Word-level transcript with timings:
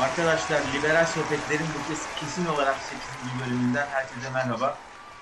Arkadaşlar 0.00 0.60
Liberal 0.74 1.06
Sohbetler'in 1.06 1.66
bu 1.74 1.88
kez 1.88 2.20
kesin 2.20 2.46
olarak 2.46 2.76
8. 2.76 3.00
bölümünden 3.40 3.86
herkese 3.86 4.30
merhaba. 4.30 4.78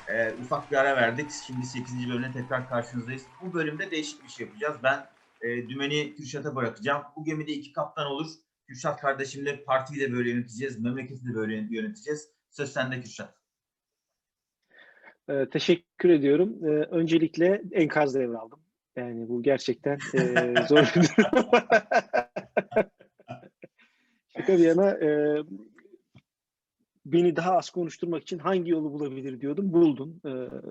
Ee, 0.08 0.32
ufak 0.44 0.70
bir 0.70 0.76
ara 0.76 0.96
verdik. 0.96 1.30
Şimdi 1.46 1.66
8. 1.66 2.08
bölümde 2.08 2.32
tekrar 2.32 2.68
karşınızdayız. 2.68 3.22
Bu 3.42 3.54
bölümde 3.54 3.90
değişik 3.90 4.24
bir 4.24 4.28
şey 4.28 4.46
yapacağız. 4.46 4.76
Ben 4.82 5.06
e, 5.42 5.68
dümeni 5.68 6.14
Kürşat'a 6.14 6.56
bırakacağım. 6.56 7.02
Bu 7.16 7.24
gemide 7.24 7.52
iki 7.52 7.72
kaptan 7.72 8.06
olur. 8.06 8.26
Kürşat 8.66 9.00
kardeşimle 9.00 9.64
partiyi 9.64 10.00
de 10.00 10.12
böyle 10.12 10.30
yöneteceğiz. 10.30 10.80
Memleketi 10.80 11.26
de 11.26 11.34
böyle 11.34 11.54
yöneteceğiz. 11.54 12.28
Söz 12.50 12.72
sende 12.72 13.00
Kürşat. 13.00 13.34
Ee, 15.28 15.46
teşekkür 15.52 16.08
ediyorum. 16.08 16.56
Ee, 16.62 16.68
öncelikle 16.70 17.62
enkaz 17.72 18.14
devraldım. 18.14 18.60
Yani 18.96 19.28
bu 19.28 19.42
gerçekten 19.42 19.98
e, 20.14 20.54
zor 20.68 20.92
bir 20.96 21.08
durum. 21.16 21.50
Şaka 24.38 24.58
bir 24.58 24.64
yana 24.64 24.90
e, 24.90 25.42
beni 27.06 27.36
daha 27.36 27.56
az 27.56 27.70
konuşturmak 27.70 28.22
için 28.22 28.38
hangi 28.38 28.70
yolu 28.70 28.92
bulabilir 28.92 29.40
diyordum. 29.40 29.72
Buldum. 29.72 30.20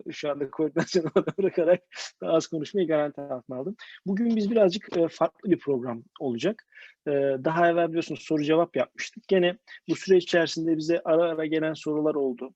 E, 0.07 0.11
şu 0.11 0.31
anda 0.31 0.49
koordinasyonu 0.49 1.11
bırakarak 1.37 1.81
daha 2.21 2.31
az 2.31 2.47
konuşmayı 2.47 2.87
garanti 2.87 3.21
altına 3.21 3.57
aldım. 3.57 3.75
Bugün 4.05 4.35
biz 4.35 4.51
birazcık 4.51 4.97
e, 4.97 5.07
farklı 5.07 5.51
bir 5.51 5.59
program 5.59 6.03
olacak. 6.19 6.67
E, 7.07 7.11
daha 7.43 7.69
evvel 7.69 7.87
biliyorsunuz 7.87 8.21
soru 8.21 8.43
cevap 8.43 8.75
yapmıştık. 8.75 9.27
Gene 9.27 9.57
bu 9.89 9.95
süreç 9.95 10.23
içerisinde 10.23 10.77
bize 10.77 11.01
ara 11.05 11.23
ara 11.23 11.45
gelen 11.45 11.73
sorular 11.73 12.15
oldu 12.15 12.53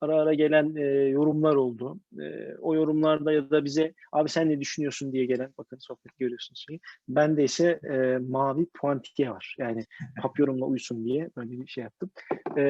ara 0.00 0.22
ara 0.22 0.34
gelen 0.34 0.76
e, 0.76 0.84
yorumlar 1.08 1.54
oldu. 1.54 2.00
E, 2.20 2.54
o 2.60 2.74
yorumlarda 2.74 3.32
ya 3.32 3.50
da 3.50 3.64
bize 3.64 3.94
abi 4.12 4.28
sen 4.28 4.48
ne 4.48 4.60
düşünüyorsun 4.60 5.12
diye 5.12 5.24
gelen 5.24 5.54
bakın 5.58 5.78
sohbet 5.78 6.18
görüyorsunuz 6.18 6.64
şeyi. 6.68 6.80
Bende 7.08 7.44
ise 7.44 7.80
e, 7.92 8.18
mavi 8.18 8.66
puantiye 8.74 9.30
var. 9.30 9.56
Yani 9.58 9.86
papyonumla 10.22 10.66
uysun 10.66 11.04
diye 11.04 11.30
böyle 11.36 11.50
bir 11.50 11.66
şey 11.66 11.84
yaptım. 11.84 12.10
E, 12.58 12.64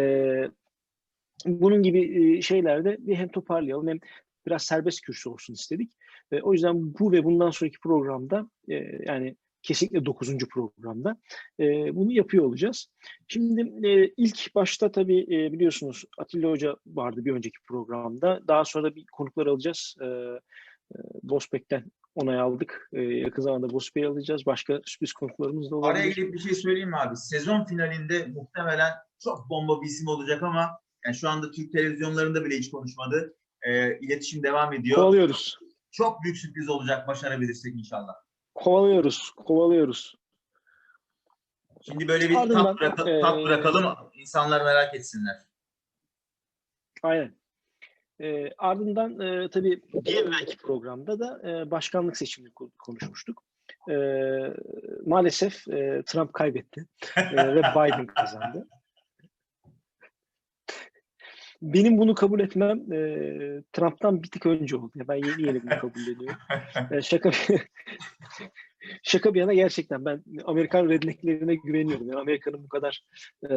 bunun 1.46 1.82
gibi 1.82 2.36
e, 2.36 2.42
şeylerde 2.42 2.96
bir 3.00 3.14
hem 3.14 3.28
toparlayalım 3.28 3.88
hem 3.88 3.98
biraz 4.46 4.62
serbest 4.62 5.00
kürsü 5.00 5.28
olsun 5.28 5.54
istedik. 5.54 5.92
E, 6.32 6.40
o 6.40 6.52
yüzden 6.52 6.94
bu 6.98 7.12
ve 7.12 7.24
bundan 7.24 7.50
sonraki 7.50 7.80
programda 7.80 8.50
e, 8.68 8.74
yani 9.06 9.36
kesinlikle 9.62 10.04
9. 10.04 10.38
programda 10.38 11.16
e, 11.60 11.64
bunu 11.96 12.12
yapıyor 12.12 12.44
olacağız. 12.44 12.86
Şimdi 13.28 13.86
e, 13.86 14.12
ilk 14.16 14.54
başta 14.54 14.92
tabii 14.92 15.20
e, 15.20 15.52
biliyorsunuz 15.52 16.04
Atilla 16.18 16.50
Hoca 16.50 16.76
vardı 16.86 17.24
bir 17.24 17.32
önceki 17.32 17.58
programda. 17.68 18.40
Daha 18.48 18.64
sonra 18.64 18.84
da 18.84 18.94
bir 18.94 19.04
konuklar 19.12 19.46
alacağız. 19.46 19.96
E, 20.00 20.06
e, 20.06 20.96
Bospek'ten 21.22 21.92
onay 22.14 22.40
aldık. 22.40 22.88
E, 22.92 23.02
yakın 23.02 23.42
zamanda 23.42 23.70
Bospek'i 23.70 24.06
alacağız. 24.06 24.46
Başka 24.46 24.80
sürpriz 24.84 25.12
konuklarımız 25.12 25.70
da 25.70 25.76
olabilir. 25.76 26.00
Araya 26.00 26.10
girip 26.10 26.34
bir 26.34 26.38
şey 26.38 26.54
söyleyeyim 26.54 26.88
mi 26.88 26.96
abi? 26.96 27.16
Sezon 27.16 27.64
finalinde 27.64 28.26
muhtemelen 28.26 28.92
çok 29.24 29.50
bomba 29.50 29.82
bir 29.82 29.86
isim 29.86 30.08
olacak 30.08 30.42
ama 30.42 30.70
yani 31.06 31.16
şu 31.16 31.28
anda 31.28 31.50
Türk 31.50 31.72
televizyonlarında 31.72 32.44
bile 32.44 32.56
hiç 32.56 32.70
konuşmadı. 32.70 33.36
E, 33.62 33.98
iletişim 33.98 34.42
devam 34.42 34.72
ediyor. 34.72 34.96
Kovalıyoruz. 34.96 35.58
Çok 35.90 36.22
büyük 36.22 36.36
sürpriz 36.36 36.68
olacak 36.68 37.08
başarabilirsek 37.08 37.74
inşallah. 37.74 38.14
Kovalıyoruz, 38.62 39.30
kovalıyoruz. 39.30 40.14
Şimdi 41.82 42.08
böyle 42.08 42.28
bir 42.28 42.34
Ardından, 42.34 42.64
tat, 42.64 42.80
bıraka- 42.98 43.10
e, 43.10 43.20
tat 43.20 43.36
bırakalım, 43.44 43.94
insanlar 44.14 44.64
merak 44.64 44.94
etsinler. 44.94 45.36
Aynen. 47.02 47.36
E, 48.20 48.50
ardından 48.58 49.20
e, 49.20 49.50
tabii 49.50 49.82
bir 49.94 50.16
evvelki 50.16 50.56
programda 50.56 51.20
da 51.20 51.50
e, 51.50 51.70
başkanlık 51.70 52.16
seçimini 52.16 52.52
ko- 52.52 52.70
konuşmuştuk. 52.78 53.42
E, 53.90 53.94
maalesef 55.06 55.68
e, 55.68 56.02
Trump 56.06 56.32
kaybetti 56.32 56.86
e, 57.16 57.36
ve 57.54 57.62
Biden 57.76 58.06
kazandı. 58.06 58.68
Benim 61.62 61.98
bunu 61.98 62.14
kabul 62.14 62.40
etmem 62.40 62.92
e, 62.92 62.98
Trump'tan 63.72 64.22
bir 64.22 64.30
tık 64.30 64.46
önce 64.46 64.76
oldu. 64.76 64.92
Ben 64.94 65.14
yeni 65.14 65.42
yeni 65.46 65.62
bunu 65.62 65.78
kabul 65.78 66.00
ediyorum. 66.00 66.36
E, 66.90 67.02
şaka 67.02 67.30
şaka 69.02 69.34
bir 69.34 69.40
yana 69.40 69.54
gerçekten 69.54 70.04
ben 70.04 70.24
Amerikan 70.44 70.88
rednecklerine 70.88 71.54
güveniyorum. 71.54 72.08
Yani 72.08 72.20
Amerika'nın 72.20 72.64
bu 72.64 72.68
kadar 72.68 73.04
e, 73.44 73.50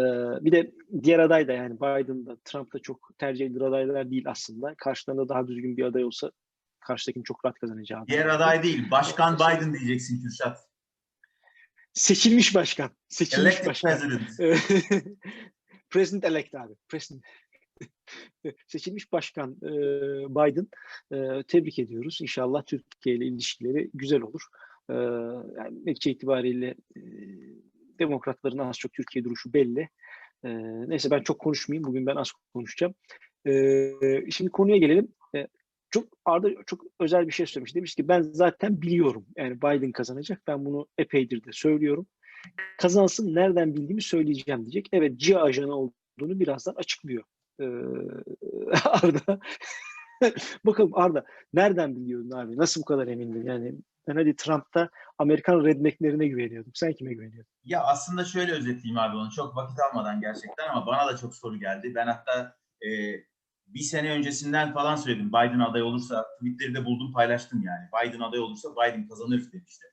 bir 0.46 0.52
de 0.52 0.72
diğer 1.04 1.20
aday 1.20 1.48
da 1.48 1.54
yani 1.54 1.76
Biden 1.76 2.26
da 2.26 2.38
Trump 2.46 2.74
da 2.74 2.80
çok 2.80 3.10
tercih 3.18 3.46
edilir 3.46 3.62
adaylar 3.62 4.12
değil 4.12 4.24
aslında. 4.28 4.76
Karşılarında 4.78 5.30
daha 5.30 5.48
düzgün 5.48 5.78
bir 5.78 5.84
aday 5.84 6.04
olsa 6.04 6.32
karşıdakinin 6.80 7.24
çok 7.24 7.46
rahat 7.46 7.60
kazanacağı. 7.60 8.08
Diğer 8.08 8.26
aday 8.26 8.64
değil, 8.64 8.92
Başkan 8.92 9.36
Biden 9.36 9.74
diyeceksin 9.74 10.22
Kürşat. 10.22 10.58
Seçilmiş 11.94 12.56
başkan. 12.56 12.90
Seçilmiş 13.08 13.46
Elected 13.46 13.68
başkan. 13.68 14.00
President. 14.00 14.58
President 15.90 16.26
elect 16.26 16.56
abi. 16.56 16.74
President. 16.88 17.24
Seçilmiş 18.68 19.12
başkan 19.12 19.56
Biden. 20.30 20.68
Tebrik 21.44 21.80
ediyoruz. 21.80 22.18
İnşallah 22.22 22.64
Türkiye 22.66 23.16
ile 23.16 23.26
ilişkileri 23.26 23.90
güzel 23.94 24.22
olur. 24.22 24.42
Yani 25.58 25.86
netice 25.86 26.12
itibariyle 26.12 26.76
demokratların 28.00 28.58
az 28.58 28.78
çok 28.78 28.94
Türkiye 28.94 29.26
duruşu 29.26 29.54
belli. 29.54 29.90
Neyse 30.88 31.12
ben 31.12 31.24
çok 31.24 31.40
konuşmayayım. 31.40 31.88
Bugün 31.88 32.06
ben 32.06 32.16
az 32.16 32.32
konuşacağım. 32.54 32.94
Şimdi 34.32 34.52
konuya 34.52 34.78
gelelim. 34.78 35.08
Çok 35.90 36.08
Arda 36.26 36.50
çok 36.66 36.84
özel 37.00 37.28
bir 37.28 37.32
şey 37.32 37.46
söylemiş. 37.46 37.76
Demiş 37.76 37.96
ki 37.96 38.08
ben 38.08 38.22
zaten 38.22 38.82
biliyorum. 38.82 39.26
Yani 39.36 39.58
Biden 39.62 39.92
kazanacak. 39.92 40.42
Ben 40.48 40.66
bunu 40.66 40.88
epeydir 40.98 41.44
de 41.44 41.50
söylüyorum. 41.52 42.08
Kazansın 42.78 43.36
nereden 43.36 43.76
bildiğimi 43.76 44.02
söyleyeceğim 44.02 44.62
diyecek. 44.62 44.88
Evet 44.92 45.18
CIA 45.18 45.42
ajanı 45.42 45.76
olduğunu 45.76 46.40
birazdan 46.40 46.76
açıklıyor. 46.76 47.24
Arda. 48.86 49.40
Bakalım 50.66 50.92
Arda 50.94 51.26
nereden 51.54 51.96
biliyordun 51.96 52.32
abi? 52.32 52.58
Nasıl 52.58 52.82
bu 52.82 52.86
kadar 52.86 53.08
emindin? 53.08 53.46
Yani 53.46 53.76
ben 54.08 54.16
hadi 54.16 54.36
Trump'ta 54.36 54.90
Amerikan 55.18 55.66
rednecklerine 55.66 56.28
güveniyordum. 56.28 56.72
Sen 56.76 56.94
kime 56.94 57.14
güveniyordun? 57.14 57.52
Ya 57.64 57.84
aslında 57.84 58.26
şöyle 58.26 58.52
özetleyeyim 58.52 58.98
abi 58.98 59.18
onu 59.18 59.32
çok 59.32 59.56
vakit 59.56 59.80
almadan 59.80 60.22
gerçekten 60.22 60.68
ama 60.70 60.88
bana 60.88 61.08
da 61.08 61.18
çok 61.18 61.36
soru 61.36 61.60
geldi. 61.60 61.92
Ben 61.96 62.08
hatta 62.08 62.56
e, 62.86 62.90
bir 63.68 63.80
sene 63.80 64.12
öncesinden 64.12 64.74
falan 64.74 64.96
söyledim 64.96 65.30
Biden 65.30 65.60
aday 65.60 65.82
olursa 65.82 66.26
tweetleri 66.40 66.76
de 66.76 66.86
buldum 66.86 67.14
paylaştım 67.14 67.64
yani. 67.64 67.88
Biden 67.94 68.20
aday 68.20 68.40
olursa 68.40 68.70
Biden 68.72 69.08
kazanır 69.08 69.52
demiştim. 69.54 69.90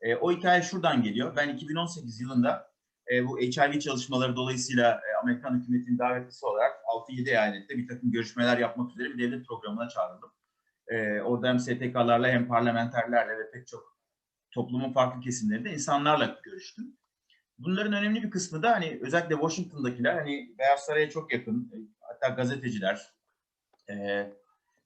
E, 0.00 0.16
o 0.16 0.32
hikaye 0.32 0.62
şuradan 0.62 1.02
geliyor. 1.02 1.36
Ben 1.36 1.48
2018 1.48 2.20
yılında 2.20 2.70
e, 3.12 3.26
bu 3.26 3.38
HIV 3.38 3.80
çalışmaları 3.80 4.36
dolayısıyla 4.36 4.92
e, 4.92 5.20
Amerikan 5.22 5.60
hükümetinin 5.60 5.98
davetlisi 5.98 6.46
olarak 6.46 6.72
6-7 6.96 7.30
eyalette 7.30 7.76
bir 7.76 7.88
takım 7.88 8.12
görüşmeler 8.12 8.58
yapmak 8.58 8.90
üzere 8.90 9.08
bir 9.08 9.18
devlet 9.18 9.46
programına 9.46 9.88
çağrıldım. 9.88 10.30
E, 10.88 11.20
orada 11.20 11.48
hem 11.48 11.58
STK'larla 11.58 12.28
hem 12.28 12.48
parlamenterlerle 12.48 13.38
ve 13.38 13.50
pek 13.50 13.66
çok 13.66 13.96
toplumun 14.50 14.92
farklı 14.92 15.20
kesimlerinde 15.20 15.72
insanlarla 15.72 16.40
görüştüm. 16.44 16.96
Bunların 17.58 17.92
önemli 17.92 18.22
bir 18.22 18.30
kısmı 18.30 18.62
da 18.62 18.72
hani 18.72 18.98
özellikle 19.02 19.34
Washington'dakiler 19.34 20.14
hani 20.14 20.54
Beyaz 20.58 20.80
Saray'a 20.80 21.10
çok 21.10 21.32
yakın 21.32 21.72
e, 21.74 21.76
hatta 22.00 22.28
gazeteciler, 22.28 23.12
e, 23.90 24.26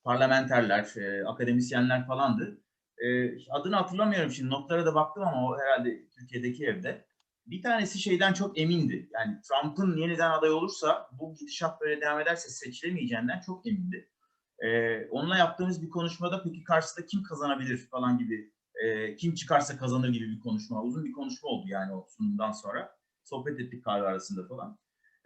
parlamenterler, 0.04 0.96
e, 0.96 1.24
akademisyenler 1.26 2.06
falandı. 2.06 2.60
E, 2.98 3.30
adını 3.50 3.76
hatırlamıyorum 3.76 4.30
şimdi 4.30 4.50
notlara 4.50 4.86
da 4.86 4.94
baktım 4.94 5.22
ama 5.22 5.46
o 5.48 5.58
herhalde 5.58 6.08
Türkiye'deki 6.08 6.66
evde. 6.66 7.09
Bir 7.50 7.62
tanesi 7.62 7.98
şeyden 7.98 8.32
çok 8.32 8.58
emindi. 8.58 9.10
Yani 9.14 9.40
Trump'ın 9.40 9.96
yeniden 9.96 10.30
aday 10.30 10.50
olursa 10.50 11.08
bu 11.12 11.34
gidişat 11.34 11.80
böyle 11.80 12.00
devam 12.00 12.20
ederse 12.20 12.48
seçilemeyeceğinden 12.48 13.40
çok 13.40 13.66
emindi. 13.66 14.10
E, 14.58 15.00
onunla 15.06 15.38
yaptığımız 15.38 15.82
bir 15.82 15.90
konuşmada 15.90 16.42
peki 16.42 16.64
karşısında 16.64 17.06
kim 17.06 17.22
kazanabilir 17.22 17.88
falan 17.90 18.18
gibi 18.18 18.52
e, 18.84 19.16
kim 19.16 19.34
çıkarsa 19.34 19.76
kazanır 19.76 20.08
gibi 20.08 20.30
bir 20.30 20.40
konuşma. 20.40 20.82
Uzun 20.82 21.04
bir 21.04 21.12
konuşma 21.12 21.48
oldu 21.48 21.66
yani 21.68 21.92
o 21.94 22.06
sunumdan 22.16 22.52
sonra. 22.52 22.96
Sohbet 23.24 23.60
ettik 23.60 23.84
kahve 23.84 24.06
arasında 24.06 24.48
falan. 24.48 24.78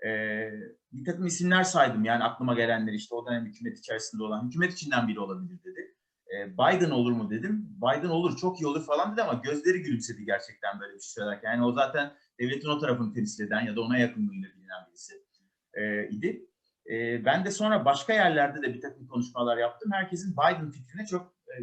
E, 0.06 0.10
bir 0.92 1.04
takım 1.04 1.26
isimler 1.26 1.64
saydım 1.64 2.04
yani 2.04 2.24
aklıma 2.24 2.54
gelenler 2.54 2.92
işte 2.92 3.14
o 3.14 3.26
dönem 3.26 3.46
hükümet 3.46 3.78
içerisinde 3.78 4.22
olan, 4.22 4.46
hükümet 4.46 4.72
içinden 4.72 5.08
biri 5.08 5.20
olabilir 5.20 5.64
dedi. 5.64 5.94
E, 6.34 6.52
Biden 6.52 6.90
olur 6.90 7.12
mu 7.12 7.30
dedim. 7.30 7.68
Biden 7.76 8.08
olur, 8.08 8.36
çok 8.36 8.60
iyi 8.60 8.66
olur 8.66 8.86
falan 8.86 9.12
dedi 9.12 9.22
ama 9.22 9.34
gözleri 9.44 9.82
gülümsedi 9.82 10.24
gerçekten 10.24 10.80
böyle 10.80 10.94
bir 10.94 11.00
şey 11.00 11.10
söylerken. 11.10 11.50
Yani 11.50 11.64
o 11.64 11.72
zaten 11.72 12.12
devletin 12.40 12.68
o 12.68 12.78
tarafını 12.78 13.14
temsil 13.14 13.46
eden 13.46 13.60
ya 13.60 13.76
da 13.76 13.80
ona 13.80 13.98
yakınlığıyla 13.98 14.48
bilinen 14.48 14.86
birisi 14.88 15.14
e, 15.74 16.08
idi. 16.08 16.46
E, 16.90 17.24
ben 17.24 17.44
de 17.44 17.50
sonra 17.50 17.84
başka 17.84 18.12
yerlerde 18.12 18.62
de 18.62 18.74
bir 18.74 18.80
takım 18.80 19.06
konuşmalar 19.06 19.56
yaptım. 19.56 19.92
Herkesin 19.92 20.32
Biden 20.32 20.70
fikrine 20.70 21.06
çok 21.06 21.34
e, 21.48 21.54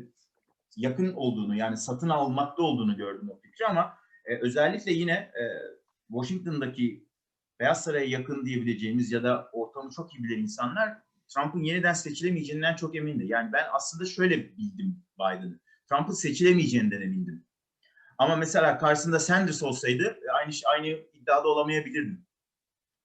yakın 0.75 1.13
olduğunu 1.13 1.55
yani 1.55 1.77
satın 1.77 2.09
almakta 2.09 2.63
olduğunu 2.63 2.97
gördüm 2.97 3.29
o 3.29 3.39
fikri 3.39 3.65
ama 3.65 3.97
e, 4.25 4.37
özellikle 4.37 4.93
yine 4.93 5.13
e, 5.13 5.43
Washington'daki 6.07 7.07
Beyaz 7.59 7.83
Saray'a 7.83 8.05
yakın 8.05 8.45
diyebileceğimiz 8.45 9.11
ya 9.11 9.23
da 9.23 9.49
ortamı 9.53 9.89
çok 9.89 10.13
iyi 10.13 10.23
bilen 10.23 10.41
insanlar 10.41 10.97
Trump'ın 11.33 11.63
yeniden 11.63 11.93
seçilemeyeceğinden 11.93 12.75
çok 12.75 12.95
emindi. 12.95 13.25
Yani 13.25 13.53
ben 13.53 13.65
aslında 13.73 14.05
şöyle 14.05 14.57
bildim 14.57 15.03
Biden'ı. 15.19 15.59
Trump'ın 15.89 16.13
seçilemeyeceğinden 16.13 17.01
emindim. 17.01 17.45
Ama 18.17 18.35
mesela 18.35 18.77
karşısında 18.77 19.19
Sanders 19.19 19.63
olsaydı 19.63 20.19
aynı 20.33 20.51
aynı 20.65 20.87
iddiada 20.87 21.47
olamayabilirdim. 21.47 22.25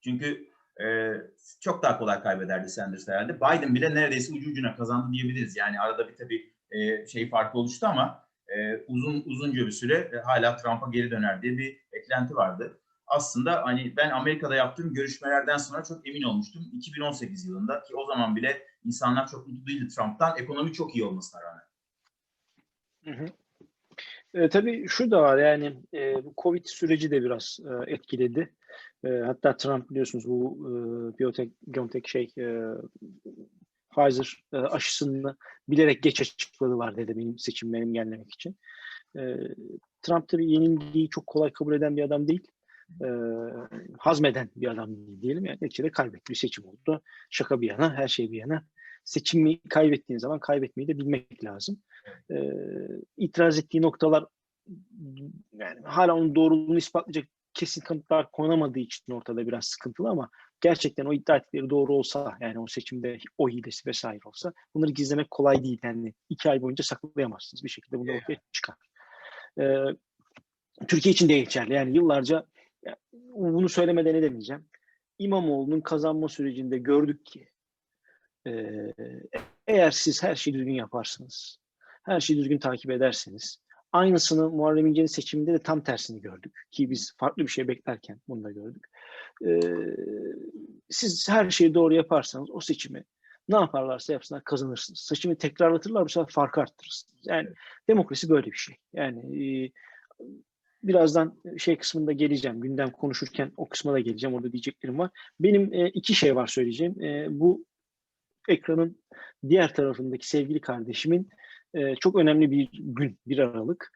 Çünkü 0.05 0.51
e, 0.83 1.15
çok 1.61 1.83
daha 1.83 1.99
kolay 1.99 2.23
kaybederdi 2.23 2.69
Sanders 2.69 3.09
herhalde. 3.09 3.37
Biden 3.37 3.75
bile 3.75 3.95
neredeyse 3.95 4.33
ucu 4.33 4.51
ucuna 4.51 4.77
kazandı 4.77 5.13
diyebiliriz. 5.13 5.57
Yani 5.57 5.81
arada 5.81 6.09
bir 6.09 6.17
tabii 6.17 6.53
e, 6.71 7.07
şey 7.07 7.31
farkı 7.31 7.59
oluştu 7.59 7.87
ama 7.87 8.29
e, 8.49 8.77
uzun 8.77 9.23
uzunca 9.27 9.67
bir 9.67 9.71
süre 9.71 9.95
e, 9.95 10.17
hala 10.17 10.57
Trump'a 10.57 10.91
geri 10.91 11.11
döner 11.11 11.43
diye 11.43 11.59
bir 11.59 11.81
eklenti 11.93 12.35
vardı. 12.35 12.81
Aslında 13.07 13.63
hani 13.65 13.97
ben 13.97 14.11
Amerika'da 14.11 14.55
yaptığım 14.55 14.95
görüşmelerden 14.95 15.57
sonra 15.57 15.85
çok 15.85 16.09
emin 16.09 16.23
olmuştum. 16.23 16.63
2018 16.73 17.47
yılında 17.47 17.83
ki 17.83 17.97
o 17.97 18.07
zaman 18.07 18.37
bile 18.37 18.63
insanlar 18.85 19.27
çok 19.27 19.47
mutlu 19.47 19.67
değildi 19.67 19.95
Trump'tan. 19.95 20.39
Ekonomi 20.39 20.73
çok 20.73 20.97
iyi 20.97 21.05
olmasına 21.05 21.41
rağmen. 21.43 21.63
Hı 23.05 23.25
hı. 23.25 23.27
E, 24.35 24.49
tabii 24.49 24.89
şu 24.89 25.11
da 25.11 25.23
var 25.23 25.39
yani 25.39 25.83
e, 25.95 26.25
bu 26.25 26.35
Covid 26.43 26.65
süreci 26.67 27.11
de 27.11 27.23
biraz 27.23 27.59
e, 27.65 27.93
etkiledi. 27.93 28.55
E, 29.05 29.09
hatta 29.09 29.57
Trump 29.57 29.91
biliyorsunuz 29.91 30.29
bu 30.29 30.59
e, 30.69 30.73
biyotek, 31.19 31.53
biyotek 31.67 32.09
şey 32.09 32.33
e, 32.39 32.47
Pfizer 33.91 34.45
e, 34.53 34.57
aşısını 34.57 35.37
bilerek 35.69 36.03
geç 36.03 36.21
açıkladı 36.21 36.79
var 36.79 36.97
dedi 36.97 37.17
benim 37.17 37.39
seçimlerimi 37.39 37.89
engellemek 37.89 38.35
için. 38.35 38.57
E, 39.17 39.37
Trump 40.03 40.29
tabii 40.29 40.53
yenilgiyi 40.53 41.09
çok 41.09 41.27
kolay 41.27 41.53
kabul 41.53 41.75
eden 41.75 41.97
bir 41.97 42.03
adam 42.03 42.29
değil. 42.29 42.47
E, 43.03 43.09
hazmeden 43.99 44.51
bir 44.57 44.69
adam 44.69 44.91
diyelim. 45.21 45.45
Yani 45.45 45.59
neticede 45.61 45.91
kaybetti 45.91 46.31
bir 46.31 46.37
seçim 46.37 46.65
oldu. 46.65 47.03
Şaka 47.31 47.61
bir 47.61 47.69
yana, 47.69 47.95
her 47.95 48.09
şey 48.09 48.33
bir 48.33 48.39
yana. 48.39 48.65
Seçimi 49.05 49.61
kaybettiğin 49.69 50.19
zaman 50.19 50.41
kaybetmeyi 50.41 50.89
de 50.89 50.99
bilmek 50.99 51.45
lazım. 51.45 51.79
E, 52.31 52.37
itiraz 53.17 53.59
ettiği 53.59 53.83
noktalar 53.83 54.25
yani 55.53 55.81
hala 55.85 56.15
onun 56.15 56.35
doğruluğunu 56.35 56.79
ispatlayacak 56.79 57.29
kesin 57.55 57.81
kanıtlar 57.81 58.31
konamadığı 58.33 58.79
için 58.79 59.13
ortada 59.13 59.47
biraz 59.47 59.65
sıkıntılı 59.65 60.09
ama 60.09 60.31
gerçekten 60.61 61.05
o 61.05 61.13
iddia 61.13 61.37
ettikleri 61.37 61.71
doğru 61.71 61.95
olsa 61.95 62.37
yani 62.41 62.59
o 62.59 62.67
seçimde 62.67 63.19
o 63.39 63.49
hilesi 63.49 63.89
vesaire 63.89 64.21
olsa 64.25 64.53
bunları 64.75 64.91
gizlemek 64.91 65.31
kolay 65.31 65.65
değil. 65.65 65.79
Yani 65.83 66.15
iki 66.29 66.51
ay 66.51 66.63
boyunca 66.63 66.85
saklayamazsınız. 66.85 67.65
Bir 67.65 67.69
şekilde 67.69 67.99
bunu 67.99 68.13
ortaya 68.13 68.39
çıkar. 68.53 68.77
Ee, 69.61 69.85
Türkiye 70.89 71.13
için 71.13 71.29
de 71.29 71.39
geçerli. 71.39 71.75
Yani 71.75 71.97
yıllarca 71.97 72.47
yani 72.87 72.97
bunu 73.13 73.69
söylemeden 73.69 74.15
edemeyeceğim. 74.15 74.65
İmamoğlu'nun 75.19 75.81
kazanma 75.81 76.29
sürecinde 76.29 76.79
gördük 76.79 77.27
ki 77.27 77.49
e, 78.47 78.53
eğer 79.67 79.91
siz 79.91 80.23
her 80.23 80.35
şeyi 80.35 80.55
düzgün 80.55 80.75
yaparsınız, 80.75 81.59
her 82.03 82.21
şeyi 82.21 82.39
düzgün 82.39 82.59
takip 82.59 82.91
ederseniz 82.91 83.61
aynısını 83.93 84.51
Muharrem 84.51 84.87
İnce'nin 84.87 85.07
seçiminde 85.07 85.53
de 85.53 85.59
tam 85.59 85.81
tersini 85.81 86.21
gördük. 86.21 86.67
Ki 86.71 86.91
biz 86.91 87.15
farklı 87.17 87.43
bir 87.43 87.49
şey 87.49 87.69
beklerken 87.69 88.21
bunu 88.29 88.45
da 88.45 88.51
gördük. 88.51 88.87
Ee, 89.47 89.61
siz 90.91 91.29
her 91.29 91.51
şeyi 91.51 91.75
doğru 91.75 91.95
yaparsanız 91.95 92.51
o 92.51 92.61
seçimi 92.61 93.05
ne 93.49 93.57
yaparlarsa 93.57 94.13
yapsınlar 94.13 94.45
kazanırsınız. 94.45 95.01
Seçimi 95.01 95.39
tekrarlatırlar 95.39 96.05
bu 96.05 96.09
sefer 96.09 96.33
farkı 96.33 96.61
arttırırsınız. 96.61 97.21
Yani 97.25 97.49
demokrasi 97.89 98.29
böyle 98.29 98.47
bir 98.47 98.57
şey. 98.57 98.77
Yani 98.93 99.21
e, 99.45 99.73
birazdan 100.87 101.41
şey 101.59 101.77
kısmında 101.77 102.13
geleceğim. 102.13 102.61
Gündem 102.61 102.91
konuşurken 102.91 103.53
o 103.57 103.69
kısma 103.69 103.93
da 103.93 104.01
geleceğim. 104.01 104.37
Orada 104.37 104.53
diyeceklerim 104.53 104.99
var. 104.99 105.11
Benim 105.41 105.75
e, 105.75 105.89
iki 105.89 106.15
şey 106.15 106.37
var 106.37 106.47
söyleyeceğim. 106.47 107.03
E, 107.03 107.27
bu 107.31 107.65
ekranın 108.49 108.99
diğer 109.49 109.75
tarafındaki 109.75 110.29
sevgili 110.29 110.61
kardeşimin 110.61 111.29
e, 111.75 111.95
çok 111.95 112.17
önemli 112.17 112.51
bir 112.51 112.69
gün, 112.73 113.19
bir 113.27 113.39
Aralık. 113.39 113.93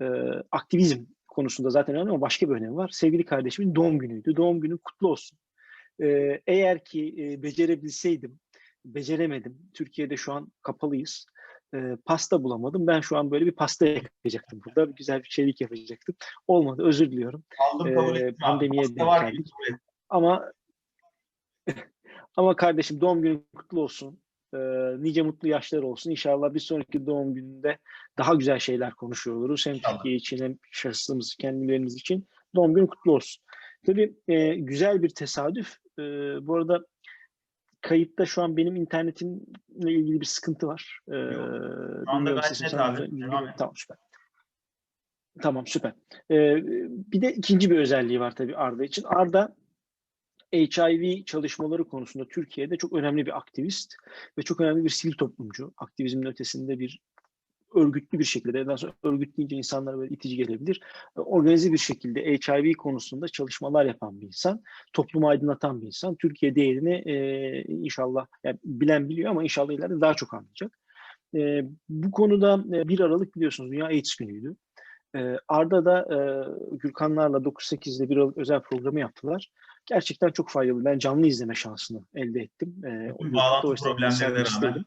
E, 0.00 0.04
aktivizm 0.50 1.04
konusunda 1.28 1.70
zaten 1.70 1.94
önemli 1.94 2.10
ama 2.10 2.20
başka 2.20 2.48
bir 2.48 2.54
önemi 2.54 2.76
var. 2.76 2.88
Sevgili 2.92 3.24
kardeşimin 3.24 3.74
doğum 3.74 3.98
günüydü. 3.98 4.36
Doğum 4.36 4.60
günü 4.60 4.78
kutlu 4.78 5.08
olsun. 5.08 5.38
E, 6.02 6.40
eğer 6.46 6.84
ki 6.84 7.14
e, 7.18 7.42
becerebilseydim, 7.42 8.40
beceremedim. 8.84 9.58
Türkiye'de 9.74 10.16
şu 10.16 10.32
an 10.32 10.52
kapalıyız. 10.62 11.26
E, 11.74 11.96
pasta 12.04 12.42
bulamadım. 12.42 12.86
Ben 12.86 13.00
şu 13.00 13.16
an 13.16 13.30
böyle 13.30 13.46
bir 13.46 13.52
pasta 13.52 13.86
yapacaktım 13.86 14.60
burada. 14.66 14.90
Bir 14.90 14.96
güzel 14.96 15.22
bir 15.22 15.28
şeylik 15.28 15.60
yapacaktım. 15.60 16.14
Olmadı. 16.46 16.82
Özür 16.86 17.10
diliyorum. 17.10 17.44
Aldım 17.72 17.94
kabul 17.94 18.16
E, 18.16 18.34
pandemiye 18.34 18.84
denk 18.84 18.96
geldik. 18.96 19.50
Ama 20.08 20.52
ama 22.36 22.56
kardeşim 22.56 23.00
doğum 23.00 23.22
günün 23.22 23.46
kutlu 23.56 23.80
olsun. 23.80 24.20
Ee, 24.54 24.58
nice 24.98 25.22
mutlu 25.22 25.48
yaşlar 25.48 25.82
olsun. 25.82 26.10
İnşallah 26.10 26.54
bir 26.54 26.60
sonraki 26.60 27.06
doğum 27.06 27.34
gününde 27.34 27.78
daha 28.18 28.34
güzel 28.34 28.58
şeyler 28.58 28.94
konuşuyor 28.94 29.36
oluruz. 29.36 29.66
Hem 29.66 29.74
İnşallah. 29.74 29.96
Türkiye 29.96 30.16
için 30.16 30.44
hem 30.44 30.58
şahsımız, 30.70 31.36
kendilerimiz 31.36 31.94
için. 31.94 32.28
Doğum 32.54 32.74
günün 32.74 32.86
kutlu 32.86 33.12
olsun. 33.12 33.44
Tabii 33.86 34.14
e, 34.28 34.54
güzel 34.54 35.02
bir 35.02 35.08
tesadüf. 35.08 35.76
E, 35.98 36.02
bu 36.46 36.54
arada 36.54 36.84
kayıtta 37.84 38.26
şu 38.26 38.42
an 38.42 38.56
benim 38.56 38.76
internetimle 38.76 39.92
ilgili 39.92 40.20
bir 40.20 40.26
sıkıntı 40.26 40.66
var. 40.66 40.98
E, 41.08 41.12
Şu 41.12 42.10
anda 42.10 42.30
gayet 42.30 42.60
net 42.60 42.74
abi. 42.74 43.20
Devam 43.20 43.48
et. 43.48 43.54
Tamam 43.58 43.76
süper. 43.76 43.96
Tamam 45.42 45.66
süper. 45.66 45.92
E, 46.30 46.56
bir 47.12 47.20
de 47.20 47.32
ikinci 47.34 47.70
bir 47.70 47.78
özelliği 47.78 48.20
var 48.20 48.34
tabii 48.34 48.56
Arda 48.56 48.84
için. 48.84 49.02
Arda 49.02 49.56
HIV 50.54 51.24
çalışmaları 51.24 51.88
konusunda 51.88 52.28
Türkiye'de 52.28 52.76
çok 52.76 52.92
önemli 52.92 53.26
bir 53.26 53.36
aktivist 53.36 53.94
ve 54.38 54.42
çok 54.42 54.60
önemli 54.60 54.84
bir 54.84 54.90
sivil 54.90 55.14
toplumcu. 55.14 55.74
Aktivizmin 55.76 56.26
ötesinde 56.26 56.78
bir 56.78 57.00
örgütlü 57.74 58.18
bir 58.18 58.24
şekilde, 58.24 58.66
daha 58.66 58.76
sonra 58.76 58.92
örgüt 59.02 59.36
deyince 59.36 59.56
insanlara 59.56 59.98
böyle 59.98 60.14
itici 60.14 60.36
gelebilir. 60.36 60.80
Organize 61.16 61.72
bir 61.72 61.78
şekilde 61.78 62.20
HIV 62.20 62.72
konusunda 62.72 63.28
çalışmalar 63.28 63.84
yapan 63.84 64.20
bir 64.20 64.26
insan, 64.26 64.62
toplumu 64.92 65.28
aydınlatan 65.28 65.80
bir 65.80 65.86
insan. 65.86 66.14
Türkiye 66.14 66.54
değerini 66.54 66.94
e, 66.94 67.62
inşallah, 67.62 68.26
yani 68.44 68.58
bilen 68.64 69.08
biliyor 69.08 69.30
ama 69.30 69.42
inşallah 69.42 69.72
ileride 69.72 70.00
daha 70.00 70.14
çok 70.14 70.34
anlayacak. 70.34 70.78
E, 71.36 71.64
bu 71.88 72.10
konuda 72.10 72.64
e, 72.76 72.88
1 72.88 73.00
Aralık 73.00 73.36
biliyorsunuz 73.36 73.72
Dünya 73.72 73.86
AIDS 73.86 74.16
günüydü. 74.16 74.56
E, 75.16 75.36
Arda 75.48 75.84
da 75.84 75.98
e, 76.00 76.16
Gürkanlarla 76.76 77.36
9-8'de 77.36 78.08
bir 78.08 78.16
Aralık 78.16 78.38
özel 78.38 78.60
programı 78.60 79.00
yaptılar 79.00 79.50
gerçekten 79.86 80.28
çok 80.28 80.50
faydalı. 80.50 80.84
Ben 80.84 80.98
canlı 80.98 81.26
izleme 81.26 81.54
şansını 81.54 82.04
elde 82.14 82.40
ettim. 82.40 82.74
O 83.18 83.32
bağlantı 83.34 83.82
problemlerine 83.82 84.44
rağmen. 84.44 84.84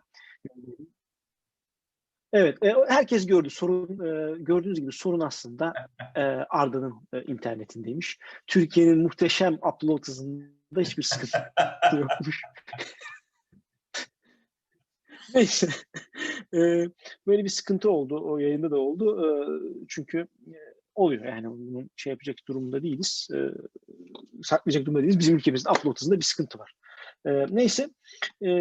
Evet, 2.38 2.64
e, 2.64 2.76
herkes 2.88 3.28
gördü. 3.28 3.50
Sorun 3.50 3.94
e, 4.06 4.38
gördüğünüz 4.40 4.80
gibi 4.80 4.92
sorun 4.92 5.20
aslında 5.20 5.74
e, 6.16 6.22
Arda'nın 6.50 6.94
e, 7.14 7.22
internetindeymiş. 7.24 8.20
Türkiye'nin 8.48 9.02
muhteşem 9.02 9.54
upload 9.54 10.08
hızında 10.08 10.82
hiçbir 10.82 11.04
sıkıntı 11.04 11.38
yokmuş. 11.98 12.42
Neyse. 15.34 15.68
E, 16.54 16.60
böyle 17.28 17.44
bir 17.44 17.50
sıkıntı 17.50 17.92
oldu. 17.92 18.22
O 18.24 18.38
yayında 18.38 18.72
da 18.72 18.78
oldu. 18.78 19.26
E, 19.26 19.28
çünkü 19.88 20.20
e, 20.48 20.58
oluyor 20.96 21.26
yani 21.26 21.50
bunun 21.50 21.90
şey 21.96 22.12
yapacak 22.12 22.36
durumda 22.48 22.84
değiliz. 22.84 23.28
E, 23.34 23.40
saklayacak 24.44 24.86
durumda 24.86 25.02
değiliz. 25.02 25.20
Bizim 25.20 25.36
ülkemizde 25.36 25.70
upload 25.70 26.00
hızında 26.00 26.18
bir 26.18 26.26
sıkıntı 26.26 26.60
var. 26.60 26.74
E, 27.26 27.46
neyse. 27.50 27.90
E, 28.46 28.52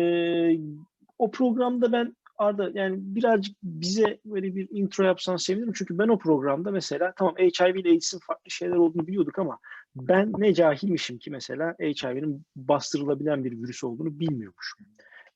o 1.18 1.30
programda 1.30 1.92
ben 1.92 2.16
Arda 2.38 2.70
yani 2.74 2.96
birazcık 2.98 3.56
bize 3.62 4.18
böyle 4.24 4.54
bir 4.54 4.68
intro 4.70 5.04
yapsan 5.04 5.36
sevinirim. 5.36 5.72
Çünkü 5.72 5.98
ben 5.98 6.08
o 6.08 6.18
programda 6.18 6.70
mesela 6.70 7.12
tamam 7.18 7.34
HIV 7.36 7.76
ile 7.76 7.88
AIDS'in 7.88 8.18
farklı 8.18 8.50
şeyler 8.50 8.76
olduğunu 8.76 9.06
biliyorduk 9.06 9.38
ama 9.38 9.58
ben 9.96 10.32
ne 10.38 10.54
cahilmişim 10.54 11.18
ki 11.18 11.30
mesela 11.30 11.74
HIV'nin 11.80 12.42
bastırılabilen 12.56 13.44
bir 13.44 13.52
virüs 13.52 13.84
olduğunu 13.84 14.20
bilmiyormuşum. 14.20 14.86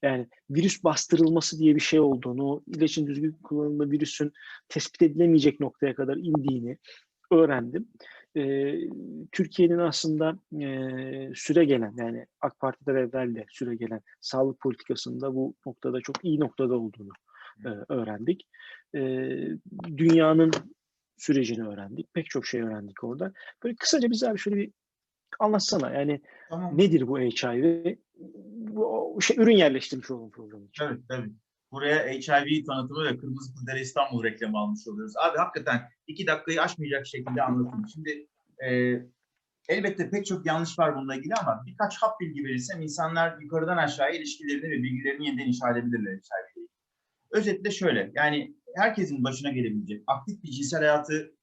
Yani 0.02 0.28
virüs 0.50 0.84
bastırılması 0.84 1.58
diye 1.58 1.74
bir 1.74 1.80
şey 1.80 2.00
olduğunu, 2.00 2.62
ilacın 2.66 3.06
düzgün 3.06 3.32
kullanımında 3.32 3.90
virüsün 3.90 4.32
tespit 4.68 5.02
edilemeyecek 5.02 5.60
noktaya 5.60 5.94
kadar 5.94 6.16
indiğini 6.16 6.78
öğrendim. 7.30 7.88
Ee, 8.36 8.78
Türkiye'nin 9.32 9.78
aslında 9.78 10.38
e, 10.60 10.68
süre 11.34 11.64
gelen 11.64 11.94
yani 11.96 12.26
AK 12.40 12.60
Parti'den 12.60 12.94
evvel 12.94 13.34
de 13.34 13.44
süre 13.50 13.74
gelen 13.74 14.00
sağlık 14.20 14.60
politikasında 14.60 15.34
bu 15.34 15.54
noktada 15.66 16.00
çok 16.00 16.24
iyi 16.24 16.40
noktada 16.40 16.78
olduğunu 16.78 17.12
e, 17.64 17.68
öğrendik. 17.88 18.48
E, 18.94 19.00
dünyanın 19.96 20.50
sürecini 21.16 21.68
öğrendik. 21.68 22.14
Pek 22.14 22.26
çok 22.26 22.46
şey 22.46 22.62
öğrendik 22.62 23.04
orada. 23.04 23.32
Böyle 23.64 23.76
kısaca 23.76 24.10
bize 24.10 24.30
abi 24.30 24.38
şöyle 24.38 24.56
bir 24.56 24.70
anlatsana. 25.38 25.90
Yani 25.90 26.20
Tamam. 26.50 26.78
nedir 26.78 27.08
bu 27.08 27.18
HIV? 27.18 27.96
Bu 28.56 29.18
şey, 29.20 29.36
ürün 29.36 29.56
yerleştirmiş 29.56 30.10
olduğum 30.10 30.30
program 30.30 30.64
için. 30.64 30.84
Tabii 30.84 31.06
tabii. 31.08 31.30
Buraya 31.72 32.06
HIV 32.06 32.64
tanıtımı 32.64 33.04
ve 33.04 33.18
Kırmızı 33.18 33.54
Kurdele 33.54 33.80
İstanbul 33.80 34.24
reklamı 34.24 34.58
almış 34.58 34.88
oluyoruz. 34.88 35.14
Abi 35.16 35.38
hakikaten 35.38 35.88
iki 36.06 36.26
dakikayı 36.26 36.62
aşmayacak 36.62 37.06
şekilde 37.06 37.42
anlatayım. 37.42 37.88
Şimdi 37.88 38.26
e, 38.66 38.70
elbette 39.68 40.10
pek 40.10 40.26
çok 40.26 40.46
yanlış 40.46 40.78
var 40.78 40.96
bununla 40.96 41.14
ilgili 41.14 41.34
ama 41.34 41.62
birkaç 41.66 41.96
hap 41.96 42.20
bilgi 42.20 42.44
verirsem 42.44 42.82
insanlar 42.82 43.38
yukarıdan 43.40 43.76
aşağıya 43.76 44.18
ilişkilerini 44.18 44.70
ve 44.70 44.82
bilgilerini 44.82 45.26
yeniden 45.26 45.46
inşa 45.46 45.70
edebilirler 45.70 46.12
HIV 46.12 46.60
ile. 46.60 46.68
Özetle 47.30 47.70
şöyle, 47.70 48.12
yani 48.14 48.56
herkesin 48.76 49.24
başına 49.24 49.50
gelebilecek 49.50 50.04
aktif 50.06 50.42
bir 50.42 50.50
cinsel 50.50 50.80
hayatı 50.80 51.34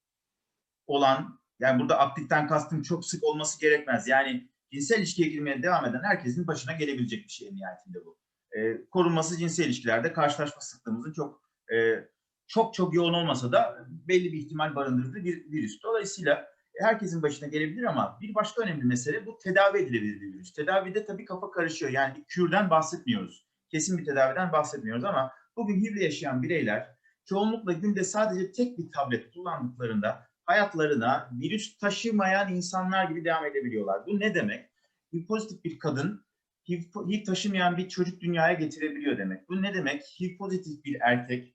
olan, 0.86 1.40
yani 1.60 1.80
burada 1.80 1.98
aktiften 1.98 2.46
kastım 2.46 2.82
çok 2.82 3.04
sık 3.04 3.24
olması 3.24 3.60
gerekmez. 3.60 4.08
Yani 4.08 4.48
cinsel 4.72 4.98
ilişkiye 4.98 5.28
girmeye 5.28 5.62
devam 5.62 5.84
eden 5.84 6.02
herkesin 6.02 6.46
başına 6.46 6.72
gelebilecek 6.72 7.24
bir 7.24 7.32
şey 7.32 7.54
nihayetinde 7.54 7.98
bu. 8.04 8.18
E, 8.56 8.86
korunması 8.90 9.38
cinsel 9.38 9.64
ilişkilerde 9.64 10.12
karşılaşma 10.12 10.60
sıklığımızın 10.60 11.12
çok 11.12 11.42
e, 11.72 12.04
çok 12.46 12.74
çok 12.74 12.94
yoğun 12.94 13.12
olmasa 13.12 13.52
da 13.52 13.86
belli 13.88 14.32
bir 14.32 14.38
ihtimal 14.38 14.74
barındırdığı 14.74 15.24
bir 15.24 15.52
virüs. 15.52 15.82
Dolayısıyla 15.82 16.48
herkesin 16.80 17.22
başına 17.22 17.48
gelebilir 17.48 17.82
ama 17.82 18.18
bir 18.20 18.34
başka 18.34 18.62
önemli 18.62 18.84
mesele 18.84 19.26
bu 19.26 19.38
tedavi 19.38 19.78
edilebilir 19.78 20.20
bir 20.20 20.34
virüs. 20.34 20.52
Tedavide 20.52 21.06
tabii 21.06 21.24
kafa 21.24 21.50
karışıyor. 21.50 21.90
Yani 21.90 22.16
bir 22.16 22.24
kürden 22.24 22.70
bahsetmiyoruz. 22.70 23.46
Kesin 23.68 23.98
bir 23.98 24.04
tedaviden 24.04 24.52
bahsetmiyoruz 24.52 25.04
ama 25.04 25.32
bugün 25.56 25.80
HIV'le 25.80 26.00
yaşayan 26.02 26.42
bireyler 26.42 26.98
çoğunlukla 27.24 27.72
günde 27.72 28.04
sadece 28.04 28.52
tek 28.52 28.78
bir 28.78 28.92
tablet 28.92 29.34
kullandıklarında 29.34 30.26
hayatlarına 30.44 31.30
virüs 31.32 31.78
taşımayan 31.78 32.54
insanlar 32.54 33.04
gibi 33.04 33.24
devam 33.24 33.46
edebiliyorlar. 33.46 34.06
Bu 34.06 34.20
ne 34.20 34.34
demek? 34.34 34.70
HIV 35.12 35.26
pozitif 35.26 35.64
bir 35.64 35.78
kadın 35.78 36.26
HIV, 36.68 36.82
HIV 37.08 37.24
taşımayan 37.24 37.76
bir 37.76 37.88
çocuk 37.88 38.20
dünyaya 38.20 38.52
getirebiliyor 38.52 39.18
demek. 39.18 39.48
Bu 39.48 39.62
ne 39.62 39.74
demek? 39.74 40.02
HIV 40.20 40.36
pozitif 40.36 40.84
bir 40.84 40.96
erkek 41.00 41.54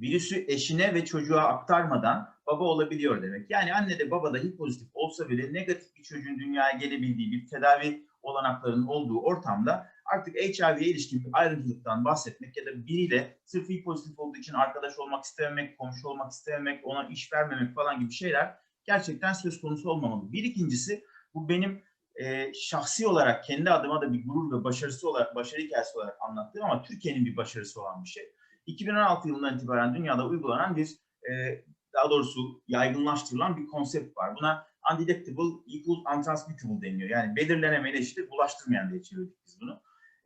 virüsü 0.00 0.44
eşine 0.48 0.94
ve 0.94 1.04
çocuğa 1.04 1.42
aktarmadan 1.42 2.34
baba 2.46 2.64
olabiliyor 2.64 3.22
demek. 3.22 3.50
Yani 3.50 3.74
anne 3.74 3.98
de 3.98 4.10
baba 4.10 4.34
da 4.34 4.38
HIV 4.38 4.56
pozitif 4.56 4.88
olsa 4.94 5.28
bile 5.28 5.52
negatif 5.52 5.96
bir 5.96 6.02
çocuğun 6.02 6.38
dünyaya 6.38 6.78
gelebildiği 6.78 7.32
bir 7.32 7.46
tedavi 7.46 8.06
olanaklarının 8.22 8.86
olduğu 8.86 9.20
ortamda 9.20 9.86
artık 10.04 10.36
HIV'ye 10.36 10.90
ilişkin 10.90 11.24
bir 11.24 11.30
ayrıntılıktan 11.32 12.04
bahsetmek 12.04 12.56
ya 12.56 12.66
da 12.66 12.86
biriyle 12.86 13.38
sırf 13.44 13.68
HIV 13.68 13.84
pozitif 13.84 14.18
olduğu 14.18 14.38
için 14.38 14.54
arkadaş 14.54 14.98
olmak 14.98 15.24
istememek, 15.24 15.78
komşu 15.78 16.08
olmak 16.08 16.32
istememek, 16.32 16.86
ona 16.86 17.08
iş 17.08 17.32
vermemek 17.32 17.74
falan 17.74 18.00
gibi 18.00 18.12
şeyler 18.12 18.56
gerçekten 18.84 19.32
söz 19.32 19.60
konusu 19.60 19.90
olmamalı. 19.90 20.32
Bir 20.32 20.44
ikincisi 20.44 21.04
bu 21.34 21.48
benim 21.48 21.82
e, 22.20 22.52
şahsi 22.54 23.06
olarak 23.06 23.44
kendi 23.44 23.70
adıma 23.70 24.00
da 24.00 24.12
bir 24.12 24.26
gurur 24.26 24.58
ve 24.58 24.64
başarısı 24.64 25.08
olarak, 25.08 25.34
başarı 25.34 25.60
hikayesi 25.60 25.98
olarak 25.98 26.16
anlattığım 26.20 26.64
ama 26.64 26.82
Türkiye'nin 26.82 27.24
bir 27.24 27.36
başarısı 27.36 27.82
olan 27.82 28.04
bir 28.04 28.08
şey. 28.08 28.32
2016 28.66 29.28
yılından 29.28 29.56
itibaren 29.56 29.94
dünyada 29.94 30.28
uygulanan 30.28 30.76
bir 30.76 30.88
e, 31.30 31.64
daha 31.94 32.10
doğrusu 32.10 32.62
yaygınlaştırılan 32.68 33.56
bir 33.56 33.66
konsept 33.66 34.16
var. 34.16 34.36
Buna 34.40 34.66
undetectable 34.92 35.76
equals 35.76 36.18
untransmittable 36.18 36.82
deniyor. 36.82 37.10
Yani 37.10 37.36
belirlenemeli 37.36 37.98
eşittir 37.98 38.30
bulaştırmayan 38.30 38.90
diye 38.90 39.02
çevirdik 39.02 39.36
biz 39.46 39.60
bunu. 39.60 39.80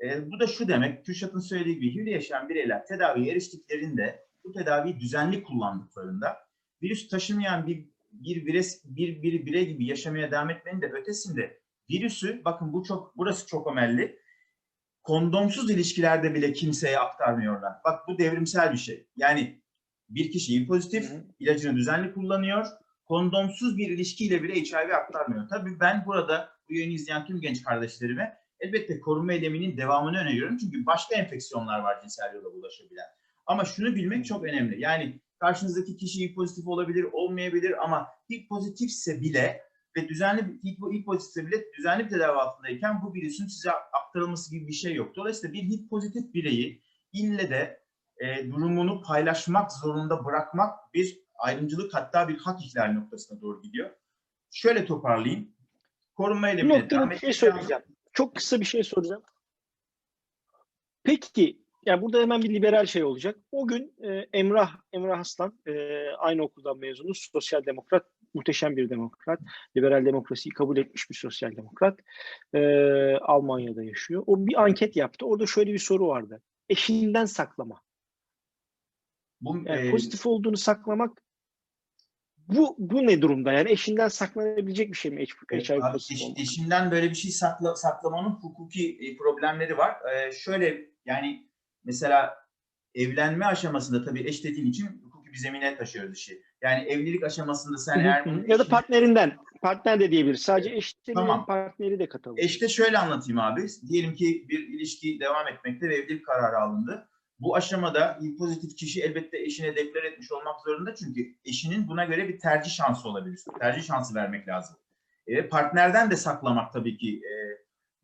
E, 0.04 0.30
bu 0.30 0.40
da 0.40 0.46
şu 0.46 0.68
demek, 0.68 1.04
Kürşat'ın 1.04 1.40
söylediği 1.40 1.74
gibi 1.74 1.94
HIV'de 1.94 2.10
yaşayan 2.10 2.48
bireyler 2.48 2.86
tedaviye 2.86 3.32
eriştiklerinde 3.32 4.26
bu 4.44 4.52
tedaviyi 4.52 5.00
düzenli 5.00 5.42
kullandıklarında 5.42 6.36
virüs 6.82 7.08
taşımayan 7.08 7.66
bir 7.66 7.94
bir 8.12 8.46
birey, 8.46 8.62
bir, 8.84 9.22
bir 9.22 9.46
birey 9.46 9.66
gibi 9.68 9.86
yaşamaya 9.86 10.30
devam 10.30 10.50
etmenin 10.50 10.82
de 10.82 10.86
ötesinde 10.86 11.63
virüsü, 11.90 12.44
bakın 12.44 12.72
bu 12.72 12.84
çok 12.84 13.16
burası 13.16 13.46
çok 13.46 13.72
önemli, 13.72 14.18
kondomsuz 15.02 15.70
ilişkilerde 15.70 16.34
bile 16.34 16.52
kimseye 16.52 16.98
aktarmıyorlar. 16.98 17.72
Bak 17.84 18.08
bu 18.08 18.18
devrimsel 18.18 18.72
bir 18.72 18.78
şey. 18.78 19.08
Yani 19.16 19.62
bir 20.08 20.30
kişi 20.30 20.60
HIV 20.60 20.66
pozitif, 20.66 21.10
hı 21.10 21.14
hı. 21.14 21.24
ilacını 21.38 21.76
düzenli 21.76 22.12
kullanıyor, 22.12 22.66
kondomsuz 23.04 23.78
bir 23.78 23.90
ilişkiyle 23.90 24.42
bile 24.42 24.54
HIV 24.54 24.90
aktarmıyor. 24.90 25.48
Tabii 25.48 25.80
ben 25.80 26.04
burada 26.06 26.48
bu 26.68 26.74
yayını 26.74 26.92
izleyen 26.92 27.26
tüm 27.26 27.40
genç 27.40 27.62
kardeşlerime 27.62 28.38
elbette 28.60 29.00
korunma 29.00 29.32
eyleminin 29.32 29.76
devamını 29.76 30.18
öneriyorum. 30.18 30.56
Çünkü 30.56 30.86
başka 30.86 31.14
enfeksiyonlar 31.16 31.80
var 31.80 32.00
cinsel 32.02 32.34
yolla 32.34 32.52
bulaşabilen. 32.52 33.06
Ama 33.46 33.64
şunu 33.64 33.94
bilmek 33.94 34.26
çok 34.26 34.44
önemli. 34.44 34.80
Yani 34.80 35.20
karşınızdaki 35.38 35.96
kişi 35.96 36.20
HIV 36.20 36.34
pozitif 36.34 36.66
olabilir, 36.66 37.06
olmayabilir 37.12 37.84
ama 37.84 38.08
HIV 38.30 38.48
pozitifse 38.48 39.20
bile 39.20 39.62
ve 39.96 40.08
düzenli 40.08 40.42
HIV, 40.42 40.92
HIV 40.92 41.04
pozitifse 41.04 41.46
bile 41.46 41.64
düzenli 41.78 42.04
bir 42.04 42.10
tedavi 42.10 42.38
altındayken 42.38 43.02
bu 43.02 43.14
virüsün 43.14 43.46
size 43.46 43.70
aktarılması 43.70 44.50
gibi 44.50 44.68
bir 44.68 44.72
şey 44.72 44.94
yok. 44.94 45.16
Dolayısıyla 45.16 45.54
bir 45.54 45.62
HIV 45.62 45.88
pozitif 45.88 46.34
bireyi 46.34 46.82
ille 47.12 47.50
de 47.50 47.84
e, 48.18 48.50
durumunu 48.50 49.02
paylaşmak 49.02 49.72
zorunda 49.72 50.24
bırakmak 50.24 50.94
bir 50.94 51.18
ayrımcılık 51.34 51.94
hatta 51.94 52.28
bir 52.28 52.38
hak 52.38 52.64
ihlali 52.66 52.94
noktasına 52.94 53.40
doğru 53.40 53.62
gidiyor. 53.62 53.90
Şöyle 54.50 54.86
toparlayayım. 54.86 55.54
Korunma 56.14 56.50
eylemine 56.50 56.80
noktada 56.80 57.10
bir 57.10 57.18
şey 57.18 57.32
söyleyeceğim. 57.32 57.82
Çok 58.12 58.34
kısa 58.34 58.60
bir 58.60 58.64
şey 58.64 58.84
soracağım. 58.84 59.22
Peki 61.04 61.64
yani 61.86 62.02
burada 62.02 62.20
hemen 62.20 62.42
bir 62.42 62.54
liberal 62.54 62.86
şey 62.86 63.04
olacak. 63.04 63.38
O 63.52 63.66
gün 63.66 63.94
e, 64.02 64.26
Emrah 64.32 64.76
Emrah 64.92 65.18
Aslan 65.18 65.58
e, 65.66 65.72
aynı 66.18 66.42
okuldan 66.42 66.78
mezunuz. 66.78 67.28
Sosyal 67.32 67.66
demokrat, 67.66 68.06
muhteşem 68.34 68.76
bir 68.76 68.90
demokrat. 68.90 69.40
Liberal 69.76 70.06
demokrasiyi 70.06 70.52
kabul 70.52 70.76
etmiş 70.76 71.10
bir 71.10 71.14
sosyal 71.14 71.56
demokrat. 71.56 72.00
E, 72.54 72.60
Almanya'da 73.16 73.82
yaşıyor. 73.82 74.22
O 74.26 74.46
bir 74.46 74.62
anket 74.62 74.96
yaptı. 74.96 75.26
Orada 75.26 75.46
şöyle 75.46 75.72
bir 75.72 75.78
soru 75.78 76.08
vardı. 76.08 76.42
Eşinden 76.68 77.24
saklama. 77.24 77.80
Bu, 79.40 79.58
yani 79.66 79.88
e, 79.88 79.90
pozitif 79.90 80.26
olduğunu 80.26 80.56
saklamak 80.56 81.24
bu 82.48 82.76
bu 82.78 83.06
ne 83.06 83.22
durumda? 83.22 83.52
Yani 83.52 83.70
eşinden 83.70 84.08
saklanabilecek 84.08 84.92
bir 84.92 84.96
şey 84.96 85.10
mi 85.10 85.20
HIV 85.20 85.92
pozitif 85.92 86.16
eş, 86.16 86.22
Eşinden 86.36 86.90
böyle 86.90 87.10
bir 87.10 87.14
şey 87.14 87.30
sakla, 87.30 87.76
saklamanın 87.76 88.30
hukuki 88.30 89.16
problemleri 89.18 89.78
var. 89.78 89.96
Ee, 90.12 90.32
şöyle 90.32 90.90
yani 91.06 91.48
mesela 91.84 92.34
evlenme 92.94 93.46
aşamasında 93.46 94.04
tabii 94.04 94.28
eş 94.28 94.44
dediğin 94.44 94.66
için 94.66 94.86
hukuki 95.04 95.32
bir 95.32 95.38
zemine 95.38 95.76
taşıyoruz 95.76 96.18
işi. 96.18 96.42
Yani 96.64 96.88
evlilik 96.88 97.24
aşamasında 97.24 97.78
sen 97.78 97.98
eğer 97.98 98.24
bunu 98.24 98.50
ya 98.50 98.58
da 98.58 98.68
partnerinden 98.68 99.36
partner 99.62 100.00
de 100.00 100.10
diyebilir. 100.10 100.34
Sadece 100.34 100.70
eş 100.70 100.94
tamam. 101.14 101.46
partneri 101.46 101.98
de 101.98 102.08
katılır. 102.08 102.38
Eşte 102.38 102.68
şöyle 102.68 102.98
anlatayım 102.98 103.38
abi. 103.38 103.66
Diyelim 103.88 104.14
ki 104.14 104.46
bir 104.48 104.68
ilişki 104.68 105.20
devam 105.20 105.48
etmekte 105.48 105.88
ve 105.88 105.96
evlilik 105.96 106.26
kararı 106.26 106.58
alındı. 106.58 107.08
Bu 107.40 107.56
aşamada 107.56 108.18
pozitif 108.38 108.76
kişi 108.76 109.02
elbette 109.02 109.38
eşine 109.38 109.76
deklar 109.76 110.02
etmiş 110.02 110.32
olmak 110.32 110.60
zorunda 110.60 110.94
çünkü 110.94 111.34
eşinin 111.44 111.88
buna 111.88 112.04
göre 112.04 112.28
bir 112.28 112.38
tercih 112.38 112.70
şansı 112.70 113.08
olabilir. 113.08 113.40
Tercih 113.60 113.82
şansı 113.82 114.14
vermek 114.14 114.48
lazım. 114.48 114.76
E, 115.26 115.48
partnerden 115.48 116.10
de 116.10 116.16
saklamak 116.16 116.72
tabii 116.72 116.96
ki 116.96 117.16
e, 117.16 117.32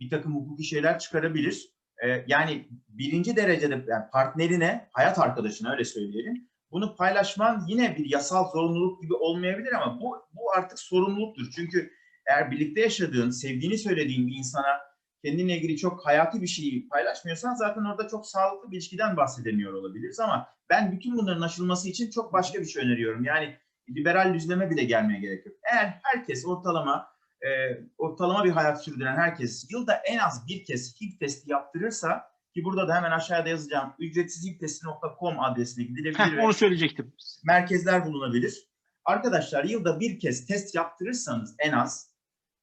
bir 0.00 0.10
takım 0.10 0.36
hukuki 0.36 0.64
şeyler 0.64 0.98
çıkarabilir. 0.98 1.72
E, 2.04 2.24
yani 2.26 2.68
birinci 2.88 3.36
derecede 3.36 3.84
yani 3.88 4.04
partnerine, 4.12 4.88
hayat 4.92 5.18
arkadaşına 5.18 5.72
öyle 5.72 5.84
söyleyelim. 5.84 6.49
Bunu 6.72 6.96
paylaşman 6.96 7.64
yine 7.68 7.96
bir 7.96 8.10
yasal 8.10 8.50
zorunluluk 8.50 9.02
gibi 9.02 9.14
olmayabilir 9.14 9.72
ama 9.72 10.00
bu, 10.00 10.16
bu 10.32 10.52
artık 10.56 10.78
sorumluluktur. 10.78 11.50
Çünkü 11.54 11.90
eğer 12.26 12.50
birlikte 12.50 12.80
yaşadığın, 12.80 13.30
sevdiğini 13.30 13.78
söylediğin 13.78 14.26
bir 14.26 14.34
insana 14.34 14.80
kendinle 15.24 15.56
ilgili 15.56 15.76
çok 15.76 16.06
hayati 16.06 16.42
bir 16.42 16.46
şeyi 16.46 16.88
paylaşmıyorsan 16.88 17.54
zaten 17.54 17.84
orada 17.84 18.08
çok 18.08 18.26
sağlıklı 18.26 18.70
bir 18.70 18.76
ilişkiden 18.76 19.16
bahsedemiyor 19.16 19.72
olabiliriz 19.72 20.20
ama 20.20 20.48
ben 20.70 20.92
bütün 20.92 21.16
bunların 21.16 21.40
aşılması 21.40 21.88
için 21.88 22.10
çok 22.10 22.32
başka 22.32 22.60
bir 22.60 22.66
şey 22.66 22.84
öneriyorum. 22.84 23.24
Yani 23.24 23.56
liberal 23.88 24.34
düzleme 24.34 24.70
bile 24.70 24.84
gelmeye 24.84 25.20
gerek 25.20 25.46
yok. 25.46 25.56
Eğer 25.72 26.00
herkes 26.02 26.46
ortalama 26.46 27.08
e, 27.42 27.48
ortalama 27.98 28.44
bir 28.44 28.50
hayat 28.50 28.84
sürdüren 28.84 29.16
herkes 29.16 29.66
yılda 29.70 29.94
en 29.94 30.18
az 30.18 30.46
bir 30.48 30.64
kez 30.64 31.00
HIV 31.00 31.18
testi 31.18 31.50
yaptırırsa 31.50 32.30
ki 32.54 32.64
burada 32.64 32.88
da 32.88 32.96
hemen 32.96 33.10
aşağıda 33.10 33.48
yazacağım 33.48 33.94
ücretsizhivtesti.com 33.98 35.40
adresine 35.40 35.84
gidilebilir. 35.84 36.18
Heh, 36.18 36.44
onu 36.44 36.52
söyleyecektim. 36.52 37.12
Merkezler 37.44 38.06
bulunabilir. 38.06 38.70
Arkadaşlar 39.04 39.64
yılda 39.64 40.00
bir 40.00 40.20
kez 40.20 40.46
test 40.46 40.74
yaptırırsanız 40.74 41.54
en 41.58 41.72
az 41.72 42.10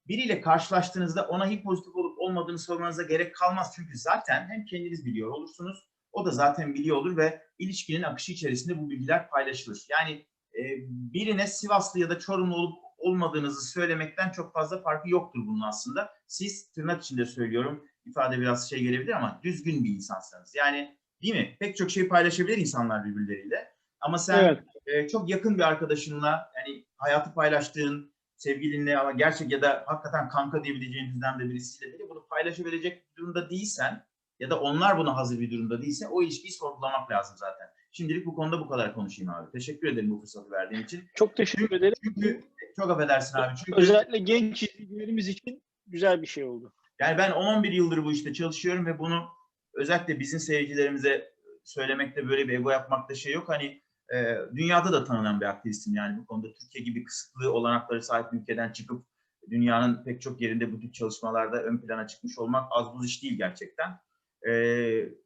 biriyle 0.07 0.41
karşılaştığınızda 0.41 1.27
ona 1.27 1.49
HIV 1.49 1.63
pozitif 1.63 1.95
olup 1.95 2.19
olmadığını 2.19 2.59
sormanıza 2.59 3.03
gerek 3.03 3.35
kalmaz. 3.35 3.73
Çünkü 3.75 3.97
zaten 3.97 4.49
hem 4.49 4.65
kendiniz 4.65 5.05
biliyor 5.05 5.29
olursunuz, 5.29 5.87
o 6.11 6.25
da 6.25 6.31
zaten 6.31 6.73
biliyor 6.73 6.97
olur 6.97 7.17
ve 7.17 7.41
ilişkinin 7.59 8.03
akışı 8.03 8.31
içerisinde 8.31 8.77
bu 8.77 8.89
bilgiler 8.89 9.29
paylaşılır. 9.29 9.85
Yani 9.89 10.11
e, 10.53 10.63
birine 10.89 11.47
Sivaslı 11.47 11.99
ya 11.99 12.09
da 12.09 12.19
Çorumlu 12.19 12.55
olup 12.55 12.77
olmadığınızı 12.97 13.71
söylemekten 13.71 14.31
çok 14.31 14.53
fazla 14.53 14.81
farkı 14.81 15.09
yoktur 15.09 15.39
bunun 15.47 15.61
aslında. 15.61 16.09
Siz 16.27 16.71
tırnak 16.71 17.03
içinde 17.03 17.25
söylüyorum, 17.25 17.83
ifade 18.09 18.39
biraz 18.39 18.69
şey 18.69 18.83
gelebilir 18.83 19.11
ama 19.11 19.39
düzgün 19.43 19.83
bir 19.83 19.89
insansınız. 19.89 20.55
Yani 20.55 20.97
değil 21.21 21.35
mi? 21.35 21.57
Pek 21.59 21.77
çok 21.77 21.91
şey 21.91 22.07
paylaşabilir 22.07 22.57
insanlar 22.57 23.05
birbirleriyle. 23.05 23.77
Ama 24.01 24.17
sen 24.17 24.43
evet. 24.43 24.63
e, 24.85 25.07
çok 25.07 25.29
yakın 25.29 25.57
bir 25.57 25.63
arkadaşınla 25.63 26.51
yani 26.55 26.85
hayatı 26.97 27.33
paylaştığın, 27.33 28.13
sevgilinle 28.35 28.97
ama 28.97 29.11
gerçek 29.11 29.51
ya 29.51 29.61
da 29.61 29.83
hakikaten 29.87 30.29
kanka 30.29 30.63
diyebileceğin 30.63 31.13
düzlemde 31.13 31.49
birisiyle 31.49 31.93
bile 31.93 32.09
bunu 32.09 32.27
paylaşabilecek 32.27 33.17
durumda 33.17 33.49
değilsen 33.49 34.05
ya 34.39 34.49
da 34.49 34.59
onlar 34.59 34.97
buna 34.97 35.15
hazır 35.15 35.39
bir 35.39 35.51
durumda 35.51 35.81
değilse 35.81 36.07
o 36.07 36.23
ilişkiyi 36.23 36.51
sorgulamak 36.51 37.11
lazım 37.11 37.37
zaten. 37.37 37.67
Şimdilik 37.91 38.25
bu 38.25 38.35
konuda 38.35 38.59
bu 38.59 38.67
kadar 38.67 38.93
konuşayım 38.93 39.31
abi. 39.31 39.51
Teşekkür 39.51 39.87
ederim 39.87 40.11
bu 40.11 40.19
fırsatı 40.19 40.51
verdiğin 40.51 40.83
için. 40.83 41.03
Çok 41.15 41.35
teşekkür 41.35 41.63
çünkü, 41.63 41.75
ederim. 41.75 41.95
Çünkü 42.03 42.43
çok 42.75 42.91
affedersin 42.91 43.37
abi. 43.37 43.55
Çünkü, 43.65 43.81
Özellikle 43.81 44.17
genç 44.17 44.63
izleyicilerimiz 44.63 45.27
için 45.27 45.61
güzel 45.87 46.21
bir 46.21 46.27
şey 46.27 46.43
oldu. 46.43 46.73
Yani 46.99 47.17
ben 47.17 47.31
11 47.31 47.71
yıldır 47.71 48.03
bu 48.03 48.11
işte 48.11 48.33
çalışıyorum 48.33 48.85
ve 48.85 48.99
bunu 48.99 49.27
özellikle 49.73 50.19
bizim 50.19 50.39
seyircilerimize 50.39 51.33
söylemekte 51.63 52.29
böyle 52.29 52.47
bir 52.47 52.53
ego 52.53 52.69
yapmakta 52.69 53.15
şey 53.15 53.33
yok. 53.33 53.49
Hani 53.49 53.81
e, 54.13 54.37
dünyada 54.55 54.93
da 54.93 55.03
tanınan 55.03 55.41
bir 55.41 55.45
aktivistim 55.45 55.95
yani 55.95 56.17
bu 56.17 56.25
konuda 56.25 56.53
Türkiye 56.53 56.83
gibi 56.83 57.03
kısıtlı 57.03 57.53
olanakları 57.53 58.03
sahip 58.03 58.31
bir 58.33 58.37
ülkeden 58.37 58.71
çıkıp 58.71 59.05
dünyanın 59.49 60.03
pek 60.03 60.21
çok 60.21 60.41
yerinde 60.41 60.71
bu 60.71 60.79
tip 60.79 60.93
çalışmalarda 60.93 61.63
ön 61.63 61.77
plana 61.77 62.07
çıkmış 62.07 62.37
olmak 62.37 62.67
az 62.71 62.93
buz 62.93 63.05
iş 63.05 63.23
değil 63.23 63.37
gerçekten. 63.37 63.99
Ee, 64.47 64.51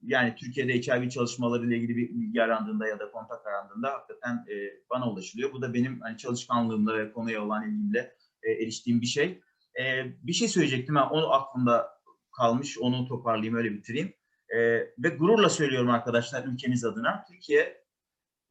yani 0.01 0.35
Türkiye'de 0.35 0.73
HIV 0.73 1.09
çalışmaları 1.09 1.67
ile 1.67 1.77
ilgili 1.77 1.97
bir 1.97 2.09
bilgi 2.09 2.43
arandığında 2.43 2.87
ya 2.87 2.99
da 2.99 3.11
kontak 3.11 3.47
arandığında 3.47 3.93
hakikaten 3.93 4.45
e, 4.49 4.55
bana 4.89 5.11
ulaşılıyor. 5.11 5.53
Bu 5.53 5.61
da 5.61 5.73
benim 5.73 6.01
hani 6.01 6.17
çalışkanlığımla 6.17 6.97
ve 6.97 7.11
konuya 7.11 7.43
olan 7.45 7.69
ilgimle 7.69 8.15
e, 8.43 8.51
eriştiğim 8.51 9.01
bir 9.01 9.05
şey. 9.05 9.41
E, 9.79 10.05
bir 10.23 10.33
şey 10.33 10.47
söyleyecektim 10.47 10.95
ben 10.95 11.01
onu 11.01 11.33
aklımda 11.33 11.89
kalmış 12.37 12.77
onu 12.79 13.07
toparlayayım 13.07 13.55
öyle 13.55 13.71
bitireyim. 13.71 14.13
E, 14.49 14.59
ve 14.97 15.09
gururla 15.19 15.49
söylüyorum 15.49 15.89
arkadaşlar 15.89 16.43
ülkemiz 16.45 16.85
adına 16.85 17.25
Türkiye 17.31 17.81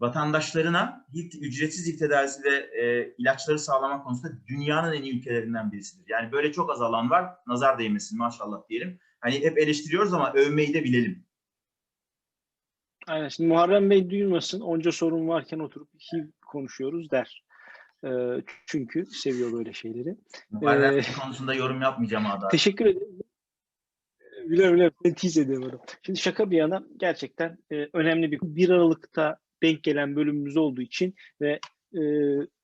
vatandaşlarına 0.00 1.07
ücretsiz 1.41 1.89
ilk 1.89 1.99
tedavisi 1.99 2.43
ve 2.45 2.83
e, 2.83 3.15
ilaçları 3.19 3.59
sağlamak 3.59 4.05
konusunda 4.05 4.33
dünyanın 4.47 4.93
en 4.93 5.03
iyi 5.03 5.19
ülkelerinden 5.19 5.73
birisidir. 5.73 6.05
Yani 6.09 6.33
böyle 6.33 6.53
çok 6.53 6.71
az 6.71 6.83
alan 6.83 7.11
var. 7.11 7.35
Nazar 7.47 7.79
değmesin 7.79 8.19
maşallah 8.19 8.69
diyelim. 8.69 8.99
Hani 9.21 9.45
hep 9.45 9.59
eleştiriyoruz 9.59 10.15
ama 10.15 10.33
övmeyi 10.33 10.75
de 10.75 10.85
bilelim. 10.85 11.27
Aynen. 13.07 13.29
Şimdi 13.29 13.49
Muharrem 13.49 13.91
Bey 13.91 14.11
duymasın. 14.11 14.61
Onca 14.61 14.93
sorun 14.93 15.29
varken 15.29 15.59
oturup 15.59 15.89
HIV 15.95 16.25
konuşuyoruz 16.47 17.11
der. 17.11 17.45
E, 18.04 18.11
çünkü 18.66 19.07
seviyor 19.07 19.52
böyle 19.52 19.73
şeyleri. 19.73 20.16
Ee, 20.62 21.00
konusunda 21.23 21.54
yorum 21.54 21.83
yapmayacağım 21.83 22.26
Ada. 22.26 22.49
Teşekkür 22.49 22.87
ederim. 22.87 23.19
Bile 24.45 24.73
bile 24.73 24.90
ben 25.04 25.14
tease 25.14 25.40
ediyorum. 25.40 25.80
Şimdi 26.02 26.19
şaka 26.19 26.50
bir 26.50 26.57
yana 26.57 26.83
gerçekten 26.97 27.59
e, 27.73 27.88
önemli 27.92 28.33
bir 28.33 28.40
1 28.42 28.69
Aralık'ta 28.71 29.37
denk 29.62 29.83
gelen 29.83 30.16
bölümümüz 30.16 30.57
olduğu 30.57 30.83
için 30.83 31.14
ve 31.40 31.61
e, 31.95 32.00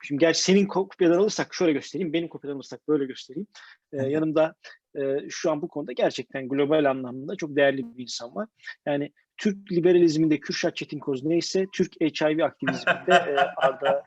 şimdi 0.03 0.21
gerçi 0.21 0.43
senin 0.43 0.67
kopyadan 0.67 1.19
alırsak 1.19 1.55
şöyle 1.55 1.73
göstereyim, 1.73 2.13
benim 2.13 2.29
kopyadan 2.29 2.55
alırsak 2.55 2.89
böyle 2.89 3.05
göstereyim. 3.05 3.47
E, 3.93 3.97
yanımda 3.97 4.55
e, 4.99 5.01
şu 5.29 5.51
an 5.51 5.63
bu 5.63 5.69
konuda 5.69 5.93
gerçekten 5.93 6.49
global 6.49 6.85
anlamda 6.85 7.37
çok 7.37 7.57
değerli 7.57 7.97
bir 7.97 8.03
insan 8.03 8.35
var. 8.35 8.49
Yani 8.87 9.13
Türk 9.39 9.73
liberalizminde 9.73 10.41
Kürşat 10.41 10.77
Çetinkoz 10.77 11.25
neyse 11.25 11.67
Türk 11.73 11.93
HIV 12.01 12.39
aktivizminde 12.45 13.13
e, 13.15 13.37
Arda 13.57 14.05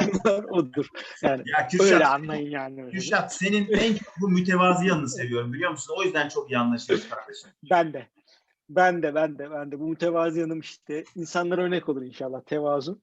e, 0.00 0.30
odur. 0.50 0.86
Yani 1.22 1.42
Ya 1.46 1.58
öyle 1.58 1.92
Kürşat, 1.92 2.06
anlayın 2.06 2.50
yani. 2.50 2.82
öyle. 2.82 2.90
Kürşat 2.90 3.34
senin 3.34 3.68
en 3.72 3.94
çok 3.94 4.14
bu 4.20 4.28
mütevazi 4.28 4.86
yanını 4.86 5.08
seviyorum 5.08 5.52
biliyor 5.52 5.70
musun? 5.70 5.94
O 5.98 6.02
yüzden 6.04 6.28
çok 6.28 6.50
iyi 6.50 6.58
anlaşıyoruz 6.58 7.08
kardeşim. 7.08 7.50
Ben 7.70 7.92
de. 7.92 8.06
Ben 8.68 9.02
de, 9.02 9.14
ben 9.14 9.38
de, 9.38 9.50
ben 9.50 9.72
de. 9.72 9.78
Bu 9.80 9.88
mütevazi 9.88 10.40
yanım 10.40 10.60
işte. 10.60 11.04
insanlara 11.14 11.62
örnek 11.62 11.88
olur 11.88 12.02
inşallah 12.02 12.40
tevazu. 12.42 13.00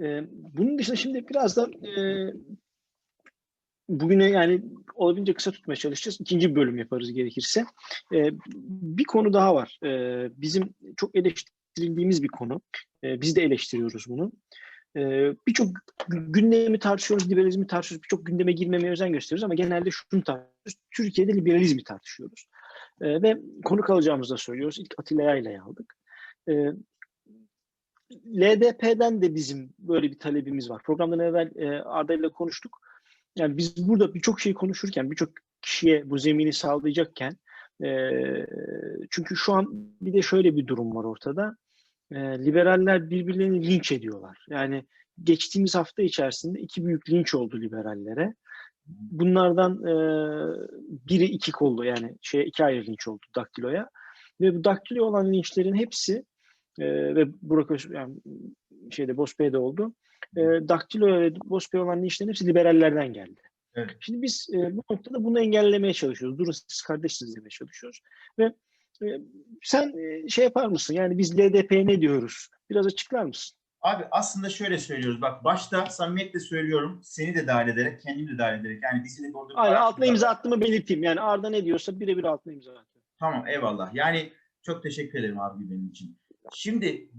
Ee, 0.00 0.20
bunun 0.30 0.78
dışında 0.78 0.96
şimdi 0.96 1.28
biraz 1.28 1.56
da 1.56 1.68
e, 1.88 1.92
bugüne 3.88 4.30
yani 4.30 4.62
olabildiğince 4.94 5.34
kısa 5.34 5.50
tutmaya 5.50 5.76
çalışacağız. 5.76 6.20
İkinci 6.20 6.50
bir 6.50 6.54
bölüm 6.54 6.78
yaparız 6.78 7.12
gerekirse. 7.12 7.64
Ee, 8.14 8.30
bir 8.96 9.04
konu 9.04 9.32
daha 9.32 9.54
var. 9.54 9.78
Ee, 9.84 10.30
bizim 10.36 10.74
çok 10.96 11.14
eleştirildiğimiz 11.16 12.22
bir 12.22 12.28
konu. 12.28 12.60
Ee, 13.04 13.20
biz 13.20 13.36
de 13.36 13.42
eleştiriyoruz 13.42 14.04
bunu. 14.08 14.32
Ee, 14.96 15.34
birçok 15.48 15.68
gü- 16.08 16.32
gündemi 16.32 16.78
tartışıyoruz, 16.78 17.30
liberalizmi 17.30 17.66
tartışıyoruz. 17.66 18.02
Birçok 18.02 18.26
gündeme 18.26 18.52
girmemeye 18.52 18.92
özen 18.92 19.12
gösteriyoruz 19.12 19.44
ama 19.44 19.54
genelde 19.54 19.90
şunu 19.90 20.24
tartışıyoruz. 20.24 20.74
Türkiye'de 20.96 21.34
liberalizmi 21.34 21.84
tartışıyoruz. 21.84 22.46
Ee, 23.00 23.22
ve 23.22 23.38
konuk 23.64 23.90
alacağımızı 23.90 24.34
da 24.34 24.38
söylüyoruz. 24.38 24.78
İlk 24.78 24.94
Atilla 24.98 25.22
Yayla'yı 25.22 25.62
aldık. 25.62 25.94
Ee, 26.48 26.72
LDP'den 28.26 29.22
de 29.22 29.34
bizim 29.34 29.74
böyle 29.78 30.10
bir 30.10 30.18
talebimiz 30.18 30.70
var. 30.70 30.82
Programdan 30.82 31.18
evvel 31.20 31.50
e, 31.56 31.82
Arda 31.82 32.14
ile 32.14 32.28
konuştuk. 32.28 32.80
Yani 33.36 33.56
biz 33.56 33.88
burada 33.88 34.14
birçok 34.14 34.40
şeyi 34.40 34.54
konuşurken, 34.54 35.10
birçok 35.10 35.30
kişiye 35.62 36.10
bu 36.10 36.18
zemini 36.18 36.52
sağlayacakken 36.52 37.36
e, 37.84 38.10
çünkü 39.10 39.36
şu 39.36 39.52
an 39.52 39.66
bir 40.00 40.12
de 40.12 40.22
şöyle 40.22 40.56
bir 40.56 40.66
durum 40.66 40.94
var 40.94 41.04
ortada. 41.04 41.56
E, 42.10 42.16
liberaller 42.16 43.10
birbirlerini 43.10 43.66
linç 43.66 43.92
ediyorlar. 43.92 44.46
Yani 44.50 44.84
geçtiğimiz 45.22 45.74
hafta 45.74 46.02
içerisinde 46.02 46.60
iki 46.60 46.86
büyük 46.86 47.10
linç 47.10 47.34
oldu 47.34 47.60
liberallere. 47.60 48.34
Bunlardan 48.86 49.72
e, 49.84 49.94
biri 51.08 51.24
iki 51.24 51.52
kollu 51.52 51.84
yani 51.84 52.16
şey 52.22 52.48
iki 52.48 52.64
ayrı 52.64 52.86
linç 52.86 53.08
oldu 53.08 53.26
Daktilo'ya. 53.36 53.88
Ve 54.40 54.54
bu 54.54 54.64
Daktilo 54.64 55.04
olan 55.04 55.32
linçlerin 55.32 55.74
hepsi 55.74 56.24
e, 56.78 57.14
ve 57.14 57.26
Burak 57.42 57.70
Öz, 57.70 57.86
yani 57.90 58.16
şeyde 58.90 59.16
Bosbey'de 59.16 59.58
oldu. 59.58 59.94
E, 60.36 60.68
Daktilo 60.68 61.20
ve 61.20 61.34
Bosbey 61.44 61.80
olan 61.80 62.02
linçlerin 62.02 62.28
hepsi 62.28 62.46
liberallerden 62.46 63.12
geldi. 63.12 63.40
Evet. 63.74 63.96
Şimdi 64.00 64.22
biz 64.22 64.48
e, 64.54 64.76
bu 64.76 64.84
noktada 64.90 65.24
bunu 65.24 65.40
engellemeye 65.40 65.94
çalışıyoruz. 65.94 66.38
Durun 66.38 66.52
siz 66.68 66.82
kardeşsiniz 66.82 67.36
demeye 67.36 67.48
çalışıyoruz. 67.48 68.00
Ve 68.38 68.44
e, 69.02 69.06
sen 69.62 69.92
e, 69.98 70.28
şey 70.28 70.44
yapar 70.44 70.66
mısın? 70.66 70.94
Yani 70.94 71.18
biz 71.18 71.38
LDP'ye 71.38 71.86
ne 71.86 72.00
diyoruz? 72.00 72.48
Biraz 72.70 72.86
açıklar 72.86 73.24
mısın? 73.24 73.58
Abi 73.82 74.04
aslında 74.10 74.50
şöyle 74.50 74.78
söylüyoruz. 74.78 75.22
Bak 75.22 75.44
başta 75.44 75.86
samimiyetle 75.86 76.40
söylüyorum. 76.40 77.00
Seni 77.02 77.34
de 77.34 77.46
dahil 77.46 77.68
ederek, 77.68 78.00
kendimi 78.00 78.32
de 78.32 78.38
dahil 78.38 78.60
ederek. 78.60 78.82
Yani 78.82 79.04
bizi 79.04 79.22
de 79.22 79.28
bir 79.28 79.34
Aynen 79.54 79.76
altına 79.76 80.06
imza 80.06 80.28
attığımı 80.28 80.60
belirteyim. 80.60 81.02
Yani 81.02 81.20
Arda 81.20 81.50
ne 81.50 81.64
diyorsa 81.64 82.00
birebir 82.00 82.24
altına 82.24 82.52
imza 82.52 82.70
atıyorum. 82.70 83.08
Tamam 83.20 83.46
eyvallah. 83.46 83.94
Yani 83.94 84.32
çok 84.62 84.82
teşekkür 84.82 85.18
ederim 85.18 85.40
abi 85.40 85.70
benim 85.70 85.88
için. 85.88 86.18
Şimdi 86.52 87.10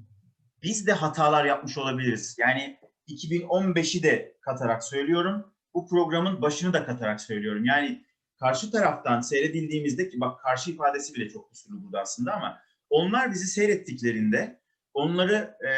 biz 0.63 0.87
de 0.87 0.93
hatalar 0.93 1.45
yapmış 1.45 1.77
olabiliriz. 1.77 2.35
Yani 2.39 2.79
2015'i 3.07 4.03
de 4.03 4.37
katarak 4.41 4.83
söylüyorum. 4.83 5.53
Bu 5.73 5.87
programın 5.87 6.41
başını 6.41 6.73
da 6.73 6.85
katarak 6.85 7.21
söylüyorum. 7.21 7.65
Yani 7.65 8.05
karşı 8.39 8.71
taraftan 8.71 9.21
seyredildiğimizde 9.21 10.09
ki 10.09 10.19
bak 10.19 10.41
karşı 10.41 10.71
ifadesi 10.71 11.15
bile 11.15 11.29
çok 11.29 11.49
kusurlu 11.49 11.83
burada 11.83 11.99
aslında 11.99 12.33
ama 12.33 12.59
onlar 12.89 13.31
bizi 13.31 13.47
seyrettiklerinde 13.47 14.61
onları 14.93 15.57
e, 15.67 15.69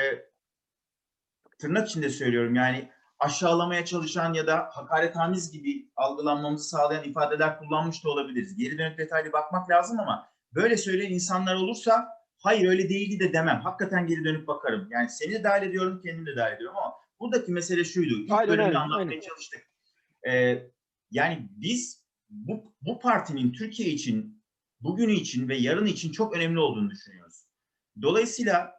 tırnak 1.57 1.89
içinde 1.89 2.09
söylüyorum 2.09 2.55
yani 2.55 2.89
aşağılamaya 3.19 3.85
çalışan 3.85 4.33
ya 4.33 4.47
da 4.47 4.69
hakaretamiz 4.71 5.51
gibi 5.51 5.89
algılanmamızı 5.95 6.69
sağlayan 6.69 7.03
ifadeler 7.03 7.59
kullanmış 7.59 8.03
da 8.03 8.09
olabiliriz. 8.09 8.55
Geri 8.55 8.77
dönüp 8.77 8.97
detaylı 8.97 9.31
bakmak 9.31 9.69
lazım 9.69 9.99
ama 9.99 10.29
böyle 10.55 10.77
söyleyen 10.77 11.11
insanlar 11.11 11.55
olursa 11.55 12.07
hayır 12.37 12.69
öyle 12.69 12.89
değildi 12.89 13.19
de 13.19 13.33
demem. 13.33 13.61
Hakikaten 13.61 14.07
geri 14.07 14.23
dönüp 14.23 14.47
bakarım. 14.47 14.87
Yani 14.91 15.09
seni 15.09 15.33
de 15.33 15.43
dahil 15.43 15.67
ediyorum, 15.67 16.01
kendimi 16.05 16.25
de 16.25 16.35
dahil 16.35 16.55
ediyorum 16.55 16.77
ama 16.77 16.93
buradaki 17.19 17.51
mesele 17.51 17.83
şuydu. 17.83 18.13
İlk 18.13 18.31
Aynen 18.31 18.47
bölümde 18.47 18.67
öyle, 18.67 18.77
anlatmaya 18.77 19.09
aynen. 19.09 19.19
çalıştık. 19.19 19.71
Ee, 20.27 20.63
yani 21.11 21.49
biz 21.51 22.05
bu, 22.29 22.73
bu 22.81 22.99
partinin 22.99 23.53
Türkiye 23.53 23.89
için, 23.89 24.43
bugünü 24.81 25.13
için 25.13 25.49
ve 25.49 25.57
yarını 25.57 25.89
için 25.89 26.11
çok 26.11 26.35
önemli 26.35 26.59
olduğunu 26.59 26.89
düşünüyoruz. 26.89 27.45
Dolayısıyla 28.01 28.75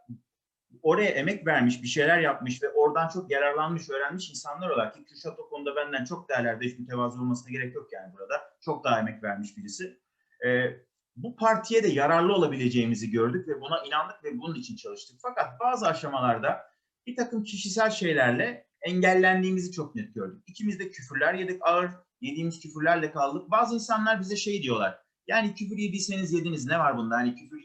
oraya 0.83 1.11
emek 1.11 1.47
vermiş, 1.47 1.83
bir 1.83 1.89
şeyler 1.89 2.19
yapmış 2.19 2.63
ve 2.63 2.69
oradan 2.69 3.09
çok 3.09 3.31
yararlanmış, 3.31 3.91
öğrenmiş 3.91 4.31
insanlar 4.31 4.71
olarak 4.71 4.95
ki 4.95 5.05
Kürşat 5.05 5.39
o 5.39 5.49
konuda 5.49 5.77
benden 5.77 6.05
çok 6.05 6.29
değerlerde 6.29 6.67
hiç 6.67 6.79
mütevazı 6.79 7.21
olmasına 7.21 7.51
gerek 7.51 7.75
yok 7.75 7.93
yani 7.93 8.13
burada. 8.13 8.35
Çok 8.61 8.85
daha 8.85 9.01
emek 9.01 9.23
vermiş 9.23 9.57
birisi. 9.57 10.01
Ee, 10.47 10.77
bu 11.17 11.37
partiye 11.37 11.83
de 11.83 11.89
yararlı 11.89 12.35
olabileceğimizi 12.35 13.11
gördük 13.11 13.49
ve 13.49 13.61
buna 13.61 13.85
inandık 13.87 14.25
ve 14.25 14.39
bunun 14.39 14.55
için 14.55 14.77
çalıştık. 14.77 15.19
Fakat 15.23 15.61
bazı 15.61 15.87
aşamalarda 15.87 16.70
bir 17.07 17.17
takım 17.17 17.45
kişisel 17.45 17.91
şeylerle 17.91 18.67
engellendiğimizi 18.83 19.73
çok 19.73 19.95
net 19.95 20.15
gördük. 20.15 20.43
İkimiz 20.47 20.79
de 20.79 20.91
küfürler 20.91 21.35
yedik 21.35 21.61
ağır, 21.63 21.91
yediğimiz 22.21 22.61
küfürlerle 22.61 23.13
kaldık. 23.13 23.51
Bazı 23.51 23.75
insanlar 23.75 24.21
bize 24.21 24.37
şey 24.37 24.63
diyorlar, 24.63 24.99
yani 25.27 25.55
küfür 25.55 25.77
yediyseniz 25.77 26.33
yediniz 26.33 26.67
ne 26.67 26.79
var 26.79 26.97
bunda? 26.97 27.17
Hani 27.17 27.35
küfür 27.35 27.61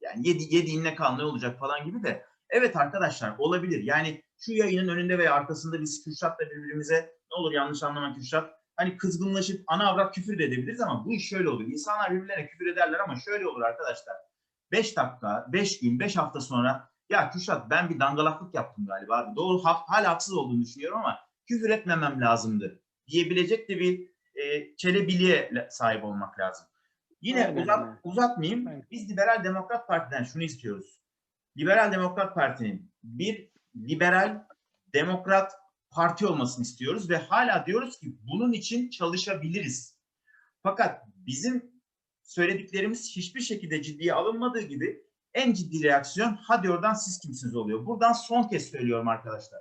yani 0.00 0.28
yedi, 0.28 0.54
yediğinle 0.54 0.94
kal 0.94 1.16
ne 1.16 1.22
olacak 1.22 1.58
falan 1.58 1.84
gibi 1.84 2.02
de. 2.02 2.24
Evet 2.50 2.76
arkadaşlar 2.76 3.38
olabilir. 3.38 3.82
Yani 3.82 4.22
şu 4.38 4.52
yayının 4.52 4.88
önünde 4.88 5.18
veya 5.18 5.34
arkasında 5.34 5.80
biz 5.80 6.04
Kürşat'la 6.04 6.46
birbirimize 6.46 7.00
ne 7.32 7.36
olur 7.36 7.52
yanlış 7.52 7.82
anlama 7.82 8.14
Kürşat. 8.14 8.50
Hani 8.76 8.96
kızgınlaşıp 8.96 9.64
ana 9.66 9.88
avrat 9.88 10.14
küfür 10.14 10.38
de 10.38 10.44
edebiliriz 10.44 10.80
ama 10.80 11.04
bu 11.04 11.12
iş 11.12 11.28
şöyle 11.28 11.48
olur. 11.48 11.64
İnsanlar 11.66 12.14
birbirlerine 12.14 12.46
küfür 12.46 12.66
ederler 12.66 13.00
ama 13.00 13.16
şöyle 13.16 13.46
olur 13.46 13.60
arkadaşlar. 13.60 14.16
5 14.72 14.96
dakika, 14.96 15.46
5 15.52 15.80
gün, 15.80 16.00
5 16.00 16.16
hafta 16.16 16.40
sonra 16.40 16.90
ya 17.10 17.30
Kürşat 17.30 17.70
ben 17.70 17.90
bir 17.90 18.00
dangalaklık 18.00 18.54
yaptım 18.54 18.86
galiba 18.86 19.16
abi. 19.16 19.36
Doğru 19.36 19.64
ha, 19.64 19.82
hala 19.86 20.08
haksız 20.08 20.34
olduğunu 20.34 20.62
düşünüyorum 20.62 20.98
ama 20.98 21.18
küfür 21.46 21.70
etmemem 21.70 22.20
lazımdı 22.20 22.82
diyebilecek 23.08 23.68
de 23.68 23.78
bir 23.78 24.10
e, 24.34 24.76
çelebiliğe 24.76 25.68
sahip 25.70 26.04
olmak 26.04 26.38
lazım. 26.38 26.66
Yine 27.20 27.46
Aynen, 27.46 27.62
uzat, 27.62 27.98
uzatmayayım. 28.04 28.66
Aynen. 28.66 28.86
Biz 28.90 29.10
Liberal 29.10 29.44
Demokrat 29.44 29.88
Parti'den 29.88 30.24
şunu 30.24 30.42
istiyoruz. 30.42 31.00
Liberal 31.56 31.92
Demokrat 31.92 32.34
Parti'nin 32.34 32.92
bir 33.02 33.50
liberal 33.76 34.44
demokrat 34.94 35.52
parti 35.90 36.26
olmasını 36.26 36.62
istiyoruz 36.62 37.10
ve 37.10 37.16
hala 37.16 37.66
diyoruz 37.66 37.98
ki 37.98 38.16
bunun 38.20 38.52
için 38.52 38.90
çalışabiliriz. 38.90 39.98
Fakat 40.62 41.04
bizim 41.14 41.70
söylediklerimiz 42.22 43.16
hiçbir 43.16 43.40
şekilde 43.40 43.82
ciddiye 43.82 44.14
alınmadığı 44.14 44.60
gibi 44.60 45.02
en 45.34 45.52
ciddi 45.52 45.82
reaksiyon 45.82 46.38
hadi 46.42 46.70
oradan 46.70 46.94
siz 46.94 47.18
kimsiniz 47.18 47.56
oluyor. 47.56 47.86
Buradan 47.86 48.12
son 48.12 48.48
kez 48.48 48.70
söylüyorum 48.70 49.08
arkadaşlar. 49.08 49.60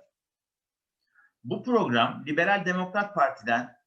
Bu 1.43 1.63
program 1.63 2.23
Liberal 2.27 2.65
Demokrat 2.65 3.15
Parti'den 3.15 3.77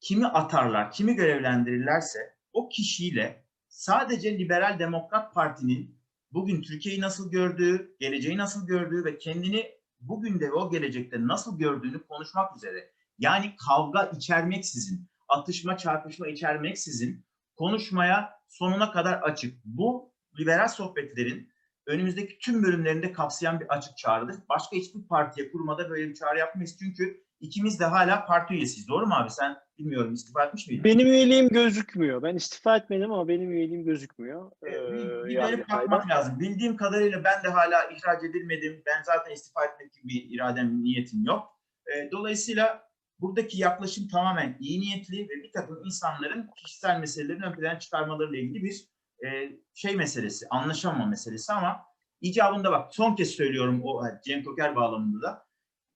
kimi 0.00 0.26
atarlar, 0.26 0.92
kimi 0.92 1.14
görevlendirirlerse 1.14 2.18
o 2.52 2.68
kişiyle 2.68 3.44
sadece 3.68 4.38
Liberal 4.38 4.78
Demokrat 4.78 5.34
Parti'nin 5.34 6.00
bugün 6.32 6.62
Türkiye'yi 6.62 7.00
nasıl 7.00 7.30
gördüğü, 7.30 7.96
geleceği 8.00 8.36
nasıl 8.36 8.66
gördüğü 8.66 9.04
ve 9.04 9.18
kendini 9.18 9.80
bugün 10.00 10.40
de 10.40 10.48
ve 10.48 10.52
o 10.52 10.70
gelecekte 10.70 11.26
nasıl 11.26 11.58
gördüğünü 11.58 12.06
konuşmak 12.06 12.56
üzere. 12.56 12.90
Yani 13.18 13.56
kavga 13.56 14.04
içermeksizin, 14.16 15.08
atışma 15.28 15.76
çarpışma 15.76 16.28
içermeksizin 16.28 17.26
konuşmaya 17.56 18.30
sonuna 18.48 18.92
kadar 18.92 19.22
açık. 19.22 19.64
Bu 19.64 20.09
liberal 20.38 20.68
sohbetlerin 20.68 21.50
önümüzdeki 21.86 22.38
tüm 22.38 22.62
bölümlerinde 22.62 23.12
kapsayan 23.12 23.60
bir 23.60 23.66
açık 23.66 23.96
çağrıdır. 23.96 24.36
Başka 24.48 24.76
hiçbir 24.76 25.02
partiye 25.08 25.50
kurmada 25.50 25.90
böyle 25.90 26.08
bir 26.08 26.14
çağrı 26.14 26.38
yapmayız. 26.38 26.76
Çünkü 26.78 27.24
ikimiz 27.40 27.80
de 27.80 27.84
hala 27.84 28.26
parti 28.26 28.54
üyesiyiz. 28.54 28.88
Doğru 28.88 29.06
mu 29.06 29.14
abi? 29.14 29.30
Sen 29.30 29.56
bilmiyorum 29.78 30.14
istifa 30.14 30.44
etmiş 30.44 30.68
miydin? 30.68 30.84
Benim 30.84 31.06
üyeliğim 31.06 31.48
gözükmüyor. 31.48 32.22
Ben 32.22 32.36
istifa 32.36 32.76
etmedim 32.76 33.12
ama 33.12 33.28
benim 33.28 33.50
üyeliğim 33.52 33.84
gözükmüyor. 33.84 34.50
Ee, 34.66 34.70
Ee, 34.70 35.24
bir, 35.24 35.36
dönüp 35.36 35.68
bakmak 35.70 36.10
lazım. 36.10 36.40
Bildiğim 36.40 36.76
kadarıyla 36.76 37.24
ben 37.24 37.44
de 37.44 37.48
hala 37.48 37.84
ihraç 37.84 38.24
edilmedim. 38.24 38.82
Ben 38.86 39.02
zaten 39.02 39.32
istifa 39.32 39.64
etmek 39.64 39.92
gibi 39.92 40.08
bir 40.08 40.26
iradem, 40.30 40.82
niyetim 40.84 41.24
yok. 41.24 41.60
Ee, 41.86 42.10
dolayısıyla 42.12 42.90
buradaki 43.18 43.58
yaklaşım 43.58 44.08
tamamen 44.08 44.56
iyi 44.60 44.80
niyetli 44.80 45.28
ve 45.28 45.42
bir 45.42 45.52
takım 45.52 45.82
insanların 45.84 46.50
kişisel 46.56 47.00
meselelerini 47.00 47.44
ön 47.44 47.52
plana 47.52 47.78
çıkarmalarıyla 47.78 48.38
ilgili 48.38 48.64
bir 48.64 48.84
e, 49.26 49.52
şey 49.74 49.96
meselesi, 49.96 50.48
anlaşamama 50.48 51.06
meselesi 51.06 51.52
ama 51.52 51.82
icabında 52.20 52.72
bak 52.72 52.94
son 52.94 53.14
kez 53.14 53.30
söylüyorum 53.30 53.80
o 53.84 54.02
Cem 54.24 54.44
Toker 54.44 54.76
bağlamında 54.76 55.22
da. 55.22 55.46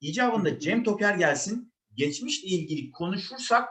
İcabında 0.01 0.59
Cem 0.59 0.85
Toker 0.85 1.15
gelsin, 1.15 1.73
geçmişle 1.95 2.49
ilgili 2.49 2.91
konuşursak 2.91 3.69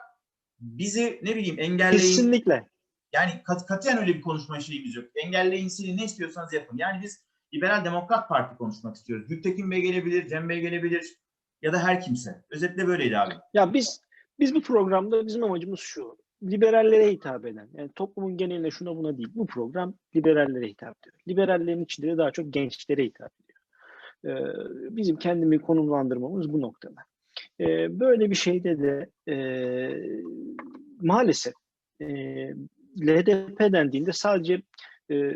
bizi 0.60 1.20
ne 1.24 1.36
bileyim 1.36 1.60
engelleyin. 1.60 2.02
Kesinlikle. 2.02 2.70
Yani 3.14 3.44
kat, 3.44 3.66
katiyen 3.66 3.98
öyle 3.98 4.16
bir 4.16 4.22
konuşma 4.22 4.60
şeyimiz 4.60 4.96
yok. 4.96 5.06
Engelleyin, 5.16 5.68
silin, 5.68 5.98
ne 5.98 6.06
istiyorsanız 6.06 6.54
yapın. 6.54 6.78
Yani 6.78 7.02
biz 7.04 7.24
Liberal 7.54 7.86
Demokrat 7.86 8.30
Parti 8.30 8.58
konuşmak 8.58 8.96
istiyoruz. 8.96 9.28
Gültekin 9.28 9.72
Bey 9.72 9.82
gelebilir, 9.82 10.28
Cem 10.28 10.50
Bey 10.50 10.62
gelebilir 10.62 11.06
ya 11.62 11.74
da 11.74 11.84
her 11.84 12.02
kimse. 12.02 12.44
Özetle 12.50 12.88
böyleydi 12.88 13.18
abi. 13.18 13.34
Ya 13.54 13.74
biz 13.74 14.02
biz 14.40 14.56
bu 14.56 14.62
programda 14.62 15.26
bizim 15.28 15.44
amacımız 15.44 15.80
şu. 15.80 16.18
Liberallere 16.44 17.12
hitap 17.12 17.46
eden, 17.46 17.70
yani 17.74 17.90
toplumun 17.96 18.38
geneline 18.38 18.72
şuna 18.72 18.96
buna 18.96 19.18
değil. 19.18 19.30
Bu 19.36 19.48
program 19.48 19.94
liberallere 20.16 20.68
hitap 20.68 20.98
ediyor. 21.00 21.16
Liberallerin 21.28 21.84
içinde 21.84 22.08
de 22.08 22.18
daha 22.18 22.32
çok 22.32 22.54
gençlere 22.54 23.04
hitap 23.04 23.32
ediyor. 23.44 23.60
Ee, 24.26 24.96
bizim 24.96 25.16
kendimi 25.16 25.60
konumlandırmamız 25.60 26.54
bu 26.54 26.62
noktada. 26.62 27.02
Ee, 27.60 28.00
böyle 28.00 28.30
bir 28.30 28.36
şeyde 28.36 28.80
de 28.80 29.10
e, 29.32 29.36
maalesef 31.02 31.54
e, 32.02 32.08
LDP 33.02 33.60
dendiğinde 33.60 34.12
sadece 34.12 34.62
e, 35.12 35.36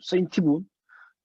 Sayın 0.00 0.26
Tibun 0.26 0.66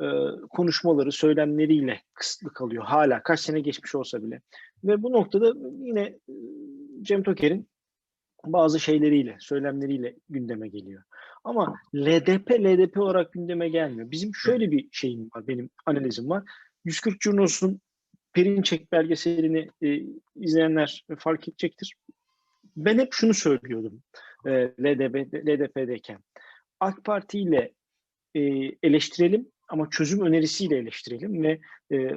e, 0.02 0.06
konuşmaları, 0.50 1.12
söylemleriyle 1.12 2.02
kısıtlı 2.14 2.54
kalıyor. 2.54 2.84
Hala 2.84 3.24
kaç 3.24 3.40
sene 3.40 3.60
geçmiş 3.60 3.96
olsa 3.96 4.24
bile. 4.24 4.42
Ve 4.84 5.04
bu 5.04 5.12
noktada 5.12 5.54
yine 5.80 6.02
e, 6.02 6.34
Cem 7.02 7.24
Toker'in 7.24 7.68
bazı 8.46 8.80
şeyleriyle, 8.80 9.38
söylemleriyle 9.40 10.16
gündeme 10.30 10.68
geliyor. 10.68 11.04
Ama 11.44 11.76
LDP, 11.96 12.52
LDP 12.52 12.98
olarak 12.98 13.34
gündeme 13.34 13.70
gelmiyor. 13.70 14.12
Bizim 14.12 14.36
şöyle 14.36 14.72
bir 14.72 14.88
şeyim 14.92 15.30
var, 15.36 15.48
benim 15.48 15.70
analizim 15.86 16.30
var. 16.30 16.44
140 16.86 17.22
Curnos'un 17.22 17.82
Perinçek 18.34 18.92
belgeselini 18.92 19.70
e, 19.82 20.04
izleyenler 20.36 21.06
fark 21.18 21.48
edecektir. 21.48 21.96
Ben 22.78 23.00
hep 23.00 23.14
şunu 23.14 23.34
söylüyordum 23.34 24.02
e, 24.46 24.52
LDP, 24.80 25.34
LDP'deyken. 25.34 26.20
AK 26.80 27.04
Parti 27.04 27.40
ile 27.40 27.72
e, 28.36 28.42
eleştirelim 28.84 29.48
ama 29.72 29.90
çözüm 29.90 30.22
önerisiyle 30.26 30.78
eleştirelim 30.78 31.44
ve 31.44 31.60
e, 31.92 32.16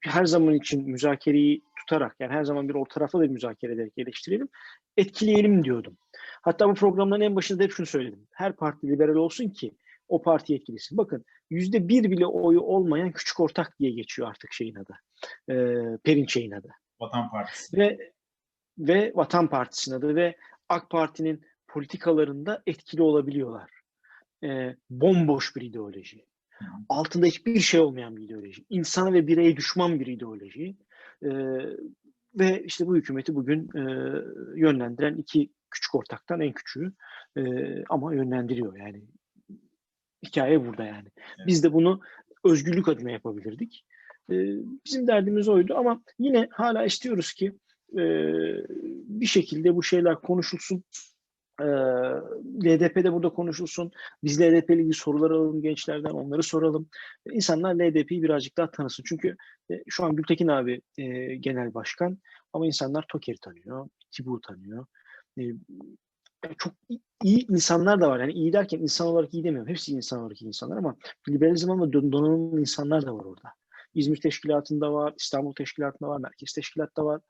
her 0.00 0.24
zaman 0.24 0.54
için 0.54 0.90
müzakereyi 0.90 1.62
tutarak 1.76 2.16
yani 2.20 2.32
her 2.32 2.44
zaman 2.44 2.68
bir 2.68 2.74
orta 2.74 2.94
tarafla 2.94 3.20
da 3.20 3.26
müzakere 3.26 3.72
ederek 3.72 3.92
eleştirelim, 3.96 4.48
etkileyelim 4.96 5.64
diyordum. 5.64 5.96
Hatta 6.42 6.68
bu 6.68 6.74
programların 6.74 7.20
en 7.20 7.36
başında 7.36 7.62
hep 7.62 7.72
şunu 7.72 7.86
söyledim. 7.86 8.26
Her 8.32 8.56
parti 8.56 8.88
liberal 8.88 9.14
olsun 9.14 9.48
ki 9.48 9.74
o 10.08 10.22
parti 10.22 10.54
etkilesin. 10.54 10.98
Bakın 10.98 11.24
yüzde 11.50 11.88
bir 11.88 12.10
bile 12.10 12.26
oyu 12.26 12.60
olmayan 12.60 13.12
küçük 13.12 13.40
ortak 13.40 13.78
diye 13.78 13.90
geçiyor 13.90 14.28
artık 14.28 14.52
şeyin 14.52 14.74
adı. 14.74 14.94
E, 15.48 15.54
Perinçek'in 16.04 16.50
adı. 16.50 16.68
Vatan 17.00 17.30
Partisi. 17.30 17.76
Ve 17.76 18.12
ve 18.78 19.12
Vatan 19.14 19.48
Partisi'nin 19.48 19.96
adı 19.96 20.14
ve 20.14 20.36
AK 20.68 20.90
Parti'nin 20.90 21.44
politikalarında 21.68 22.62
etkili 22.66 23.02
olabiliyorlar. 23.02 23.70
E, 24.44 24.76
bomboş 24.90 25.56
bir 25.56 25.62
ideoloji. 25.62 26.24
Altında 26.88 27.26
hiçbir 27.26 27.60
şey 27.60 27.80
olmayan 27.80 28.16
bir 28.16 28.22
ideoloji. 28.22 28.64
İnsana 28.70 29.12
ve 29.12 29.26
bireye 29.26 29.56
düşman 29.56 30.00
bir 30.00 30.06
ideoloji. 30.06 30.76
E, 31.22 31.28
ve 32.34 32.62
işte 32.64 32.86
bu 32.86 32.96
hükümeti 32.96 33.34
bugün 33.34 33.68
e, 33.76 33.82
yönlendiren 34.56 35.16
iki 35.16 35.50
küçük 35.70 35.94
ortaktan 35.94 36.40
en 36.40 36.52
küçüğü 36.52 36.92
e, 37.36 37.42
ama 37.88 38.14
yönlendiriyor 38.14 38.76
yani. 38.76 39.02
Hikaye 40.26 40.66
burada 40.66 40.84
yani. 40.84 41.08
Evet. 41.16 41.46
Biz 41.46 41.64
de 41.64 41.72
bunu 41.72 42.00
özgürlük 42.44 42.88
adına 42.88 43.10
yapabilirdik. 43.10 43.84
E, 44.30 44.34
bizim 44.86 45.06
derdimiz 45.06 45.48
oydu 45.48 45.74
ama 45.76 46.02
yine 46.18 46.48
hala 46.50 46.84
istiyoruz 46.84 47.32
ki 47.32 47.52
e, 47.92 48.02
bir 49.08 49.26
şekilde 49.26 49.74
bu 49.74 49.82
şeyler 49.82 50.14
konuşulsun. 50.14 50.84
LDP'de 52.64 53.12
burada 53.12 53.28
konuşulsun. 53.28 53.92
Biz 54.24 54.40
LDP 54.40 54.70
ilgili 54.70 54.94
sorular 54.94 55.30
alalım 55.30 55.62
gençlerden, 55.62 56.10
onları 56.10 56.42
soralım. 56.42 56.88
İnsanlar 57.30 57.74
LDP'yi 57.74 58.22
birazcık 58.22 58.56
daha 58.56 58.70
tanısın. 58.70 59.04
Çünkü 59.06 59.36
e, 59.70 59.82
şu 59.88 60.04
an 60.04 60.16
Gültekin 60.16 60.48
abi 60.48 60.80
e, 60.98 61.36
genel 61.36 61.74
başkan 61.74 62.18
ama 62.52 62.66
insanlar 62.66 63.04
Toker'i 63.08 63.38
tanıyor, 63.38 63.88
Tibu 64.10 64.40
tanıyor. 64.40 64.86
E, 65.38 65.42
çok 66.58 66.72
iyi 67.22 67.46
insanlar 67.46 68.00
da 68.00 68.10
var. 68.10 68.20
Yani 68.20 68.32
iyi 68.32 68.52
derken 68.52 68.78
insan 68.78 69.06
olarak 69.06 69.34
iyi 69.34 69.44
demiyorum. 69.44 69.70
Hepsi 69.70 69.92
insan 69.92 70.20
olarak 70.20 70.42
iyi 70.42 70.46
insanlar 70.46 70.76
ama 70.76 70.96
liberalizm 71.28 71.70
ama 71.70 71.84
don- 71.84 72.12
donanımlı 72.12 72.60
insanlar 72.60 73.06
da 73.06 73.14
var 73.14 73.24
orada. 73.24 73.48
İzmir 73.94 74.20
Teşkilatı'nda 74.20 74.92
var, 74.92 75.14
İstanbul 75.18 75.54
Teşkilatı'nda 75.54 76.08
var, 76.08 76.20
Merkez 76.20 76.52
Teşkilat'ta 76.52 77.04
var. 77.04 77.20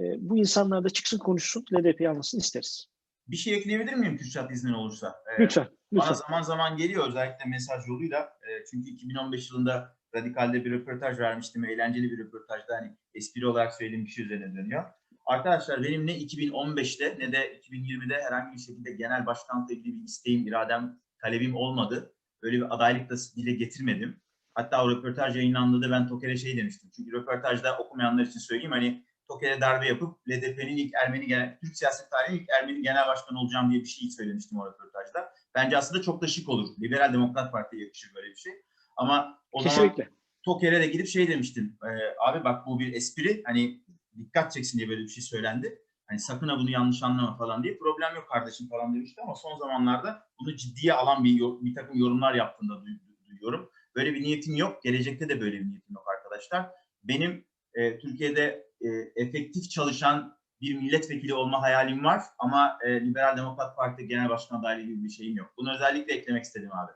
Bu 0.00 0.38
insanlar 0.38 0.84
da 0.84 0.90
çıksın 0.90 1.18
konuşsun, 1.18 1.64
LDP'yi 1.74 2.08
anlasın 2.08 2.38
isteriz. 2.38 2.93
Bir 3.28 3.36
şey 3.36 3.54
ekleyebilir 3.54 3.94
miyim 3.94 4.16
Kürşat 4.16 4.50
iznin 4.52 4.72
olursa? 4.72 5.14
Ee, 5.38 5.42
Lütfen, 5.42 5.68
Bana 5.92 6.02
lütfen. 6.10 6.14
zaman 6.28 6.42
zaman 6.42 6.76
geliyor 6.76 7.08
özellikle 7.08 7.44
mesaj 7.50 7.88
yoluyla. 7.88 8.20
E, 8.20 8.64
çünkü 8.70 8.90
2015 8.90 9.50
yılında 9.50 9.96
Radikal'de 10.14 10.64
bir 10.64 10.70
röportaj 10.70 11.18
vermiştim. 11.18 11.64
Eğlenceli 11.64 12.10
bir 12.10 12.18
röportajda 12.18 12.76
hani 12.76 12.96
espri 13.14 13.46
olarak 13.46 13.74
söylediğim 13.74 14.04
bir 14.04 14.10
şey 14.10 14.24
üzerine 14.24 14.54
dönüyor. 14.54 14.84
Arkadaşlar 15.26 15.82
benim 15.82 16.06
ne 16.06 16.18
2015'te 16.18 17.16
ne 17.18 17.32
de 17.32 17.60
2020'de 17.60 18.22
herhangi 18.22 18.54
bir 18.56 18.60
şekilde 18.60 18.92
genel 18.92 19.26
başkanlıkla 19.26 19.74
ilgili 19.74 19.98
bir 19.98 20.04
isteğim, 20.04 20.46
iradem, 20.46 20.98
talebim 21.22 21.56
olmadı. 21.56 22.14
Böyle 22.42 22.56
bir 22.56 22.74
adaylık 22.74 23.10
da 23.10 23.14
dile 23.36 23.52
getirmedim. 23.52 24.20
Hatta 24.54 24.84
o 24.84 24.90
röportaj 24.90 25.36
yayınlandığında 25.36 25.90
ben 25.90 26.08
Toker'e 26.08 26.36
şey 26.36 26.56
demiştim. 26.56 26.90
Çünkü 26.96 27.12
röportajda 27.12 27.78
okumayanlar 27.78 28.22
için 28.24 28.40
söyleyeyim 28.40 28.72
hani 28.72 29.04
Toker'e 29.28 29.60
darbe 29.60 29.86
yapıp 29.86 30.18
LDP'nin 30.30 30.76
ilk 30.76 30.94
Ermeni 30.94 31.26
genel, 31.26 31.58
Türk 31.60 31.76
siyaset 31.76 32.10
tarihinin 32.10 32.40
ilk 32.42 32.48
Ermeni 32.50 32.82
genel 32.82 33.06
başkanı 33.08 33.40
olacağım 33.40 33.70
diye 33.70 33.80
bir 33.80 33.86
şey 33.86 34.10
söylemiştim 34.10 34.58
o 34.58 34.66
röportajda. 34.66 35.32
Bence 35.54 35.76
aslında 35.76 36.02
çok 36.02 36.22
da 36.22 36.26
şık 36.26 36.48
olur. 36.48 36.68
Liberal 36.82 37.12
Demokrat 37.12 37.52
Parti'ye 37.52 37.82
yakışır 37.84 38.14
böyle 38.14 38.30
bir 38.30 38.36
şey. 38.36 38.52
Ama 38.96 39.38
o 39.52 39.60
zaman 39.62 39.74
Kesinlikle. 39.76 40.10
Toker'e 40.44 40.80
de 40.80 40.86
gidip 40.86 41.08
şey 41.08 41.28
demiştim. 41.28 41.78
"Ee, 41.84 41.88
abi 42.28 42.44
bak 42.44 42.66
bu 42.66 42.78
bir 42.78 42.92
espri. 42.92 43.42
Hani 43.46 43.80
dikkat 44.18 44.52
çeksin 44.52 44.78
diye 44.78 44.88
böyle 44.88 45.02
bir 45.02 45.08
şey 45.08 45.22
söylendi. 45.24 45.78
Hani 46.06 46.18
sakın 46.18 46.48
ha 46.48 46.58
bunu 46.58 46.70
yanlış 46.70 47.02
anlama 47.02 47.36
falan 47.36 47.62
diye. 47.62 47.78
Problem 47.78 48.14
yok 48.14 48.28
kardeşim 48.28 48.68
falan 48.68 48.94
demişti 48.94 49.20
ama 49.22 49.34
son 49.34 49.58
zamanlarda 49.58 50.22
bunu 50.40 50.56
ciddiye 50.56 50.92
alan 50.92 51.24
bir, 51.24 51.38
bir 51.40 51.74
takım 51.74 51.98
yorumlar 51.98 52.34
yaptığında 52.34 52.72
duy- 52.72 53.28
duyuyorum. 53.30 53.70
Böyle 53.96 54.14
bir 54.14 54.22
niyetim 54.22 54.56
yok. 54.56 54.82
Gelecekte 54.82 55.28
de 55.28 55.40
böyle 55.40 55.60
bir 55.60 55.66
niyetim 55.68 55.94
yok 55.94 56.04
arkadaşlar. 56.18 56.70
Benim 57.04 57.46
e, 57.74 57.98
Türkiye'de 57.98 58.63
e, 58.84 58.88
efektif 59.16 59.70
çalışan 59.70 60.38
bir 60.60 60.74
milletvekili 60.78 61.34
olma 61.34 61.62
hayalim 61.62 62.04
var 62.04 62.20
ama 62.38 62.78
e, 62.86 63.00
Liberal 63.00 63.36
Demokrat 63.36 63.76
Parti 63.76 64.08
Genel 64.08 64.28
Başkan 64.28 64.60
adaylığı 64.60 64.82
gibi 64.86 65.04
bir 65.04 65.08
şeyim 65.10 65.36
yok. 65.36 65.54
Bunu 65.58 65.74
özellikle 65.74 66.14
eklemek 66.14 66.44
istedim 66.44 66.70
abi. 66.72 66.92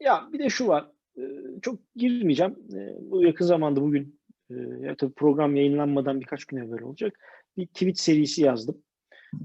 Ya 0.00 0.28
bir 0.32 0.38
de 0.38 0.48
şu 0.48 0.68
var. 0.68 0.90
e, 1.18 1.22
Çok 1.62 1.80
girmeyeceğim. 1.94 2.52
E, 2.74 2.96
Bu 3.10 3.22
yakın 3.22 3.44
zamanda 3.44 3.80
bugün 3.82 4.20
e, 4.50 4.54
ya 4.80 4.96
tabii 4.96 5.12
program 5.14 5.56
yayınlanmadan 5.56 6.20
birkaç 6.20 6.44
gün 6.44 6.56
evvel 6.56 6.82
olacak. 6.82 7.18
Bir 7.56 7.66
tweet 7.66 7.98
serisi 7.98 8.42
yazdım. 8.42 8.82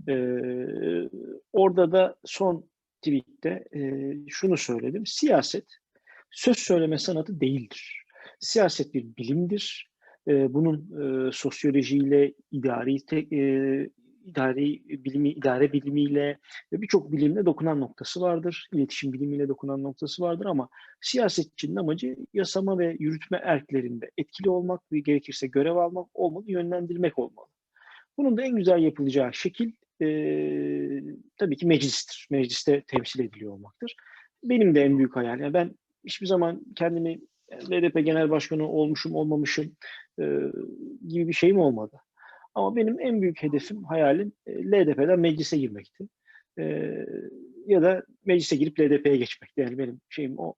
E, 0.08 0.14
Orada 1.54 1.92
da 1.92 2.16
son 2.26 2.70
tweette 3.02 3.66
e, 3.76 3.80
şunu 4.28 4.58
söyledim. 4.58 5.06
Siyaset 5.06 5.66
söz 6.32 6.58
söyleme 6.58 6.98
sanatı 6.98 7.42
değildir. 7.42 8.04
Siyaset 8.40 8.94
bir 8.94 9.16
bilimdir. 9.18 9.91
E, 10.28 10.54
Bunun 10.54 10.76
e, 11.02 11.32
sosyolojiyle, 11.32 12.34
idari 12.52 13.06
te- 13.06 13.36
e, 13.38 13.90
idari 14.26 14.82
bilimi, 15.06 15.30
idare 15.30 15.74
bilimiyle 15.74 16.38
ve 16.74 16.82
birçok 16.82 17.12
bilimle 17.12 17.46
dokunan 17.46 17.82
noktası 17.82 18.22
vardır. 18.22 18.68
İletişim 18.74 19.14
bilimiyle 19.14 19.48
dokunan 19.48 19.84
noktası 19.84 20.24
vardır 20.24 20.46
ama 20.46 20.70
siyasetçinin 21.02 21.76
amacı 21.76 22.16
yasama 22.34 22.80
ve 22.80 22.96
yürütme 23.00 23.42
erklerinde 23.44 24.12
etkili 24.18 24.50
olmak 24.50 24.92
ve 24.92 25.00
gerekirse 25.00 25.48
görev 25.48 25.76
almak 25.76 26.08
olmalı, 26.14 26.44
yönlendirmek 26.48 27.20
olmalı. 27.20 27.48
Bunun 28.18 28.38
da 28.38 28.42
en 28.42 28.56
güzel 28.56 28.80
yapılacağı 28.80 29.34
şekil 29.34 29.72
e, 30.02 30.08
tabii 31.38 31.58
ki 31.58 31.68
meclistir. 31.68 32.28
Mecliste 32.32 32.84
temsil 32.88 33.20
ediliyor 33.20 33.54
olmaktır. 33.54 33.96
Benim 34.44 34.76
de 34.76 34.82
en 34.84 34.98
büyük 34.98 35.16
hayalim. 35.16 35.44
Yani 35.44 35.54
ben 35.54 35.76
hiçbir 36.06 36.28
zaman 36.28 36.62
kendimi 36.76 37.20
LDP 37.72 38.06
Genel 38.06 38.30
Başkanı 38.30 38.68
olmuşum, 38.68 39.16
olmamışım 39.16 39.76
e, 40.20 40.24
gibi 41.08 41.28
bir 41.28 41.34
şeyim 41.34 41.60
olmadı. 41.60 41.98
Ama 42.56 42.76
benim 42.76 43.00
en 43.00 43.22
büyük 43.22 43.44
hedefim, 43.44 43.84
hayalim 43.84 44.32
e, 44.48 44.72
LDP'den 44.72 45.20
meclise 45.20 45.58
girmekti. 45.58 46.08
E, 46.60 46.96
ya 47.66 47.82
da 47.82 48.04
meclise 48.26 48.56
girip 48.56 48.80
LDP'ye 48.80 49.18
geçmekti. 49.18 49.62
Yani 49.62 49.78
benim 49.78 50.02
şeyim 50.10 50.40
o 50.40 50.54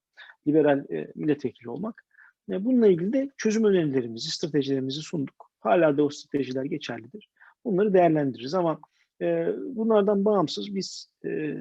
liberal 0.47 0.86
e, 0.91 1.12
milletvekili 1.15 1.69
olmak. 1.69 2.03
E, 2.49 2.65
bununla 2.65 2.88
ilgili 2.88 3.13
de 3.13 3.29
çözüm 3.38 3.63
önerilerimizi, 3.63 4.32
stratejilerimizi 4.32 5.01
sunduk. 5.01 5.51
Hala 5.60 5.97
da 5.97 6.03
o 6.03 6.10
stratejiler 6.10 6.63
geçerlidir. 6.63 7.29
Bunları 7.65 7.93
değerlendiririz 7.93 8.53
ama 8.53 8.79
e, 9.21 9.47
bunlardan 9.75 10.25
bağımsız 10.25 10.75
biz 10.75 11.10
e, 11.25 11.56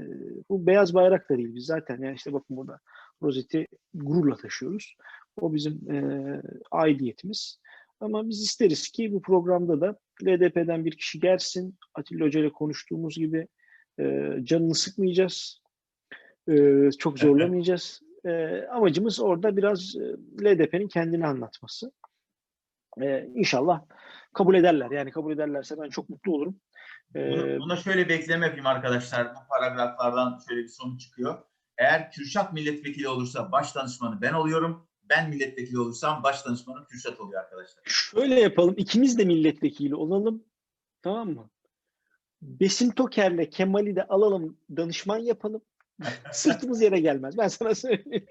bu 0.49 0.67
beyaz 0.67 0.95
bayrak 0.95 1.31
da 1.31 1.37
değil 1.37 1.55
biz 1.55 1.67
zaten 1.67 2.03
yani 2.03 2.17
işte 2.17 2.33
bakın 2.33 2.57
burada 2.57 2.79
rozeti 3.23 3.67
gururla 3.95 4.37
taşıyoruz. 4.37 4.97
O 5.41 5.55
bizim 5.55 5.91
e, 5.93 6.43
aidiyetimiz. 6.71 7.61
Ama 8.01 8.29
biz 8.29 8.43
isteriz 8.43 8.89
ki 8.89 9.13
bu 9.13 9.23
programda 9.23 9.81
da 9.81 9.99
LDP'den 10.25 10.85
bir 10.85 10.97
kişi 10.97 11.21
gelsin. 11.21 11.79
Atilla 11.95 12.25
Hoca 12.27 12.41
ile 12.41 12.53
konuştuğumuz 12.53 13.15
gibi 13.15 13.49
e, 14.01 14.37
canını 14.43 14.75
sıkmayacağız. 14.75 15.63
E, 16.49 16.55
çok 16.99 17.19
zorlamayacağız. 17.19 18.01
E, 18.25 18.63
amacımız 18.71 19.21
orada 19.21 19.57
biraz 19.57 19.97
LDP'nin 20.43 20.89
kendini 20.89 21.27
anlatması. 21.27 21.93
E, 23.01 23.29
inşallah 23.35 23.83
kabul 24.35 24.55
ederler. 24.55 24.91
Yani 24.91 25.11
kabul 25.11 25.33
ederlerse 25.33 25.77
ben 25.79 25.89
çok 25.89 26.09
mutlu 26.09 26.35
olurum. 26.35 26.61
E, 27.17 27.31
Bunu, 27.31 27.59
buna 27.59 27.77
şöyle 27.77 28.09
bir 28.09 28.15
ekleme 28.15 28.47
yapayım 28.47 28.67
arkadaşlar. 28.67 29.35
Bu 29.35 29.39
paragraflardan 29.49 30.39
şöyle 30.49 30.63
bir 30.63 30.69
sonuç 30.69 31.01
çıkıyor. 31.01 31.39
Eğer 31.79 32.11
Kürşat 32.11 32.53
milletvekili 32.53 33.09
olursa 33.09 33.53
baş 33.53 33.75
danışmanı 33.75 34.21
ben 34.21 34.33
oluyorum. 34.33 34.89
Ben 35.17 35.31
milletvekili 35.31 35.79
olursam 35.79 36.23
baş 36.23 36.47
danışmanı 36.47 36.87
Kürşat 36.87 37.21
oluyor 37.21 37.41
arkadaşlar. 37.41 37.83
Şöyle 37.85 38.41
yapalım. 38.41 38.75
İkimiz 38.77 39.19
de 39.19 39.25
milletvekili 39.25 39.95
olalım. 39.95 40.45
Tamam 41.03 41.31
mı? 41.31 41.51
Besim 42.43 42.91
Toker'le 42.91 43.51
Kemal'i 43.51 43.97
de 43.97 44.05
alalım 44.05 44.59
danışman 44.77 45.19
yapalım. 45.19 45.63
Sırtımız 46.33 46.83
yere 46.83 47.01
gelmez. 47.01 47.39
Ben 47.39 47.49
sana 47.49 47.75
söyleyeyim. 47.75 48.27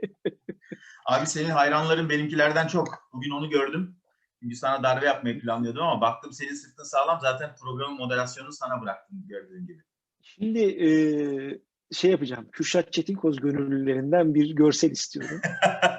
Abi 1.06 1.28
senin 1.28 1.50
hayranların 1.50 2.10
benimkilerden 2.10 2.68
çok. 2.68 3.10
Bugün 3.14 3.32
onu 3.32 3.50
gördüm. 3.50 3.96
Çünkü 4.40 4.56
sana 4.56 4.84
darbe 4.84 5.06
yapmayı 5.06 5.40
planlıyordum 5.40 5.84
ama 5.84 6.02
baktım 6.02 6.34
senin 6.34 6.54
sırtın 6.54 6.84
sağlam. 6.84 7.20
Zaten 7.22 7.56
programın 7.62 7.98
moderasyonunu 7.98 8.52
sana 8.52 8.82
bıraktım 8.82 9.24
gördüğün 9.28 9.68
gibi. 9.68 9.84
Şimdi 10.22 10.60
e, 10.60 10.90
şey 11.92 12.12
yapacağım. 12.12 12.48
Kürşat 12.52 12.94
Çetinkoz 12.94 13.40
gönüllülerinden 13.40 14.36
bir 14.36 14.56
görsel 14.56 14.92
istiyorum. 14.92 15.42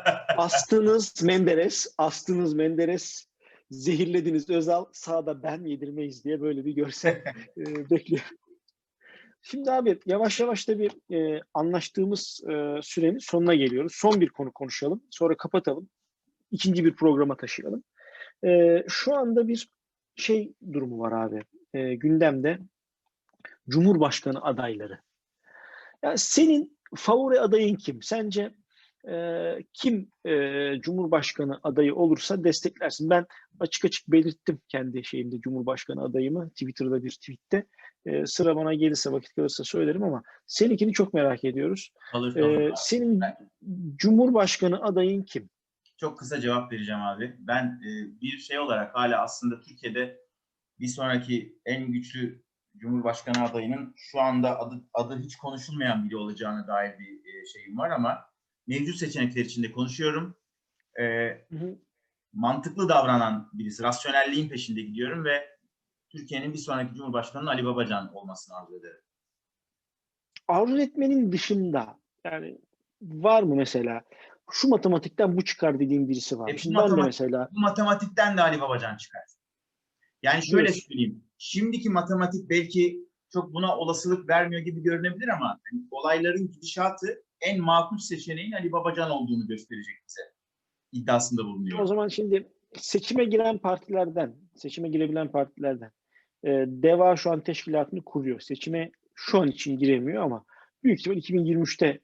Astınız 0.43 1.23
Menderes, 1.23 1.95
astınız 1.99 2.55
Menderes, 2.55 3.27
zehirlediniz 3.71 4.51
Özal, 4.51 4.85
sağda 4.93 5.43
ben 5.43 5.65
yedirmeyiz 5.65 6.25
diye 6.25 6.41
böyle 6.41 6.65
bir 6.65 6.73
görsel 6.73 7.13
e, 7.57 7.91
bekliyorum. 7.91 8.37
Şimdi 9.43 9.71
abi 9.71 9.99
yavaş 10.07 10.41
yavaş 10.41 10.69
da 10.69 10.79
bir 10.79 11.15
e, 11.17 11.43
anlaştığımız 11.55 12.41
e, 12.45 12.83
sürenin 12.83 13.19
sonuna 13.19 13.55
geliyoruz. 13.55 13.93
Son 13.95 14.21
bir 14.21 14.29
konu 14.29 14.53
konuşalım. 14.53 15.03
Sonra 15.11 15.37
kapatalım. 15.37 15.89
İkinci 16.51 16.85
bir 16.85 16.95
programa 16.95 17.37
taşıyalım. 17.37 17.85
E, 18.45 18.83
şu 18.89 19.15
anda 19.15 19.49
bir 19.49 19.69
şey 20.17 20.53
durumu 20.73 20.99
var 20.99 21.13
abi. 21.13 21.43
E, 21.75 21.95
gündemde 21.95 22.59
Cumhurbaşkanı 23.69 24.43
adayları. 24.43 24.99
Yani 26.03 26.19
senin 26.19 26.79
favori 26.97 27.41
adayın 27.41 27.77
kim? 27.77 28.03
Sence 28.03 28.55
e, 29.09 29.15
kim 29.73 30.11
e, 30.25 30.33
Cumhurbaşkanı 30.81 31.61
adayı 31.63 31.95
olursa 31.95 32.45
desteklersin? 32.45 33.11
Ben 33.11 33.27
açık 33.61 33.85
açık 33.85 34.09
belirttim 34.09 34.61
kendi 34.69 35.05
şeyimde 35.05 35.41
Cumhurbaşkanı 35.41 36.03
adayımı 36.03 36.51
Twitter'da 36.51 37.05
bir 37.05 37.11
tweette. 37.11 37.67
E, 38.07 38.27
sıra 38.27 38.57
bana 38.57 38.75
gelirse 38.75 39.13
vakit 39.13 39.35
kalırsa 39.35 39.65
söylerim 39.65 40.03
ama 40.03 40.23
seninkini 40.47 40.93
çok 40.93 41.15
merak 41.15 41.45
ediyoruz. 41.45 41.93
Alır, 42.13 42.37
E, 42.37 42.73
senin 42.77 43.21
Cumhurbaşkanı 43.97 44.83
adayın 44.83 45.23
kim? 45.23 45.51
Çok 45.97 46.19
kısa 46.19 46.41
cevap 46.41 46.73
vereceğim 46.73 47.01
abi. 47.03 47.37
Ben 47.39 47.65
e, 47.65 48.21
bir 48.21 48.39
şey 48.39 48.59
olarak 48.59 48.95
hala 48.95 49.23
aslında 49.23 49.61
Türkiye'de 49.61 50.23
bir 50.81 50.87
sonraki 50.89 51.59
en 51.67 51.93
güçlü 51.93 52.43
Cumhurbaşkanı 52.77 53.45
adayının 53.45 53.95
şu 53.97 54.21
anda 54.21 54.61
adı, 54.61 54.85
adı 54.95 55.19
hiç 55.19 55.37
konuşulmayan 55.37 56.05
biri 56.05 56.17
olacağına 56.17 56.67
dair 56.67 56.99
bir 56.99 57.13
e, 57.13 57.47
şeyim 57.47 57.79
var 57.79 57.91
ama 57.91 58.32
mevcut 58.67 58.97
seçenekler 58.97 59.45
içinde 59.45 59.73
konuşuyorum. 59.73 60.37
E, 61.01 61.05
Hı 61.49 61.57
hı. 61.59 61.79
mantıklı 62.33 62.89
davranan 62.89 63.51
birisi, 63.53 63.83
rasyonelliğin 63.83 64.49
peşinde 64.49 64.83
gidiyorum 64.83 65.25
ve 65.25 65.49
Türkiye'nin 66.09 66.53
bir 66.53 66.59
sonraki 66.59 66.95
Cumhurbaşkanı 66.95 67.51
Ali 67.51 67.65
Babacan 67.65 68.15
olmasını 68.15 68.57
arzu 68.57 68.77
ederim. 68.79 69.01
Arzu 70.49 70.79
etmenin 70.79 71.33
dışında 71.33 71.99
yani 72.25 72.59
var 73.03 73.43
mı 73.43 73.55
mesela 73.55 74.03
şu 74.51 74.69
matematikten 74.69 75.37
bu 75.37 75.45
çıkar 75.45 75.81
dediğin 75.81 76.09
birisi 76.09 76.39
var. 76.39 76.49
E, 76.55 76.59
Şimdi 76.59 76.77
ben 76.77 76.83
de 76.83 76.87
matematik- 76.87 77.05
mesela 77.07 77.49
Bu 77.53 77.61
matematikten 77.61 78.37
de 78.37 78.43
Ali 78.43 78.61
Babacan 78.61 78.97
çıkar. 78.97 79.23
Yani 80.23 80.47
şöyle 80.47 80.65
Diyorsun. 80.67 80.89
söyleyeyim. 80.89 81.25
Şimdiki 81.39 81.91
matematik 81.91 82.51
belki 82.51 83.09
çok 83.33 83.55
buna 83.55 83.77
olasılık 83.77 84.29
vermiyor 84.29 84.63
gibi 84.63 84.83
görünebilir 84.83 85.29
ama 85.29 85.61
hani 85.71 85.83
olayların 85.91 86.51
gidişatı 86.53 87.23
en 87.43 87.61
makul 87.61 87.99
seçeneğin 87.99 88.53
Ali 88.53 88.73
Babacan 88.73 89.11
olduğunu 89.11 89.47
gösterecek 89.47 89.95
bize. 90.09 90.21
İddiasında 90.93 91.45
bulunuyor. 91.45 91.79
O 91.79 91.87
zaman 91.87 92.09
şimdi 92.09 92.49
seçime 92.75 93.25
giren 93.25 93.59
partilerden, 93.59 94.35
seçime 94.55 94.89
girebilen 94.89 95.33
partilerden 95.33 95.91
e, 96.45 96.51
DEVA 96.67 97.17
şu 97.17 97.31
an 97.31 97.41
teşkilatını 97.41 98.05
kuruyor. 98.05 98.41
Seçime 98.41 98.91
şu 99.15 99.41
an 99.41 99.49
için 99.49 99.79
giremiyor 99.79 100.23
ama 100.23 100.45
büyük 100.85 101.01
ihtimal 101.01 101.19
2023'te 101.19 102.01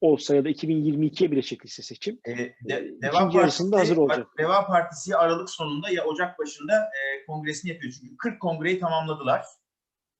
olsa 0.00 0.36
ya 0.36 0.44
da 0.44 0.50
2022'ye 0.50 1.30
bile 1.30 1.42
çekilse 1.42 1.82
seçim. 1.82 2.20
E, 2.24 2.36
de, 2.36 2.52
İkinci 2.60 3.02
Deva 3.02 3.30
yarısında 3.32 3.78
hazır 3.78 3.96
olacak. 3.96 4.28
Deva 4.38 4.66
Partisi 4.66 5.16
Aralık 5.16 5.50
sonunda 5.50 5.90
ya 5.90 6.04
Ocak 6.04 6.38
başında 6.38 6.74
e, 6.74 7.26
kongresini 7.26 7.70
yapıyor. 7.70 7.92
Çünkü 8.00 8.16
40 8.16 8.40
kongreyi 8.40 8.80
tamamladılar. 8.80 9.44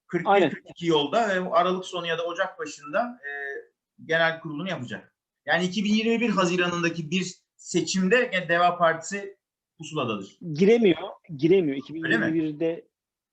41 0.07 0.31
Aynen. 0.31 0.51
42 0.51 0.87
yolda 0.87 1.29
ve 1.29 1.51
Aralık 1.51 1.85
sonu 1.85 2.07
ya 2.07 2.19
da 2.19 2.25
Ocak 2.25 2.59
başında 2.59 3.19
e, 3.23 3.31
genel 4.05 4.41
kurulunu 4.41 4.69
yapacak. 4.69 5.15
Yani 5.47 5.65
2021 5.65 6.29
Haziran'ındaki 6.31 7.11
bir 7.11 7.35
seçimde 7.57 8.29
gene 8.33 8.49
Deva 8.49 8.79
Partisi 8.79 9.37
pusuladadır. 9.79 10.39
Giremiyor, 10.53 10.99
giremiyor. 11.37 11.79
Öyle 12.05 12.19
mi? 12.19 12.25
2021'de 12.25 12.89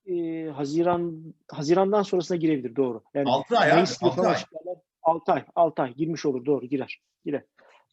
e, 0.05 0.49
Haziran 0.51 1.33
Haziran'dan 1.51 2.03
sonrasına 2.03 2.37
girebilir 2.37 2.75
doğru. 2.75 3.03
Yani 3.13 3.29
6 3.29 3.57
ay 3.57 3.67
abi, 3.69 3.73
Mayıs'ta 3.75 4.05
6 4.07 4.15
falan 4.15 4.27
ay. 4.29 4.35
açıklarlar. 4.35 4.77
6 5.03 5.31
ay, 5.31 5.45
6 5.55 5.81
ay 5.81 5.93
girmiş 5.93 6.25
olur 6.25 6.45
doğru 6.45 6.65
girer. 6.65 7.01
Girer. 7.25 7.43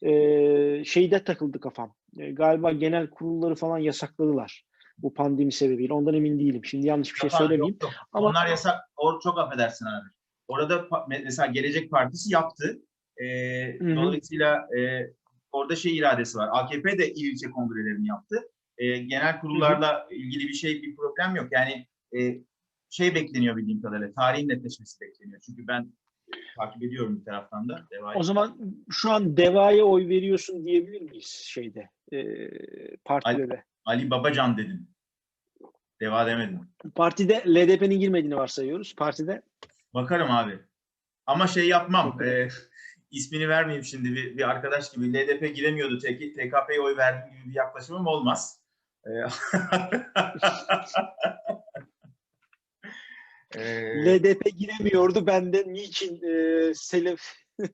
Ee, 0.01 0.83
şeyde 0.85 1.23
takıldı 1.23 1.59
kafam. 1.59 1.93
Ee, 2.19 2.31
galiba 2.31 2.71
genel 2.71 3.09
kurulları 3.09 3.55
falan 3.55 3.77
yasakladılar. 3.77 4.65
Bu 4.97 5.13
pandemi 5.13 5.51
sebebiyle. 5.51 5.93
Ondan 5.93 6.13
emin 6.13 6.39
değilim. 6.39 6.65
Şimdi 6.65 6.87
yanlış 6.87 7.13
bir 7.13 7.19
şey 7.19 7.29
Yok, 7.29 7.37
söylemeyeyim. 7.37 7.77
yok. 7.81 7.91
Ama- 8.11 8.27
Onlar 8.27 8.47
yasak. 8.47 8.79
Or, 8.97 9.19
çok 9.21 9.39
affedersin 9.39 9.85
abi. 9.85 10.09
Orada 10.51 10.87
mesela 11.07 11.45
Gelecek 11.47 11.91
Partisi 11.91 12.33
yaptı. 12.33 12.81
Hı. 13.79 13.95
dolayısıyla 13.95 14.67
e, 14.77 15.07
orada 15.51 15.75
şey 15.75 15.97
iradesi 15.97 16.37
var. 16.37 16.49
AKP 16.51 16.97
de 16.97 17.13
il 17.13 17.31
ilçe 17.31 17.49
kongrelerini 17.49 18.07
yaptı. 18.07 18.35
Ee, 18.77 18.97
genel 18.97 19.39
kurullarla 19.39 20.07
ilgili 20.11 20.47
bir 20.47 20.53
şey, 20.53 20.81
bir 20.81 20.95
problem 20.95 21.35
yok. 21.35 21.47
Yani 21.51 21.87
e, 22.17 22.41
şey 22.89 23.15
bekleniyor 23.15 23.57
bildiğim 23.57 23.81
kadarıyla. 23.81 24.13
Tarihin 24.13 24.49
netleşmesi 24.49 25.01
bekleniyor. 25.01 25.41
Çünkü 25.45 25.67
ben 25.67 25.93
e, 26.27 26.37
takip 26.57 26.83
ediyorum 26.83 27.19
bir 27.19 27.25
taraftan 27.25 27.69
da. 27.69 27.87
Devayı. 27.91 28.17
O 28.17 28.23
zaman 28.23 28.57
şu 28.89 29.11
an 29.11 29.37
DEVA'ya 29.37 29.83
oy 29.83 30.07
veriyorsun 30.07 30.65
diyebilir 30.65 31.01
miyiz 31.01 31.45
şeyde? 31.47 31.89
E, 32.13 32.47
partide 33.05 33.49
de. 33.49 33.63
Ali 33.85 34.09
Babacan 34.09 34.57
dedim. 34.57 34.87
Deva 36.01 36.27
demedim. 36.27 36.59
Partide 36.95 37.43
LDP'nin 37.47 37.99
girmediğini 37.99 38.35
varsayıyoruz. 38.35 38.95
Partide 38.95 39.41
Bakarım 39.93 40.31
abi. 40.31 40.59
Ama 41.25 41.47
şey 41.47 41.67
yapmam. 41.67 42.21
E, 42.21 42.47
ismini 43.11 43.49
vermeyeyim 43.49 43.85
şimdi 43.85 44.15
bir, 44.15 44.37
bir 44.37 44.49
arkadaş 44.49 44.91
gibi. 44.91 45.13
LDP 45.13 45.55
giremiyordu. 45.55 45.99
TK, 45.99 46.35
TKP'ye 46.35 46.81
oy 46.81 46.97
verdiğim 46.97 47.37
gibi 47.37 47.49
bir 47.49 47.55
yaklaşımım 47.55 48.07
olmaz. 48.07 48.61
E, 49.05 49.09
LDP 54.05 54.45
giremiyordu. 54.57 55.27
Ben 55.27 55.53
de 55.53 55.63
niçin 55.67 56.21
e, 56.23 56.73
Selef 56.73 57.21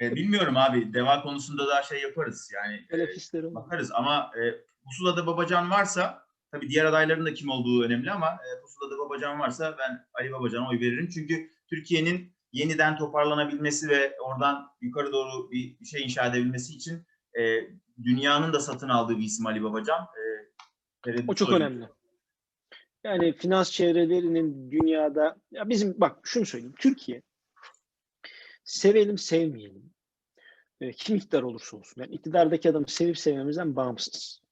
e, 0.00 0.14
bilmiyorum 0.14 0.56
abi. 0.56 0.94
Deva 0.94 1.22
konusunda 1.22 1.68
daha 1.68 1.82
şey 1.82 2.02
yaparız. 2.02 2.52
Yani 2.54 2.86
e, 2.92 3.54
bakarız 3.54 3.92
ama 3.92 4.30
e, 4.36 4.42
pusulada 4.84 5.26
Babacan 5.26 5.70
varsa 5.70 6.25
tabii 6.50 6.68
diğer 6.68 6.84
adayların 6.84 7.26
da 7.26 7.34
kim 7.34 7.50
olduğu 7.50 7.82
önemli 7.82 8.10
ama 8.10 8.26
e, 8.26 8.60
pusulada 8.60 8.98
Babacan 8.98 9.40
varsa 9.40 9.76
ben 9.78 10.06
Ali 10.14 10.32
Babacan'a 10.32 10.70
oy 10.70 10.80
veririm. 10.80 11.08
Çünkü 11.14 11.50
Türkiye'nin 11.70 12.32
yeniden 12.52 12.96
toparlanabilmesi 12.96 13.88
ve 13.88 14.16
oradan 14.20 14.68
yukarı 14.80 15.12
doğru 15.12 15.50
bir, 15.50 15.84
şey 15.84 16.02
inşa 16.02 16.26
edebilmesi 16.26 16.74
için 16.74 17.06
e, 17.38 17.60
dünyanın 18.02 18.52
da 18.52 18.60
satın 18.60 18.88
aldığı 18.88 19.18
bir 19.18 19.24
isim 19.24 19.46
Ali 19.46 19.62
Babacan. 19.62 20.06
E, 21.06 21.24
O 21.28 21.34
çok 21.34 21.48
yok. 21.48 21.56
önemli. 21.56 21.88
Yani 23.04 23.32
finans 23.32 23.70
çevrelerinin 23.70 24.70
dünyada 24.70 25.36
ya 25.50 25.68
bizim 25.68 26.00
bak 26.00 26.18
şunu 26.22 26.46
söyleyeyim. 26.46 26.74
Türkiye 26.78 27.22
sevelim 28.64 29.18
sevmeyelim. 29.18 29.92
e, 30.80 30.92
kim 30.92 31.16
iktidar 31.16 31.42
olursa 31.42 31.76
olsun. 31.76 32.02
Yani 32.02 32.14
iktidardaki 32.14 32.70
adamı 32.70 32.88
sevip 32.88 33.18
sevmemizden 33.18 33.76
bağımsız. 33.76 34.42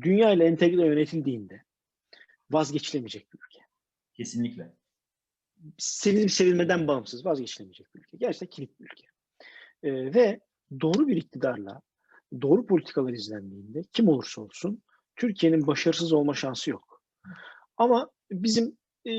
Dünya 0.00 0.32
ile 0.32 0.44
entegre 0.44 0.86
yönetildiğinde 0.86 1.62
vazgeçilemeyecek 2.50 3.32
bir 3.32 3.38
ülke. 3.38 3.60
Kesinlikle. 4.14 4.72
Sevilip 5.78 6.30
sevilmeden 6.30 6.88
bağımsız 6.88 7.26
vazgeçilemeyecek 7.26 7.94
bir 7.94 8.00
ülke. 8.00 8.16
Gerçekten 8.16 8.46
kilit 8.46 8.80
bir 8.80 8.84
ülke. 8.84 9.06
E, 9.82 10.14
ve 10.14 10.40
doğru 10.80 11.08
bir 11.08 11.16
iktidarla 11.16 11.80
doğru 12.40 12.66
politikalar 12.66 13.12
izlendiğinde 13.12 13.82
kim 13.92 14.08
olursa 14.08 14.42
olsun 14.42 14.82
Türkiye'nin 15.16 15.66
başarısız 15.66 16.12
olma 16.12 16.34
şansı 16.34 16.70
yok. 16.70 17.02
Ama 17.76 18.10
bizim 18.30 18.78
e, 19.06 19.12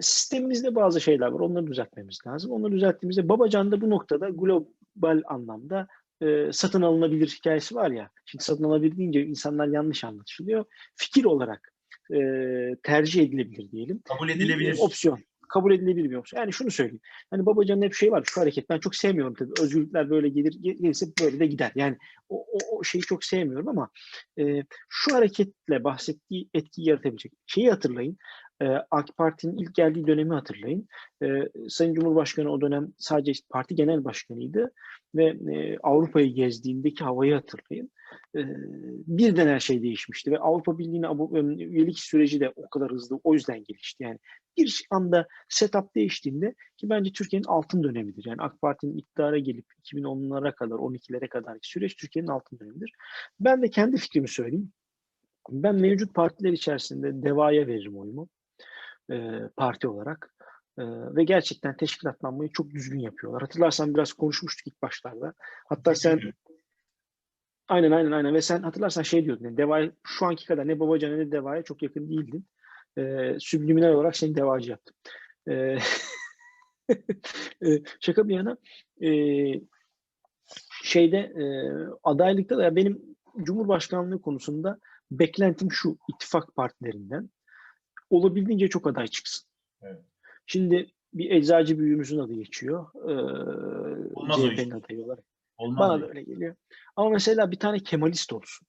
sistemimizde 0.00 0.74
bazı 0.74 1.00
şeyler 1.00 1.26
var. 1.26 1.40
Onları 1.40 1.66
düzeltmemiz 1.66 2.18
lazım. 2.26 2.52
Onları 2.52 2.72
düzelttiğimizde 2.72 3.28
Babacan 3.28 3.72
da 3.72 3.80
bu 3.80 3.90
noktada 3.90 4.28
global 4.28 5.22
anlamda 5.26 5.88
e, 6.22 6.52
satın 6.52 6.82
alınabilir 6.82 7.28
hikayesi 7.28 7.74
var 7.74 7.90
ya. 7.90 8.10
Şimdi 8.26 8.44
satın 8.44 8.64
alınabilir 8.64 8.96
deyince 8.96 9.26
insanlar 9.26 9.68
yanlış 9.68 10.04
anlaşılıyor. 10.04 10.64
Fikir 10.96 11.24
olarak 11.24 11.72
e, 12.14 12.18
tercih 12.82 13.22
edilebilir 13.22 13.70
diyelim. 13.70 14.02
Kabul 14.04 14.28
Bir, 14.28 14.34
edilebilir. 14.36 14.78
e, 14.78 14.80
opsiyon. 14.80 15.18
Kabul 15.48 15.72
edilebilir 15.72 16.10
bir 16.10 16.16
opsiyon. 16.16 16.40
Yani 16.42 16.52
şunu 16.52 16.70
söyleyeyim. 16.70 17.00
Hani 17.30 17.46
Babacan'ın 17.46 17.82
hep 17.82 17.94
şey 17.94 18.12
var. 18.12 18.24
Şu 18.26 18.40
hareket 18.40 18.70
ben 18.70 18.78
çok 18.78 18.94
sevmiyorum 18.96 19.34
tabii. 19.34 19.52
Özgürlükler 19.62 20.10
böyle 20.10 20.28
gelir 20.28 20.54
gelirse 20.62 21.06
böyle 21.22 21.40
de 21.40 21.46
gider. 21.46 21.72
Yani 21.74 21.96
o, 22.28 22.46
o, 22.52 22.58
o 22.78 22.84
şeyi 22.84 23.02
çok 23.02 23.24
sevmiyorum 23.24 23.68
ama 23.68 23.90
e, 24.38 24.62
şu 24.88 25.14
hareketle 25.14 25.84
bahsettiği 25.84 26.48
etkiyi 26.54 26.88
yaratabilecek. 26.88 27.32
Şeyi 27.46 27.70
hatırlayın. 27.70 28.16
E, 28.62 28.66
AK 28.90 29.16
Parti'nin 29.16 29.56
ilk 29.56 29.74
geldiği 29.74 30.06
dönemi 30.06 30.34
hatırlayın. 30.34 30.88
E, 31.22 31.26
Sayın 31.68 31.94
Cumhurbaşkanı 31.94 32.52
o 32.52 32.60
dönem 32.60 32.92
sadece 32.98 33.32
parti 33.50 33.74
genel 33.74 34.04
başkanıydı 34.04 34.72
ve 35.14 35.24
e, 35.24 35.78
Avrupa'yı 35.82 36.34
gezdiğindeki 36.34 37.04
havayı 37.04 37.34
hatırlayın. 37.34 37.90
E, 38.36 38.40
birden 39.06 39.46
her 39.46 39.60
şey 39.60 39.82
değişmişti 39.82 40.30
ve 40.30 40.38
Avrupa 40.38 40.78
Birliği'ne 40.78 41.06
e, 41.06 41.64
üyelik 41.64 41.98
süreci 41.98 42.40
de 42.40 42.52
o 42.56 42.68
kadar 42.68 42.90
hızlı 42.90 43.20
o 43.24 43.34
yüzden 43.34 43.64
gelişti. 43.64 44.02
Yani 44.02 44.18
bir 44.56 44.86
anda 44.90 45.26
setup 45.48 45.94
değiştiğinde 45.94 46.54
ki 46.76 46.90
bence 46.90 47.12
Türkiye'nin 47.12 47.46
altın 47.46 47.82
dönemidir. 47.82 48.24
Yani 48.26 48.42
AK 48.42 48.60
Parti'nin 48.60 48.96
iktidara 48.96 49.38
gelip 49.38 49.66
2010'lara 49.84 50.54
kadar, 50.54 50.76
12'lere 50.76 51.28
kadarki 51.28 51.68
süreç 51.68 51.96
Türkiye'nin 51.96 52.28
altın 52.28 52.58
dönemidir. 52.58 52.92
Ben 53.40 53.62
de 53.62 53.70
kendi 53.70 53.96
fikrimi 53.96 54.28
söyleyeyim. 54.28 54.72
Ben 55.50 55.74
mevcut 55.74 56.14
partiler 56.14 56.52
içerisinde 56.52 57.22
DEVA'ya 57.22 57.66
veririm 57.66 57.98
oyumu 57.98 58.28
e, 59.10 59.40
parti 59.56 59.88
olarak. 59.88 60.34
E, 60.78 60.82
ve 60.86 61.24
gerçekten 61.24 61.76
teşkilatlanmayı 61.76 62.50
çok 62.52 62.70
düzgün 62.70 62.98
yapıyorlar. 62.98 63.42
Hatırlarsan 63.42 63.94
biraz 63.94 64.12
konuşmuştuk 64.12 64.66
ilk 64.66 64.82
başlarda. 64.82 65.34
Hatta 65.68 65.94
sen 65.94 66.20
aynen 67.68 67.90
aynen 67.90 68.12
aynen 68.12 68.34
ve 68.34 68.42
sen 68.42 68.62
hatırlarsan 68.62 69.02
şey 69.02 69.24
diyordun. 69.24 69.44
Yani 69.44 69.56
Deva 69.56 69.90
şu 70.06 70.26
anki 70.26 70.46
kadar 70.46 70.68
ne 70.68 70.80
Babacan'a 70.80 71.16
ne 71.16 71.32
Deva'ya 71.32 71.62
çok 71.62 71.82
yakın 71.82 72.08
değildin. 72.08 72.46
E, 72.98 73.34
subliminal 73.40 73.92
olarak 73.92 74.16
seni 74.16 74.36
devacı 74.36 74.70
yaptım. 74.70 74.96
E, 75.48 75.54
e, 77.66 77.82
şaka 78.00 78.28
bir 78.28 78.34
yana 78.34 78.56
e, 79.02 79.10
şeyde 80.82 81.18
e, 81.18 81.44
adaylıkta 82.02 82.58
da 82.58 82.76
benim 82.76 83.02
Cumhurbaşkanlığı 83.42 84.22
konusunda 84.22 84.78
beklentim 85.10 85.72
şu 85.72 85.98
ittifak 86.08 86.54
partilerinden 86.56 87.30
olabildiğince 88.10 88.68
çok 88.68 88.86
aday 88.86 89.06
çıksın. 89.06 89.48
Evet. 89.82 90.00
Şimdi 90.46 90.90
bir 91.14 91.30
eczacı 91.30 91.78
büyüğümüzün 91.78 92.18
adı 92.18 92.34
geçiyor. 92.34 92.86
Ee, 92.94 94.14
Olmaz. 94.14 94.36
CHP'nin 94.36 94.70
adayı 94.70 95.04
olarak. 95.04 95.24
Olmaz. 95.58 95.78
Bana 95.78 95.94
öyle. 95.94 96.04
da 96.04 96.08
öyle 96.08 96.22
geliyor. 96.22 96.54
Ama 96.96 97.10
mesela 97.10 97.50
bir 97.50 97.58
tane 97.58 97.78
Kemalist 97.78 98.32
olsun. 98.32 98.68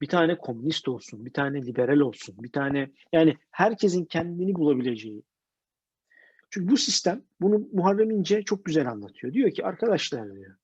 Bir 0.00 0.08
tane 0.08 0.38
komünist 0.38 0.88
olsun. 0.88 1.26
Bir 1.26 1.32
tane 1.32 1.66
liberal 1.66 1.98
olsun. 1.98 2.34
Bir 2.38 2.52
tane 2.52 2.90
yani 3.12 3.36
herkesin 3.50 4.04
kendini 4.04 4.54
bulabileceği. 4.54 5.22
Çünkü 6.50 6.70
bu 6.70 6.76
sistem 6.76 7.22
bunu 7.40 7.68
Muharrem 7.72 8.10
İnce 8.10 8.42
çok 8.42 8.64
güzel 8.64 8.90
anlatıyor. 8.90 9.32
Diyor 9.32 9.50
ki 9.50 9.64
arkadaşlar 9.64 10.34
diyor 10.34 10.56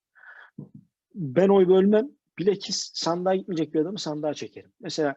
ben 1.14 1.48
oy 1.48 1.68
bölmem. 1.68 2.11
Bilakis 2.38 2.90
sandığa 2.94 3.35
gitmeyecek 3.35 3.74
bir 3.74 3.81
adamı 3.81 3.98
sandığa 3.98 4.35
çekerim. 4.35 4.72
Mesela 4.81 5.16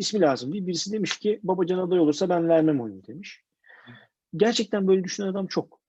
ismi 0.00 0.20
lazım 0.20 0.52
değil. 0.52 0.66
Birisi 0.66 0.92
demiş 0.92 1.18
ki 1.18 1.40
Babacan 1.42 1.78
aday 1.78 1.98
olursa 2.00 2.28
ben 2.28 2.48
vermem 2.48 2.80
oyunu 2.80 3.06
demiş. 3.06 3.42
Gerçekten 4.36 4.88
böyle 4.88 5.04
düşünen 5.04 5.26
adam 5.26 5.46
çok. 5.46 5.80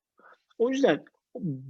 O 0.58 0.70
yüzden 0.70 1.06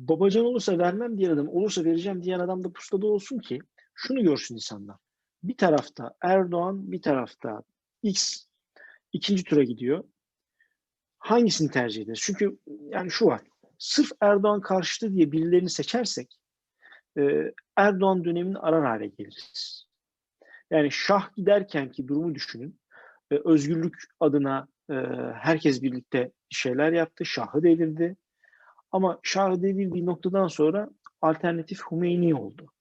Babacan 0.10 0.45
olursa 0.45 0.77
vermem 0.77 1.17
diyen 1.17 1.32
adam, 1.32 1.47
olursa 1.47 1.84
vereceğim 1.84 2.23
diyen 2.23 2.39
adam 2.39 2.63
da 2.63 2.71
pusulada 2.71 3.08
olsun 3.08 3.39
ki 3.39 3.60
şunu 3.95 4.23
görsün 4.23 4.56
insanlar. 4.56 4.95
Bir 5.43 5.58
tarafta 5.58 6.13
Erdoğan, 6.21 6.91
bir 6.91 7.01
tarafta 7.01 7.63
X 8.04 8.45
ikinci 9.13 9.43
tura 9.43 9.63
gidiyor. 9.63 10.04
Hangisini 11.19 11.71
tercih 11.71 12.04
ederiz? 12.04 12.19
Çünkü 12.21 12.58
yani 12.89 13.12
şu 13.12 13.25
var. 13.25 13.41
Sırf 13.77 14.12
Erdoğan 14.21 14.62
karşıtı 14.62 15.13
diye 15.13 15.32
birilerini 15.32 15.69
seçersek 15.69 16.39
Erdoğan 17.75 18.23
dönemini 18.23 18.58
arar 18.58 18.86
hale 18.86 19.08
geliriz. 19.08 19.86
Yani 20.71 20.91
Şah 20.91 21.36
giderken 21.36 21.91
ki 21.91 22.07
durumu 22.07 22.36
düşünün. 22.36 22.79
E, 23.31 23.36
özgürlük 23.45 24.03
adına 24.19 24.67
e, 24.89 24.93
herkes 25.34 25.81
birlikte 25.81 26.31
bir 26.51 26.55
şeyler 26.55 26.91
yaptı. 26.91 27.25
Şah'ı 27.25 27.63
devirdi. 27.63 28.15
Ama 28.91 29.19
Şah'ı 29.23 29.62
devirdiği 29.62 30.05
noktadan 30.05 30.47
sonra 30.47 30.89
alternatif 31.21 31.79
Hümeyni 31.91 32.36
oldu. 32.36 32.71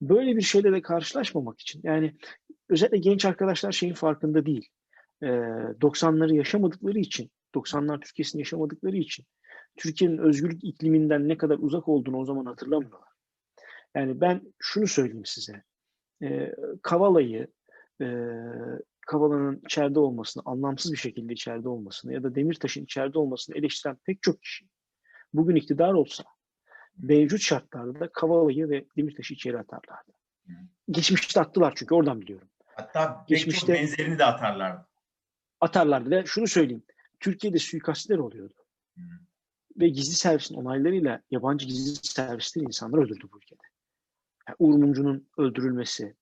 Böyle 0.00 0.36
bir 0.36 0.42
şeyle 0.42 0.72
de 0.72 0.82
karşılaşmamak 0.82 1.60
için 1.60 1.80
yani 1.84 2.16
özellikle 2.68 2.98
genç 2.98 3.24
arkadaşlar 3.24 3.72
şeyin 3.72 3.94
farkında 3.94 4.46
değil. 4.46 4.68
E, 5.22 5.26
90'ları 5.26 6.34
yaşamadıkları 6.34 6.98
için, 6.98 7.30
90'lar 7.54 8.00
Türkiye'sini 8.00 8.40
yaşamadıkları 8.40 8.96
için 8.96 9.24
Türkiye'nin 9.76 10.18
özgürlük 10.18 10.64
ikliminden 10.64 11.28
ne 11.28 11.38
kadar 11.38 11.58
uzak 11.58 11.88
olduğunu 11.88 12.18
o 12.18 12.24
zaman 12.24 12.44
hatırlamıyorlar. 12.44 13.08
Yani 13.94 14.20
ben 14.20 14.42
şunu 14.58 14.86
söyleyeyim 14.86 15.26
size. 15.26 15.62
E, 16.22 16.54
Kavala'yı, 16.82 17.46
e, 18.00 18.06
Kavala'nın 19.06 19.60
içeride 19.64 19.98
olmasını, 19.98 20.42
anlamsız 20.46 20.92
bir 20.92 20.96
şekilde 20.96 21.32
içeride 21.32 21.68
olmasını 21.68 22.12
ya 22.12 22.22
da 22.22 22.34
Demirtaş'ın 22.34 22.84
içeride 22.84 23.18
olmasını 23.18 23.56
eleştiren 23.56 23.96
pek 24.04 24.22
çok 24.22 24.42
kişi 24.42 24.66
bugün 25.34 25.56
iktidar 25.56 25.92
olsa 25.92 26.24
mevcut 26.98 27.40
şartlarda 27.40 28.08
Kavala'yı 28.12 28.68
ve 28.68 28.84
Demirtaş'ı 28.96 29.34
içeri 29.34 29.58
atarlardı. 29.58 30.12
Hı. 30.46 30.52
Geçmişte 30.90 31.40
attılar 31.40 31.72
çünkü 31.76 31.94
oradan 31.94 32.20
biliyorum. 32.20 32.48
Hatta 32.66 33.18
pek 33.18 33.28
Geçmişte- 33.28 33.66
çok 33.66 33.68
benzerini 33.68 34.18
de 34.18 34.24
atarlardı. 34.24 34.86
Atarlardı 35.60 36.10
ve 36.10 36.24
şunu 36.26 36.46
söyleyeyim. 36.46 36.82
Türkiye'de 37.20 37.58
suikastler 37.58 38.18
oluyordu. 38.18 38.54
Hı. 38.96 39.02
Ve 39.80 39.88
gizli 39.88 40.14
servisin 40.14 40.54
onaylarıyla 40.54 41.22
yabancı 41.30 41.66
gizli 41.66 42.08
servisler 42.08 42.62
insanlar 42.62 42.98
öldürdü 42.98 43.28
bu 43.32 43.38
ülkede. 43.38 43.62
Yani 44.48 44.56
Uğur 44.58 44.78
Mumcu'nun 44.78 45.26
öldürülmesi, 45.38 46.14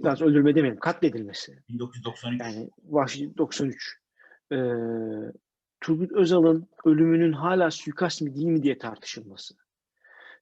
biraz 0.00 0.22
öldürme 0.22 0.54
demeyelim, 0.54 0.80
katledilmesi. 0.80 1.62
1993. 1.68 2.40
Yani 2.40 2.70
Vahşi 2.84 3.38
93. 3.38 4.00
Ee, 4.52 4.56
Turgut 5.80 6.12
Özal'ın 6.12 6.68
ölümünün 6.84 7.32
hala 7.32 7.70
suikast 7.70 8.22
mı 8.22 8.34
değil 8.34 8.46
mi 8.46 8.62
diye 8.62 8.78
tartışılması. 8.78 9.54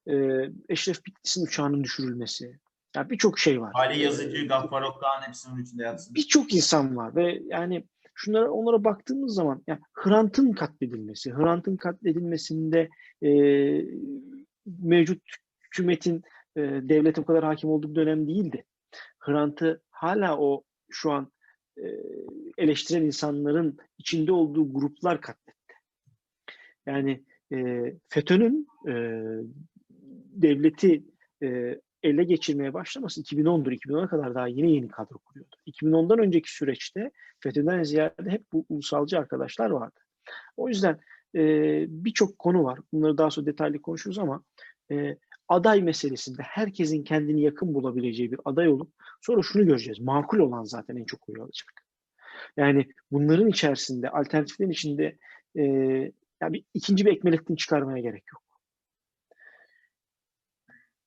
Ee, 0.06 0.50
Eşref 0.68 1.06
Bitlis'in 1.06 1.46
uçağının 1.46 1.84
düşürülmesi. 1.84 2.58
Yani 2.96 3.10
birçok 3.10 3.38
şey 3.38 3.60
var. 3.60 3.72
Ali 3.74 4.00
Yazıcı, 4.00 4.48
Gaffar 4.48 4.82
Okkan 4.82 5.22
hepsinin 5.22 5.62
içinde 5.62 5.82
yatsın. 5.82 6.14
Birçok 6.14 6.54
insan 6.54 6.96
var 6.96 7.16
ve 7.16 7.42
yani 7.46 7.84
şunlara 8.14 8.50
onlara 8.50 8.84
baktığımız 8.84 9.34
zaman 9.34 9.62
yani 9.66 9.80
Hrant'ın 9.92 10.52
katledilmesi, 10.52 11.32
Hrant'ın 11.32 11.76
katledilmesinde 11.76 12.88
e, 13.22 13.30
mevcut 14.66 15.22
hükümetin 15.64 16.22
e, 16.56 16.60
devlete 16.60 17.20
o 17.20 17.24
kadar 17.24 17.44
hakim 17.44 17.70
olduğu 17.70 17.90
bir 17.90 17.94
dönem 17.94 18.26
değildi. 18.26 18.64
Hrant'ı 19.18 19.82
hala 19.90 20.38
o 20.38 20.64
şu 20.90 21.12
an 21.12 21.32
e, 21.78 21.84
eleştiren 22.58 23.02
insanların 23.02 23.78
içinde 23.98 24.32
olduğu 24.32 24.72
gruplar 24.72 25.20
katletti. 25.20 25.74
Yani 26.86 27.24
e, 27.52 27.84
FETÖ'nün 28.08 28.66
e, 28.88 28.92
devleti 30.32 31.04
e, 31.42 31.80
ele 32.02 32.24
geçirmeye 32.24 32.74
başlaması 32.74 33.20
2010'dur. 33.20 33.72
2010'a 33.72 34.08
kadar 34.08 34.34
daha 34.34 34.48
yeni 34.48 34.74
yeni 34.74 34.88
kadro 34.88 35.18
kuruyordu. 35.18 35.56
2010'dan 35.66 36.18
önceki 36.18 36.52
süreçte 36.52 37.10
FETÖ'den 37.40 37.82
ziyade 37.82 38.30
hep 38.30 38.52
bu 38.52 38.66
ulusalcı 38.68 39.18
arkadaşlar 39.18 39.70
vardı. 39.70 40.00
O 40.56 40.68
yüzden 40.68 41.00
e, 41.34 41.40
birçok 41.88 42.38
konu 42.38 42.64
var. 42.64 42.78
Bunları 42.92 43.18
daha 43.18 43.30
sonra 43.30 43.46
detaylı 43.46 43.82
konuşuruz 43.82 44.18
ama 44.18 44.42
e, 44.90 45.16
aday 45.48 45.82
meselesinde 45.82 46.42
herkesin 46.42 47.04
kendini 47.04 47.42
yakın 47.42 47.74
bulabileceği 47.74 48.32
bir 48.32 48.40
aday 48.44 48.68
olup 48.68 48.92
sonra 49.20 49.42
şunu 49.42 49.66
göreceğiz. 49.66 50.00
Makul 50.00 50.38
olan 50.38 50.64
zaten 50.64 50.96
en 50.96 51.04
çok 51.04 51.28
oyu 51.28 51.42
alacak. 51.42 51.84
Yani 52.56 52.86
bunların 53.10 53.48
içerisinde, 53.48 54.10
alternatiflerin 54.10 54.70
içinde 54.70 55.18
e, 55.56 55.62
yani 56.42 56.52
bir, 56.52 56.64
ikinci 56.74 57.06
bir 57.06 57.12
Ekmelettin 57.12 57.56
çıkarmaya 57.56 58.02
gerek 58.02 58.24
yok. 58.32 58.42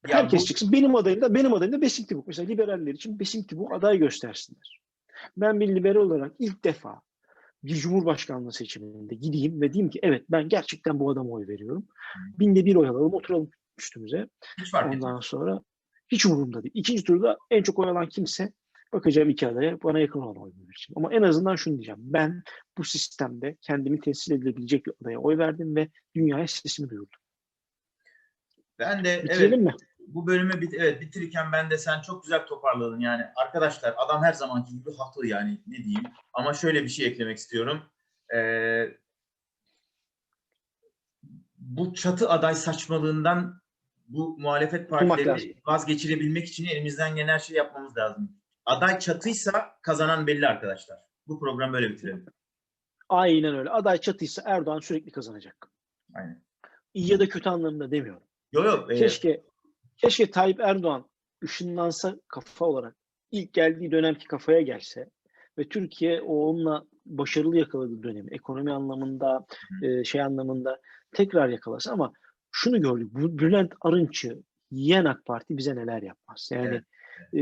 Ya 0.10 0.18
Herkes 0.18 0.42
bu- 0.42 0.46
çıksın. 0.46 0.72
Benim 0.72 0.96
adayım 0.96 1.22
da 1.22 1.34
benim 1.34 1.54
adayım 1.54 1.74
da 1.74 1.82
Besim 1.82 2.06
Tibuk. 2.06 2.28
Mesela 2.28 2.48
liberaller 2.48 2.94
için 2.94 3.20
Besim 3.20 3.44
Tibuk 3.44 3.74
aday 3.74 3.98
göstersinler. 3.98 4.82
Ben 5.38 5.60
bir 5.60 5.76
liberal 5.76 6.02
olarak 6.02 6.34
ilk 6.40 6.64
defa 6.64 7.02
bir 7.64 7.76
cumhurbaşkanlığı 7.76 8.54
seçiminde 8.54 9.16
gideyim 9.16 9.62
ve 9.62 9.74
diyeyim 9.74 9.90
ki 9.90 10.00
evet 10.04 10.26
ben 10.30 10.50
gerçekten 10.50 11.00
bu 11.00 11.10
adama 11.12 11.30
oy 11.30 11.48
veriyorum. 11.48 11.88
Binde 12.40 12.66
bir 12.66 12.76
oy 12.76 12.88
alalım 12.88 13.14
oturalım 13.14 13.52
üstümüze. 13.78 14.28
Hiç 14.60 14.72
fark 14.72 14.88
etmez. 14.88 15.04
Ondan 15.04 15.20
sonra 15.20 15.62
hiç 16.10 16.26
umurumda 16.26 16.64
değil. 16.64 16.72
İkinci 16.76 17.04
turda 17.04 17.38
en 17.52 17.64
çok 17.64 17.80
oy 17.80 17.90
alan 17.90 18.10
kimse 18.10 18.54
bakacağım 18.94 19.30
iki 19.30 19.48
adaya 19.48 19.82
bana 19.84 20.00
yakın 20.00 20.20
olan 20.20 20.36
oy 20.36 20.50
vereceğim. 20.50 20.96
Ama 20.96 21.14
en 21.14 21.22
azından 21.22 21.56
şunu 21.56 21.74
diyeceğim. 21.74 22.00
Ben 22.04 22.44
bu 22.78 22.84
sistemde 22.84 23.58
kendimi 23.62 24.00
temsil 24.00 24.32
edilebilecek 24.32 24.86
bir 24.86 24.94
adaya 25.02 25.20
oy 25.20 25.38
verdim 25.38 25.76
ve 25.76 25.90
dünyaya 26.16 26.48
sesimi 26.48 26.90
duyurdum. 26.90 27.20
Ben 28.80 29.06
de 29.06 29.14
evet 29.14 29.24
Bitirelim 29.24 29.64
mi? 29.64 29.76
bu 30.08 30.28
bölümü 30.28 30.62
bit 30.62 30.74
evet, 30.74 31.02
bitirirken 31.02 31.52
ben 31.52 31.70
de 31.70 31.78
sen 31.78 32.02
çok 32.02 32.24
güzel 32.24 32.46
toparladın. 32.46 33.00
Yani 33.00 33.24
arkadaşlar 33.36 33.96
adam 33.98 34.24
her 34.24 34.34
zamanki 34.34 34.74
gibi 34.74 34.94
haklı 34.98 35.28
yani 35.28 35.62
ne 35.68 35.78
diyeyim. 35.78 36.04
Ama 36.34 36.54
şöyle 36.54 36.84
bir 36.84 36.90
şey 36.90 37.08
eklemek 37.08 37.38
istiyorum. 37.38 37.84
Ee, 38.36 38.98
bu 41.58 41.94
çatı 41.94 42.30
aday 42.30 42.56
saçmalığından 42.56 43.62
bu 44.08 44.38
muhalefet 44.40 44.90
partileri 44.90 45.56
vazgeçirebilmek 45.68 46.48
için 46.48 46.66
elimizden 46.66 47.16
gelen 47.16 47.28
her 47.28 47.40
şeyi 47.40 47.58
yapmamız 47.58 47.98
lazım. 47.98 48.32
Aday 48.66 49.00
çatıysa 49.00 49.78
kazanan 49.82 50.28
belli 50.28 50.48
arkadaşlar. 50.48 50.98
Bu 51.28 51.40
programı 51.40 51.74
böyle 51.74 51.90
bitirelim. 51.90 52.26
Aynen 53.10 53.56
öyle. 53.56 53.70
Aday 53.70 53.98
çatıysa 53.98 54.42
Erdoğan 54.46 54.80
sürekli 54.80 55.12
kazanacak. 55.12 55.72
Aynen. 56.16 56.42
İyi 56.94 57.12
ya 57.12 57.20
da 57.20 57.30
kötü 57.30 57.50
anlamında 57.50 57.92
demiyorum. 57.92 58.24
Yok 58.54 58.66
yok. 58.66 58.92
e, 58.92 58.96
Keşke 58.96 59.44
keşke 59.98 60.32
Tayyip 60.32 60.60
Erdoğan 60.60 61.10
ışınlansa 61.44 62.16
kafa 62.28 62.66
olarak 62.66 62.96
ilk 63.32 63.54
geldiği 63.54 63.92
dönemki 63.92 64.28
kafaya 64.28 64.62
gelse 64.62 65.10
ve 65.58 65.68
Türkiye 65.70 66.22
o 66.22 66.36
onunla 66.36 66.86
başarılı 67.06 67.58
yakaladığı 67.58 68.04
dönemi 68.04 68.34
ekonomi 68.34 68.72
anlamında 68.72 69.46
e, 69.84 70.04
şey 70.04 70.22
anlamında 70.22 70.80
tekrar 71.12 71.50
yakalasa 71.50 71.92
ama 71.92 72.14
şunu 72.56 72.82
gördük. 72.82 73.14
Bülent 73.14 73.74
Arınç'ı 73.82 74.44
yiyen 74.72 75.06
AK 75.06 75.26
Parti 75.26 75.58
bize 75.58 75.76
neler 75.76 76.02
yapmaz. 76.02 76.50
Yani 76.52 76.82
e, 77.34 77.42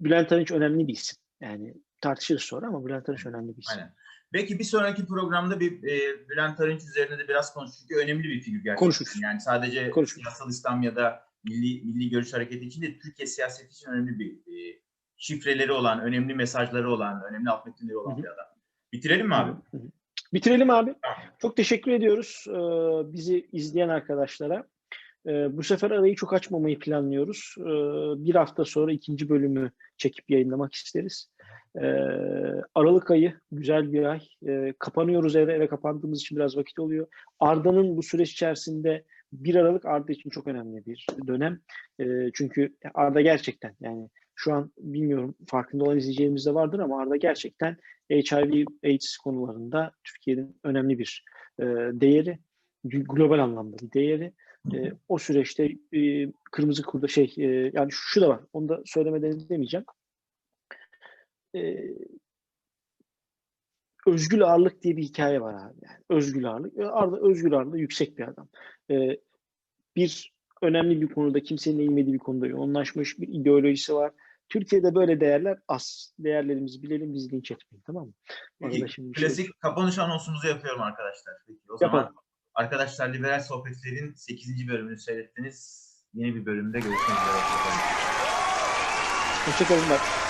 Bülent 0.00 0.32
Arınç 0.32 0.50
önemli 0.50 0.88
bir 0.88 0.92
isim. 0.92 1.16
Yani 1.40 1.74
tartışırız 2.00 2.42
sonra 2.42 2.66
ama 2.66 2.86
Bülent 2.86 3.08
Arınç 3.08 3.26
önemli 3.26 3.56
bir 3.56 3.62
isim. 3.62 3.78
Aynen. 3.78 3.94
Belki 4.32 4.58
bir 4.58 4.64
sonraki 4.64 5.06
programda 5.06 5.60
bir 5.60 5.82
e, 5.82 6.28
Bülent 6.28 6.60
Arınç 6.60 6.82
üzerine 6.82 7.18
de 7.18 7.28
biraz 7.28 7.54
konuşuruz. 7.54 7.80
Çünkü 7.80 8.00
önemli 8.04 8.24
bir 8.24 8.40
figür 8.40 8.58
gerçekten. 8.58 8.76
Konuşuruz. 8.76 9.22
Yani 9.22 9.40
sadece 9.40 9.90
Konuşuruz. 9.90 10.22
siyasal 10.22 10.50
İslam 10.50 10.82
ya 10.82 10.96
da 10.96 11.22
milli, 11.44 11.84
milli 11.84 12.10
görüş 12.10 12.32
hareketi 12.32 12.64
için 12.64 12.82
değil, 12.82 13.00
Türkiye 13.02 13.26
siyaseti 13.26 13.70
için 13.70 13.90
önemli 13.90 14.18
bir 14.18 14.32
e, 14.32 14.80
şifreleri 15.16 15.72
olan, 15.72 16.00
önemli 16.00 16.34
mesajları 16.34 16.90
olan, 16.90 17.22
önemli 17.30 17.50
alt 17.50 17.66
metinleri 17.66 17.96
olan 17.96 18.14
Hı 18.14 18.18
hı. 18.18 18.22
bir 18.22 18.28
adam. 18.28 18.46
Bitirelim 18.92 19.26
mi 19.26 19.34
abi? 19.34 19.52
Hı 19.70 19.76
hı. 19.76 19.90
Bitirelim 20.34 20.70
abi. 20.70 20.94
Çok 21.38 21.56
teşekkür 21.56 21.92
ediyoruz 21.92 22.44
e, 22.48 22.52
bizi 23.12 23.48
izleyen 23.52 23.88
arkadaşlara. 23.88 24.64
E, 25.26 25.56
bu 25.56 25.62
sefer 25.62 25.90
arayı 25.90 26.14
çok 26.14 26.32
açmamayı 26.32 26.78
planlıyoruz. 26.78 27.54
E, 27.58 27.64
bir 28.24 28.34
hafta 28.34 28.64
sonra 28.64 28.92
ikinci 28.92 29.28
bölümü 29.28 29.70
çekip 29.96 30.30
yayınlamak 30.30 30.72
isteriz. 30.72 31.30
E, 31.76 31.86
Aralık 32.74 33.10
ayı 33.10 33.34
güzel 33.52 33.92
bir 33.92 34.02
ay. 34.04 34.20
E, 34.46 34.74
kapanıyoruz 34.78 35.36
eve, 35.36 35.52
eve 35.52 35.68
kapandığımız 35.68 36.20
için 36.20 36.36
biraz 36.36 36.56
vakit 36.56 36.78
oluyor. 36.78 37.06
Arda'nın 37.40 37.96
bu 37.96 38.02
süreç 38.02 38.32
içerisinde 38.32 39.04
1 39.32 39.54
Aralık 39.54 39.86
Arda 39.86 40.12
için 40.12 40.30
çok 40.30 40.46
önemli 40.46 40.86
bir 40.86 41.06
dönem. 41.26 41.60
E, 42.00 42.04
çünkü 42.34 42.74
Arda 42.94 43.20
gerçekten 43.20 43.76
yani 43.80 44.08
şu 44.34 44.52
an 44.52 44.72
bilmiyorum 44.78 45.34
farkında 45.46 45.84
olan 45.84 45.98
izleyicilerimiz 45.98 46.46
de 46.46 46.54
vardır 46.54 46.78
ama 46.78 47.00
Arda 47.00 47.16
gerçekten 47.16 47.76
HIV 48.10 48.64
AIDS 48.84 49.16
konularında 49.16 49.92
Türkiye'nin 50.04 50.56
önemli 50.64 50.98
bir 50.98 51.24
e, 51.58 51.64
değeri, 51.92 52.38
global 52.84 53.38
anlamda 53.38 53.78
bir 53.78 53.92
değeri. 53.92 54.32
E, 54.74 54.92
o 55.08 55.18
süreçte 55.18 55.72
e, 55.94 56.32
kırmızı 56.52 56.82
kurda 56.82 57.08
şey 57.08 57.34
e, 57.36 57.70
yani 57.74 57.88
şu 57.90 58.20
da 58.20 58.28
var. 58.28 58.40
Onu 58.52 58.68
da 58.68 58.82
söylemeden 58.86 59.48
demeyeceğim. 59.48 59.86
E, 61.56 61.76
özgül 64.06 64.42
ağırlık 64.42 64.82
diye 64.82 64.96
bir 64.96 65.02
hikaye 65.02 65.40
var 65.40 65.54
abi. 65.54 65.78
Yani 65.82 65.98
özgül 66.10 66.50
ağırlık. 66.50 66.78
E, 66.78 66.86
Arda 66.86 67.20
özgül 67.20 67.54
ağırlığı 67.54 67.78
yüksek 67.78 68.18
bir 68.18 68.28
adam. 68.28 68.48
E, 68.90 69.18
bir 69.96 70.34
önemli 70.62 71.00
bir 71.00 71.08
konuda 71.08 71.42
kimsenin 71.42 71.78
eğilmediği 71.78 72.14
bir 72.14 72.18
konuda 72.18 72.46
yoğunlaşmış 72.46 73.18
bir 73.18 73.28
ideolojisi 73.28 73.94
var. 73.94 74.12
Türkiye'de 74.54 74.94
böyle 74.94 75.20
değerler 75.20 75.58
az. 75.68 76.14
Değerlerimizi 76.18 76.82
bilelim, 76.82 77.14
biz 77.14 77.32
linç 77.32 77.50
etmeyin 77.50 77.82
tamam 77.86 78.06
mı? 78.06 78.12
Peki, 78.62 78.92
şimdi 78.92 79.18
şey- 79.18 79.28
Klasik 79.28 79.60
kapanış 79.60 79.98
anonsumuzu 79.98 80.48
yapıyorum 80.48 80.82
arkadaşlar. 80.82 81.34
Peki, 81.46 81.60
o 81.68 81.72
Yapalım. 81.80 82.02
zaman 82.04 82.14
arkadaşlar 82.54 83.14
Liberal 83.14 83.40
Sohbetler'in 83.40 84.14
8. 84.14 84.68
bölümünü 84.68 84.98
seyrettiniz. 84.98 85.84
Yeni 86.14 86.34
bir 86.34 86.46
bölümde 86.46 86.78
görüşmek 86.78 87.00
üzere. 87.00 87.40
Hoşçakalın. 89.46 89.90
Bye. 89.90 90.23